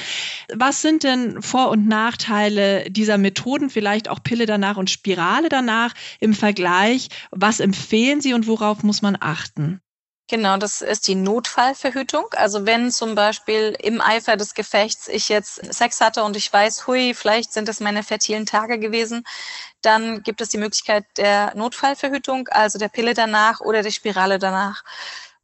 Was 0.54 0.82
sind 0.82 1.04
denn 1.04 1.40
Vor- 1.42 1.70
und 1.70 1.86
Nachteile 1.86 2.90
dieser 2.90 3.18
Methoden, 3.18 3.70
vielleicht 3.70 4.08
auch 4.08 4.22
Pille 4.22 4.46
danach 4.46 4.76
und 4.76 4.90
Spirale 4.90 5.48
danach 5.48 5.94
im 6.20 6.34
Vergleich? 6.34 7.08
Was 7.30 7.60
empfehlen 7.60 8.20
Sie 8.20 8.34
und 8.34 8.46
worauf 8.46 8.82
muss 8.82 9.02
man 9.02 9.16
achten? 9.18 9.80
Genau, 10.30 10.58
das 10.58 10.82
ist 10.82 11.08
die 11.08 11.14
Notfallverhütung. 11.14 12.26
Also 12.32 12.66
wenn 12.66 12.90
zum 12.90 13.14
Beispiel 13.14 13.74
im 13.80 14.02
Eifer 14.02 14.36
des 14.36 14.52
Gefechts 14.54 15.08
ich 15.08 15.30
jetzt 15.30 15.72
Sex 15.74 16.02
hatte 16.02 16.22
und 16.22 16.36
ich 16.36 16.52
weiß, 16.52 16.86
hui, 16.86 17.14
vielleicht 17.14 17.52
sind 17.54 17.66
es 17.68 17.80
meine 17.80 18.02
fertilen 18.02 18.44
Tage 18.44 18.78
gewesen, 18.78 19.24
dann 19.80 20.22
gibt 20.22 20.42
es 20.42 20.50
die 20.50 20.58
Möglichkeit 20.58 21.04
der 21.16 21.54
Notfallverhütung, 21.56 22.48
also 22.48 22.78
der 22.78 22.88
Pille 22.88 23.14
danach 23.14 23.60
oder 23.60 23.82
der 23.82 23.90
Spirale 23.90 24.38
danach. 24.38 24.84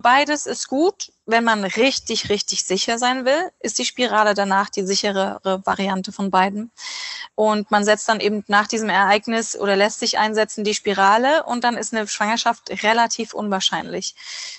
Beides 0.04 0.44
ist 0.44 0.68
gut. 0.68 1.12
Wenn 1.24 1.44
man 1.44 1.64
richtig, 1.64 2.28
richtig 2.28 2.64
sicher 2.64 2.98
sein 2.98 3.24
will, 3.24 3.50
ist 3.60 3.78
die 3.78 3.86
Spirale 3.86 4.34
danach 4.34 4.68
die 4.68 4.84
sicherere 4.84 5.62
Variante 5.64 6.12
von 6.12 6.30
beiden. 6.30 6.70
Und 7.34 7.70
man 7.70 7.86
setzt 7.86 8.06
dann 8.10 8.20
eben 8.20 8.44
nach 8.46 8.66
diesem 8.66 8.90
Ereignis 8.90 9.56
oder 9.56 9.76
lässt 9.76 10.00
sich 10.00 10.18
einsetzen 10.18 10.62
die 10.62 10.74
Spirale 10.74 11.44
und 11.44 11.64
dann 11.64 11.78
ist 11.78 11.94
eine 11.94 12.06
Schwangerschaft 12.06 12.82
relativ 12.82 13.32
unwahrscheinlich. 13.32 14.14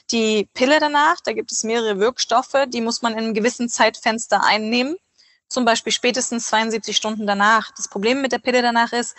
Die 0.10 0.50
Pille 0.56 0.80
danach, 0.80 1.22
da 1.24 1.32
gibt 1.34 1.52
es 1.52 1.64
mehrere 1.64 2.00
Wirkstoffe, 2.00 2.66
die 2.70 2.82
muss 2.82 3.04
man 3.04 3.14
in 3.14 3.20
einem 3.20 3.34
gewissen 3.36 3.70
Zeitfenster 3.70 4.44
einnehmen. 4.44 4.98
Zum 5.48 5.64
Beispiel 5.64 5.94
spätestens 5.94 6.48
72 6.48 6.98
Stunden 6.98 7.28
danach. 7.28 7.70
Das 7.78 7.88
Problem 7.88 8.24
mit 8.24 8.32
der 8.32 8.40
Pille 8.40 8.64
danach 8.64 8.94
ist, 8.94 9.16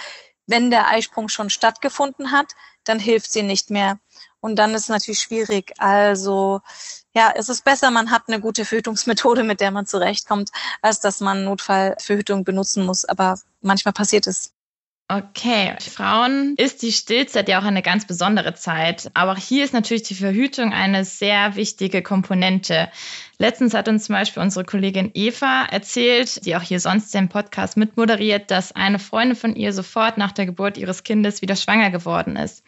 wenn 0.49 0.71
der 0.73 0.89
Eisprung 0.89 1.29
schon 1.29 1.51
stattgefunden 1.51 2.33
hat, 2.33 2.55
dann 2.83 2.99
hilft 2.99 3.31
sie 3.31 3.45
nicht 3.45 3.71
mehr. 3.71 4.01
Und 4.47 4.55
dann 4.55 4.75
ist 4.75 4.83
es 4.83 4.89
natürlich 4.91 5.19
schwierig. 5.19 5.73
Also 5.79 6.61
ja, 7.17 7.33
es 7.35 7.49
ist 7.49 7.65
besser, 7.65 7.91
man 7.91 8.13
hat 8.13 8.23
eine 8.29 8.41
gute 8.41 8.65
Verhütungsmethode, 8.65 9.43
mit 9.43 9.61
der 9.61 9.73
man 9.73 9.87
zurechtkommt, 9.87 10.51
als 10.83 11.01
dass 11.01 11.19
man 11.19 11.43
Notfallverhütung 11.45 12.45
benutzen 12.45 12.87
muss. 12.87 13.05
Aber 13.05 13.41
manchmal 13.61 13.93
passiert 13.93 14.29
es. 14.29 14.53
Okay, 15.09 15.75
Frauen 15.81 16.55
ist 16.57 16.83
die 16.83 16.93
Stillzeit 16.93 17.49
ja 17.49 17.59
auch 17.59 17.65
eine 17.65 17.83
ganz 17.83 18.07
besondere 18.07 18.55
Zeit. 18.55 19.11
Aber 19.15 19.33
auch 19.33 19.37
hier 19.37 19.65
ist 19.65 19.73
natürlich 19.73 20.05
die 20.05 20.15
Verhütung 20.15 20.73
eine 20.73 21.05
sehr 21.05 21.57
wichtige 21.57 22.03
Komponente. 22.03 22.89
Letztens 23.39 23.75
hat 23.75 23.89
uns 23.89 24.05
zum 24.05 24.15
Beispiel 24.15 24.43
unsere 24.45 24.65
Kollegin 24.65 25.11
Eva 25.15 25.65
erzählt, 25.65 26.47
die 26.47 26.55
auch 26.55 26.63
hier 26.63 26.79
sonst 26.79 27.13
den 27.15 27.29
Podcast 27.29 27.77
mitmoderiert, 27.77 28.53
dass 28.53 28.71
eine 28.71 29.01
Freundin 29.01 29.37
von 29.37 29.57
ihr 29.57 29.73
sofort 29.73 30.19
nach 30.19 30.33
der 30.33 30.47
Geburt 30.47 30.79
ihres 30.79 31.03
Kindes 31.03 31.43
wieder 31.43 31.57
schwanger 31.57 31.91
geworden 31.91 32.37
ist. 32.37 32.63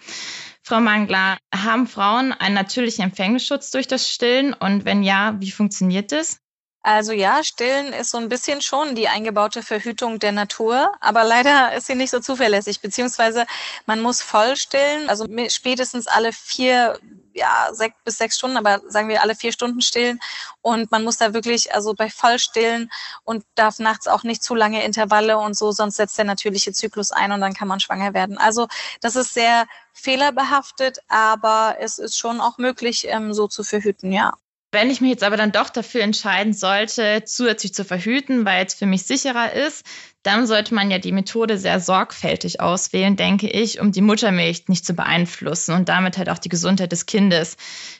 Frau 0.68 0.80
Mangler, 0.80 1.38
haben 1.54 1.86
Frauen 1.86 2.34
einen 2.34 2.54
natürlichen 2.54 3.02
Empfängnisschutz 3.02 3.70
durch 3.70 3.88
das 3.88 4.06
Stillen? 4.06 4.52
Und 4.52 4.84
wenn 4.84 5.02
ja, 5.02 5.34
wie 5.40 5.50
funktioniert 5.50 6.12
das? 6.12 6.40
Also 6.82 7.12
ja, 7.12 7.42
Stillen 7.42 7.94
ist 7.94 8.10
so 8.10 8.18
ein 8.18 8.28
bisschen 8.28 8.60
schon 8.60 8.94
die 8.94 9.08
eingebaute 9.08 9.62
Verhütung 9.62 10.18
der 10.18 10.32
Natur, 10.32 10.92
aber 11.00 11.24
leider 11.24 11.74
ist 11.74 11.86
sie 11.86 11.94
nicht 11.94 12.10
so 12.10 12.20
zuverlässig, 12.20 12.80
beziehungsweise 12.80 13.46
man 13.86 14.00
muss 14.00 14.22
voll 14.22 14.56
stillen, 14.56 15.08
also 15.08 15.26
spätestens 15.48 16.06
alle 16.06 16.32
vier, 16.32 16.98
ja, 17.34 17.68
sechs 17.72 17.96
bis 18.04 18.18
sechs 18.18 18.36
Stunden, 18.36 18.56
aber 18.56 18.80
sagen 18.88 19.08
wir 19.08 19.22
alle 19.22 19.34
vier 19.34 19.52
Stunden 19.52 19.80
stillen 19.80 20.20
und 20.60 20.90
man 20.90 21.02
muss 21.02 21.16
da 21.16 21.34
wirklich, 21.34 21.74
also 21.74 21.94
bei 21.94 22.10
voll 22.10 22.38
stillen 22.38 22.90
und 23.24 23.44
darf 23.54 23.80
nachts 23.80 24.06
auch 24.06 24.22
nicht 24.22 24.42
zu 24.42 24.54
lange 24.54 24.84
Intervalle 24.84 25.38
und 25.38 25.56
so, 25.56 25.72
sonst 25.72 25.96
setzt 25.96 26.16
der 26.16 26.26
natürliche 26.26 26.72
Zyklus 26.72 27.10
ein 27.10 27.32
und 27.32 27.40
dann 27.40 27.54
kann 27.54 27.68
man 27.68 27.80
schwanger 27.80 28.14
werden. 28.14 28.38
Also 28.38 28.68
das 29.00 29.16
ist 29.16 29.34
sehr 29.34 29.66
fehlerbehaftet, 29.98 30.98
aber 31.08 31.76
es 31.80 31.98
ist 31.98 32.18
schon 32.18 32.40
auch 32.40 32.58
möglich, 32.58 33.06
ähm, 33.08 33.32
so 33.32 33.48
zu 33.48 33.64
verhüten, 33.64 34.12
ja. 34.12 34.32
Wenn 34.70 34.90
ich 34.90 35.00
mich 35.00 35.08
jetzt 35.08 35.24
aber 35.24 35.38
dann 35.38 35.50
doch 35.50 35.70
dafür 35.70 36.02
entscheiden 36.02 36.52
sollte, 36.52 37.22
zusätzlich 37.24 37.72
zu 37.72 37.86
verhüten, 37.86 38.44
weil 38.44 38.66
es 38.66 38.74
für 38.74 38.84
mich 38.84 39.04
sicherer 39.04 39.54
ist, 39.54 39.86
dann 40.22 40.46
sollte 40.46 40.74
man 40.74 40.90
ja 40.90 40.98
die 40.98 41.12
Methode 41.12 41.56
sehr 41.56 41.80
sorgfältig 41.80 42.60
auswählen, 42.60 43.16
denke 43.16 43.48
ich, 43.48 43.80
um 43.80 43.92
die 43.92 44.02
Muttermilch 44.02 44.68
nicht 44.68 44.84
zu 44.84 44.92
beeinflussen 44.92 45.74
und 45.74 45.88
damit 45.88 46.18
halt 46.18 46.28
auch 46.28 46.38
die 46.38 46.50
Gesundheit 46.50 46.92
des 46.92 47.06
Kindes. 47.06 47.56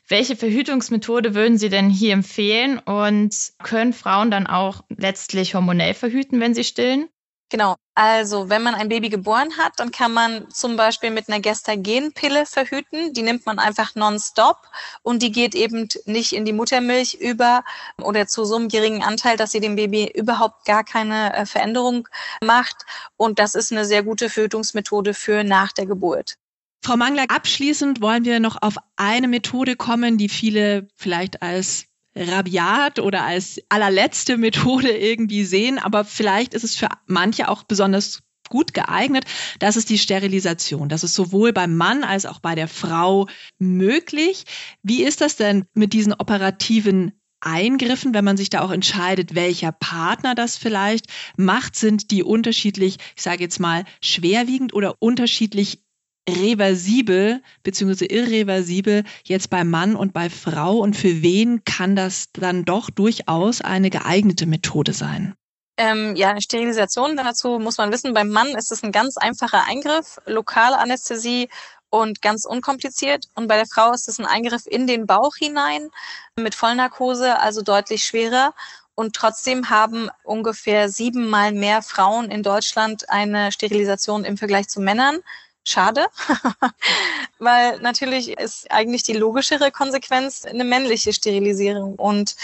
Welche 0.08 0.36
Verhütungsmethode 0.36 1.34
würden 1.34 1.56
Sie 1.56 1.70
denn 1.70 1.88
hier 1.88 2.12
empfehlen 2.12 2.78
und 2.78 3.34
können 3.62 3.94
Frauen 3.94 4.30
dann 4.30 4.46
auch 4.46 4.84
letztlich 4.94 5.54
hormonell 5.54 5.94
verhüten, 5.94 6.38
wenn 6.38 6.54
sie 6.54 6.64
stillen? 6.64 7.08
Genau. 7.50 7.76
Also, 7.94 8.50
wenn 8.50 8.62
man 8.62 8.74
ein 8.74 8.88
Baby 8.90 9.08
geboren 9.08 9.56
hat, 9.56 9.72
dann 9.76 9.90
kann 9.90 10.12
man 10.12 10.50
zum 10.50 10.76
Beispiel 10.76 11.10
mit 11.10 11.28
einer 11.28 11.40
Gestagenpille 11.40 12.44
verhüten. 12.46 13.14
Die 13.14 13.22
nimmt 13.22 13.46
man 13.46 13.58
einfach 13.58 13.94
nonstop 13.94 14.58
und 15.02 15.22
die 15.22 15.32
geht 15.32 15.54
eben 15.54 15.88
nicht 16.04 16.32
in 16.32 16.44
die 16.44 16.52
Muttermilch 16.52 17.14
über 17.14 17.64
oder 18.00 18.26
zu 18.26 18.44
so 18.44 18.56
einem 18.56 18.68
geringen 18.68 19.02
Anteil, 19.02 19.36
dass 19.36 19.52
sie 19.52 19.60
dem 19.60 19.76
Baby 19.76 20.12
überhaupt 20.14 20.66
gar 20.66 20.84
keine 20.84 21.34
äh, 21.34 21.46
Veränderung 21.46 22.06
macht. 22.44 22.84
Und 23.16 23.38
das 23.38 23.54
ist 23.54 23.72
eine 23.72 23.84
sehr 23.84 24.02
gute 24.02 24.28
Verhütungsmethode 24.28 25.14
für 25.14 25.42
nach 25.42 25.72
der 25.72 25.86
Geburt. 25.86 26.36
Frau 26.84 26.96
Mangler, 26.96 27.24
abschließend 27.28 28.00
wollen 28.00 28.24
wir 28.24 28.40
noch 28.40 28.62
auf 28.62 28.76
eine 28.96 29.26
Methode 29.26 29.74
kommen, 29.74 30.18
die 30.18 30.28
viele 30.28 30.86
vielleicht 30.94 31.42
als 31.42 31.86
rabiat 32.14 32.98
oder 32.98 33.24
als 33.24 33.60
allerletzte 33.68 34.36
Methode 34.36 34.90
irgendwie 34.90 35.44
sehen, 35.44 35.78
aber 35.78 36.04
vielleicht 36.04 36.54
ist 36.54 36.64
es 36.64 36.76
für 36.76 36.88
manche 37.06 37.48
auch 37.48 37.62
besonders 37.62 38.20
gut 38.48 38.74
geeignet. 38.74 39.24
Das 39.58 39.76
ist 39.76 39.90
die 39.90 39.98
Sterilisation. 39.98 40.88
Das 40.88 41.04
ist 41.04 41.14
sowohl 41.14 41.52
beim 41.52 41.76
Mann 41.76 42.02
als 42.02 42.26
auch 42.26 42.40
bei 42.40 42.54
der 42.54 42.68
Frau 42.68 43.28
möglich. 43.58 44.44
Wie 44.82 45.02
ist 45.02 45.20
das 45.20 45.36
denn 45.36 45.64
mit 45.74 45.92
diesen 45.92 46.14
operativen 46.14 47.12
Eingriffen, 47.40 48.14
wenn 48.14 48.24
man 48.24 48.36
sich 48.36 48.50
da 48.50 48.62
auch 48.62 48.72
entscheidet, 48.72 49.34
welcher 49.34 49.70
Partner 49.70 50.34
das 50.34 50.56
vielleicht 50.56 51.06
macht, 51.36 51.76
sind 51.76 52.10
die 52.10 52.24
unterschiedlich, 52.24 52.96
ich 53.16 53.22
sage 53.22 53.42
jetzt 53.44 53.60
mal, 53.60 53.84
schwerwiegend 54.02 54.74
oder 54.74 54.96
unterschiedlich 54.98 55.84
reversibel 56.28 57.42
bzw. 57.62 58.06
irreversibel 58.06 59.04
jetzt 59.24 59.50
bei 59.50 59.64
Mann 59.64 59.96
und 59.96 60.12
bei 60.12 60.30
Frau 60.30 60.78
und 60.78 60.96
für 60.96 61.22
wen 61.22 61.64
kann 61.64 61.96
das 61.96 62.30
dann 62.32 62.64
doch 62.64 62.90
durchaus 62.90 63.60
eine 63.60 63.90
geeignete 63.90 64.46
Methode 64.46 64.92
sein? 64.92 65.34
Ähm, 65.76 66.16
ja, 66.16 66.30
eine 66.30 66.42
Sterilisation 66.42 67.16
dazu 67.16 67.60
muss 67.60 67.78
man 67.78 67.92
wissen, 67.92 68.12
beim 68.12 68.28
Mann 68.28 68.48
ist 68.48 68.72
es 68.72 68.82
ein 68.82 68.90
ganz 68.90 69.16
einfacher 69.16 69.64
Eingriff, 69.64 70.18
Lokalanästhesie 70.26 71.48
und 71.90 72.20
ganz 72.20 72.44
unkompliziert. 72.44 73.26
Und 73.36 73.46
bei 73.46 73.56
der 73.56 73.66
Frau 73.66 73.92
ist 73.92 74.08
es 74.08 74.18
ein 74.18 74.26
Eingriff 74.26 74.66
in 74.66 74.86
den 74.86 75.06
Bauch 75.06 75.36
hinein 75.36 75.88
mit 76.36 76.54
Vollnarkose, 76.54 77.38
also 77.38 77.62
deutlich 77.62 78.04
schwerer. 78.04 78.54
Und 78.96 79.14
trotzdem 79.14 79.70
haben 79.70 80.10
ungefähr 80.24 80.88
siebenmal 80.88 81.52
mehr 81.52 81.82
Frauen 81.82 82.32
in 82.32 82.42
Deutschland 82.42 83.08
eine 83.08 83.52
Sterilisation 83.52 84.24
im 84.24 84.36
Vergleich 84.36 84.68
zu 84.68 84.80
Männern 84.80 85.20
schade, 85.68 86.06
weil 87.38 87.78
natürlich 87.80 88.30
ist 88.38 88.70
eigentlich 88.70 89.02
die 89.02 89.12
logischere 89.12 89.70
Konsequenz 89.70 90.44
eine 90.44 90.64
männliche 90.64 91.12
Sterilisierung. 91.12 91.96
Und 91.96 92.36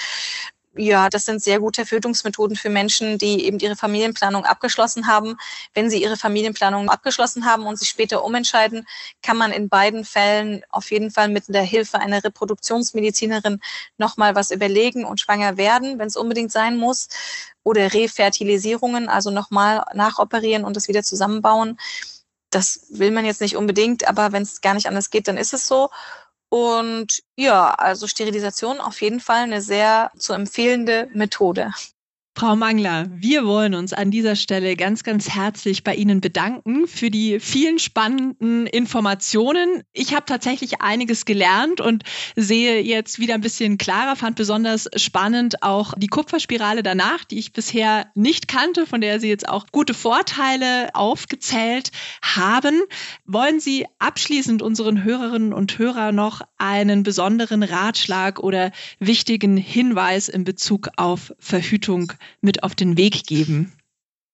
ja, 0.76 1.08
das 1.08 1.24
sind 1.24 1.42
sehr 1.42 1.60
gute 1.60 1.86
Verhütungsmethoden 1.86 2.56
für 2.56 2.68
Menschen, 2.68 3.16
die 3.18 3.44
eben 3.44 3.58
ihre 3.60 3.76
Familienplanung 3.76 4.44
abgeschlossen 4.44 5.06
haben. 5.06 5.36
Wenn 5.72 5.88
sie 5.88 6.02
ihre 6.02 6.16
Familienplanung 6.16 6.88
abgeschlossen 6.88 7.44
haben 7.44 7.66
und 7.66 7.78
sich 7.78 7.88
später 7.88 8.24
umentscheiden, 8.24 8.86
kann 9.22 9.36
man 9.36 9.52
in 9.52 9.68
beiden 9.68 10.04
Fällen 10.04 10.62
auf 10.70 10.90
jeden 10.90 11.10
Fall 11.12 11.28
mit 11.28 11.44
der 11.48 11.62
Hilfe 11.62 12.00
einer 12.00 12.24
Reproduktionsmedizinerin 12.24 13.60
nochmal 13.98 14.34
was 14.34 14.50
überlegen 14.50 15.04
und 15.04 15.20
schwanger 15.20 15.56
werden, 15.56 15.98
wenn 15.98 16.08
es 16.08 16.16
unbedingt 16.16 16.50
sein 16.50 16.76
muss. 16.76 17.08
Oder 17.62 17.94
Refertilisierungen, 17.94 19.08
also 19.08 19.30
nochmal 19.30 19.84
nachoperieren 19.94 20.64
und 20.64 20.76
das 20.76 20.88
wieder 20.88 21.02
zusammenbauen 21.02 21.78
das 22.54 22.86
will 22.90 23.10
man 23.10 23.24
jetzt 23.24 23.40
nicht 23.40 23.56
unbedingt, 23.56 24.06
aber 24.08 24.32
wenn 24.32 24.42
es 24.42 24.60
gar 24.60 24.74
nicht 24.74 24.86
anders 24.86 25.10
geht, 25.10 25.28
dann 25.28 25.36
ist 25.36 25.54
es 25.54 25.66
so. 25.66 25.90
Und 26.48 27.22
ja, 27.36 27.74
also 27.74 28.06
Sterilisation 28.06 28.78
auf 28.80 29.00
jeden 29.00 29.20
Fall 29.20 29.42
eine 29.42 29.60
sehr 29.60 30.12
zu 30.18 30.32
empfehlende 30.32 31.08
Methode. 31.12 31.72
Frau 32.36 32.56
Mangler, 32.56 33.06
wir 33.14 33.46
wollen 33.46 33.76
uns 33.76 33.92
an 33.92 34.10
dieser 34.10 34.34
Stelle 34.34 34.74
ganz, 34.74 35.04
ganz 35.04 35.30
herzlich 35.30 35.84
bei 35.84 35.94
Ihnen 35.94 36.20
bedanken 36.20 36.88
für 36.88 37.08
die 37.08 37.38
vielen 37.38 37.78
spannenden 37.78 38.66
Informationen. 38.66 39.84
Ich 39.92 40.16
habe 40.16 40.26
tatsächlich 40.26 40.80
einiges 40.80 41.26
gelernt 41.26 41.80
und 41.80 42.02
sehe 42.34 42.80
jetzt 42.80 43.20
wieder 43.20 43.34
ein 43.34 43.40
bisschen 43.40 43.78
klarer, 43.78 44.16
fand 44.16 44.34
besonders 44.34 44.88
spannend 44.96 45.62
auch 45.62 45.94
die 45.96 46.08
Kupferspirale 46.08 46.82
danach, 46.82 47.22
die 47.22 47.38
ich 47.38 47.52
bisher 47.52 48.10
nicht 48.16 48.48
kannte, 48.48 48.84
von 48.84 49.00
der 49.00 49.20
Sie 49.20 49.28
jetzt 49.28 49.48
auch 49.48 49.68
gute 49.70 49.94
Vorteile 49.94 50.92
aufgezählt 50.92 51.92
haben. 52.20 52.82
Wollen 53.26 53.60
Sie 53.60 53.86
abschließend 54.00 54.60
unseren 54.60 55.04
Hörerinnen 55.04 55.52
und 55.52 55.78
Hörern 55.78 56.16
noch 56.16 56.40
einen 56.58 57.04
besonderen 57.04 57.62
Ratschlag 57.62 58.40
oder 58.40 58.72
wichtigen 58.98 59.56
Hinweis 59.56 60.28
in 60.28 60.42
Bezug 60.42 60.88
auf 60.96 61.32
Verhütung 61.38 62.12
mit 62.40 62.62
auf 62.62 62.74
den 62.74 62.96
Weg 62.96 63.26
geben? 63.26 63.72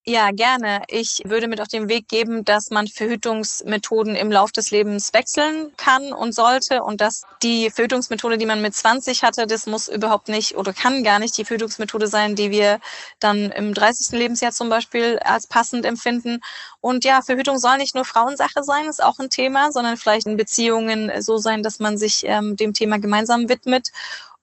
Ja, 0.06 0.30
gerne. 0.30 0.82
Ich 0.88 1.20
würde 1.26 1.46
mit 1.46 1.60
auf 1.60 1.68
den 1.68 1.90
Weg 1.90 2.08
geben, 2.08 2.42
dass 2.42 2.70
man 2.70 2.88
Verhütungsmethoden 2.88 4.16
im 4.16 4.32
Lauf 4.32 4.50
des 4.50 4.70
Lebens 4.70 5.12
wechseln 5.12 5.72
kann 5.76 6.14
und 6.14 6.34
sollte 6.34 6.82
und 6.82 7.02
dass 7.02 7.22
die 7.42 7.68
Verhütungsmethode, 7.68 8.38
die 8.38 8.46
man 8.46 8.62
mit 8.62 8.74
20 8.74 9.22
hatte, 9.22 9.46
das 9.46 9.66
muss 9.66 9.88
überhaupt 9.88 10.28
nicht 10.28 10.56
oder 10.56 10.72
kann 10.72 11.04
gar 11.04 11.18
nicht 11.18 11.36
die 11.36 11.44
Verhütungsmethode 11.44 12.06
sein, 12.06 12.34
die 12.34 12.50
wir 12.50 12.80
dann 13.18 13.50
im 13.52 13.74
30. 13.74 14.18
Lebensjahr 14.18 14.52
zum 14.52 14.70
Beispiel 14.70 15.18
als 15.18 15.46
passend 15.46 15.84
empfinden. 15.84 16.40
Und 16.80 17.04
ja, 17.04 17.20
Verhütung 17.20 17.58
soll 17.58 17.76
nicht 17.76 17.94
nur 17.94 18.06
Frauensache 18.06 18.64
sein, 18.64 18.86
ist 18.86 19.02
auch 19.04 19.18
ein 19.18 19.28
Thema, 19.28 19.70
sondern 19.70 19.98
vielleicht 19.98 20.26
in 20.26 20.38
Beziehungen 20.38 21.12
so 21.20 21.36
sein, 21.36 21.62
dass 21.62 21.78
man 21.78 21.98
sich 21.98 22.24
ähm, 22.24 22.56
dem 22.56 22.72
Thema 22.72 22.98
gemeinsam 22.98 23.50
widmet 23.50 23.90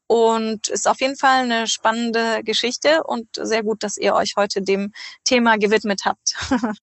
und 0.08 0.70
ist 0.70 0.88
auf 0.88 1.02
jeden 1.02 1.18
Fall 1.18 1.44
eine 1.44 1.68
spannende 1.68 2.42
Geschichte 2.44 3.04
und 3.04 3.28
sehr 3.34 3.64
gut, 3.64 3.84
dass 3.84 3.98
ihr 3.98 4.16
euch 4.16 4.34
heute 4.38 4.62
dem 4.62 4.94
Thema 5.26 5.58
gewidmet 5.58 6.02
habt. 6.06 6.36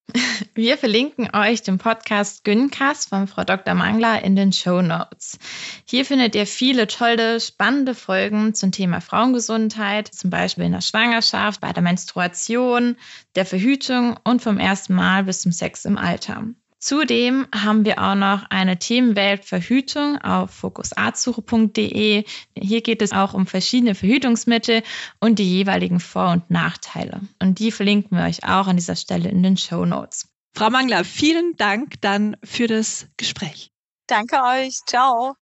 Wir 0.55 0.77
verlinken 0.77 1.35
euch 1.35 1.63
den 1.63 1.79
Podcast 1.79 2.45
Güncast 2.45 3.09
von 3.09 3.27
Frau 3.27 3.45
Dr. 3.45 3.75
Mangler 3.75 4.23
in 4.23 4.37
den 4.37 4.53
Show 4.53 4.83
Notes. 4.83 5.39
Hier 5.87 6.05
findet 6.05 6.35
ihr 6.35 6.47
viele 6.47 6.87
tolle, 6.87 7.41
spannende 7.41 7.95
Folgen 7.95 8.55
zum 8.55 8.73
Thema 8.73 9.01
Frauengesundheit, 9.01 10.09
zum 10.09 10.31
Beispiel 10.31 10.65
in 10.65 10.73
der 10.73 10.83
Schwangerschaft, 10.83 11.61
bei 11.61 11.73
der 11.73 11.83
Menstruation, 11.83 12.97
der 13.35 13.47
Verhütung 13.47 14.19
und 14.25 14.43
vom 14.43 14.59
ersten 14.59 14.95
Mal 14.95 15.25
bis 15.25 15.41
zum 15.41 15.53
Sex 15.53 15.85
im 15.87 15.97
Alter. 15.97 16.45
Zudem 16.85 17.47
haben 17.51 17.87
wir 17.87 17.99
auch 17.99 18.15
noch 18.15 18.45
eine 18.51 18.79
Themenwelt 18.79 19.47
Verhütung 19.47 20.19
auf 20.19 20.51
fokusarzsuche.de. 20.51 22.25
Hier 22.59 22.83
geht 22.83 23.01
es 23.01 23.13
auch 23.13 23.33
um 23.33 23.47
verschiedene 23.47 23.95
Verhütungsmittel 23.95 24.83
und 25.19 25.39
die 25.39 25.51
jeweiligen 25.51 25.99
Vor- 25.99 26.33
und 26.33 26.51
Nachteile. 26.51 27.23
Und 27.41 27.59
die 27.59 27.73
verlinken 27.73 28.19
wir 28.19 28.27
euch 28.27 28.45
auch 28.45 28.67
an 28.67 28.77
dieser 28.77 28.97
Stelle 28.97 29.31
in 29.31 29.43
den 29.43 29.57
Show 29.57 29.87
Notes. 29.87 30.29
Frau 30.55 30.69
Mangler, 30.69 31.05
vielen 31.05 31.57
Dank 31.57 32.03
dann 32.03 32.37
für 32.45 32.67
das 32.67 33.07
Gespräch. 33.17 33.73
Danke 34.07 34.37
euch. 34.43 34.81
Ciao. 34.87 35.33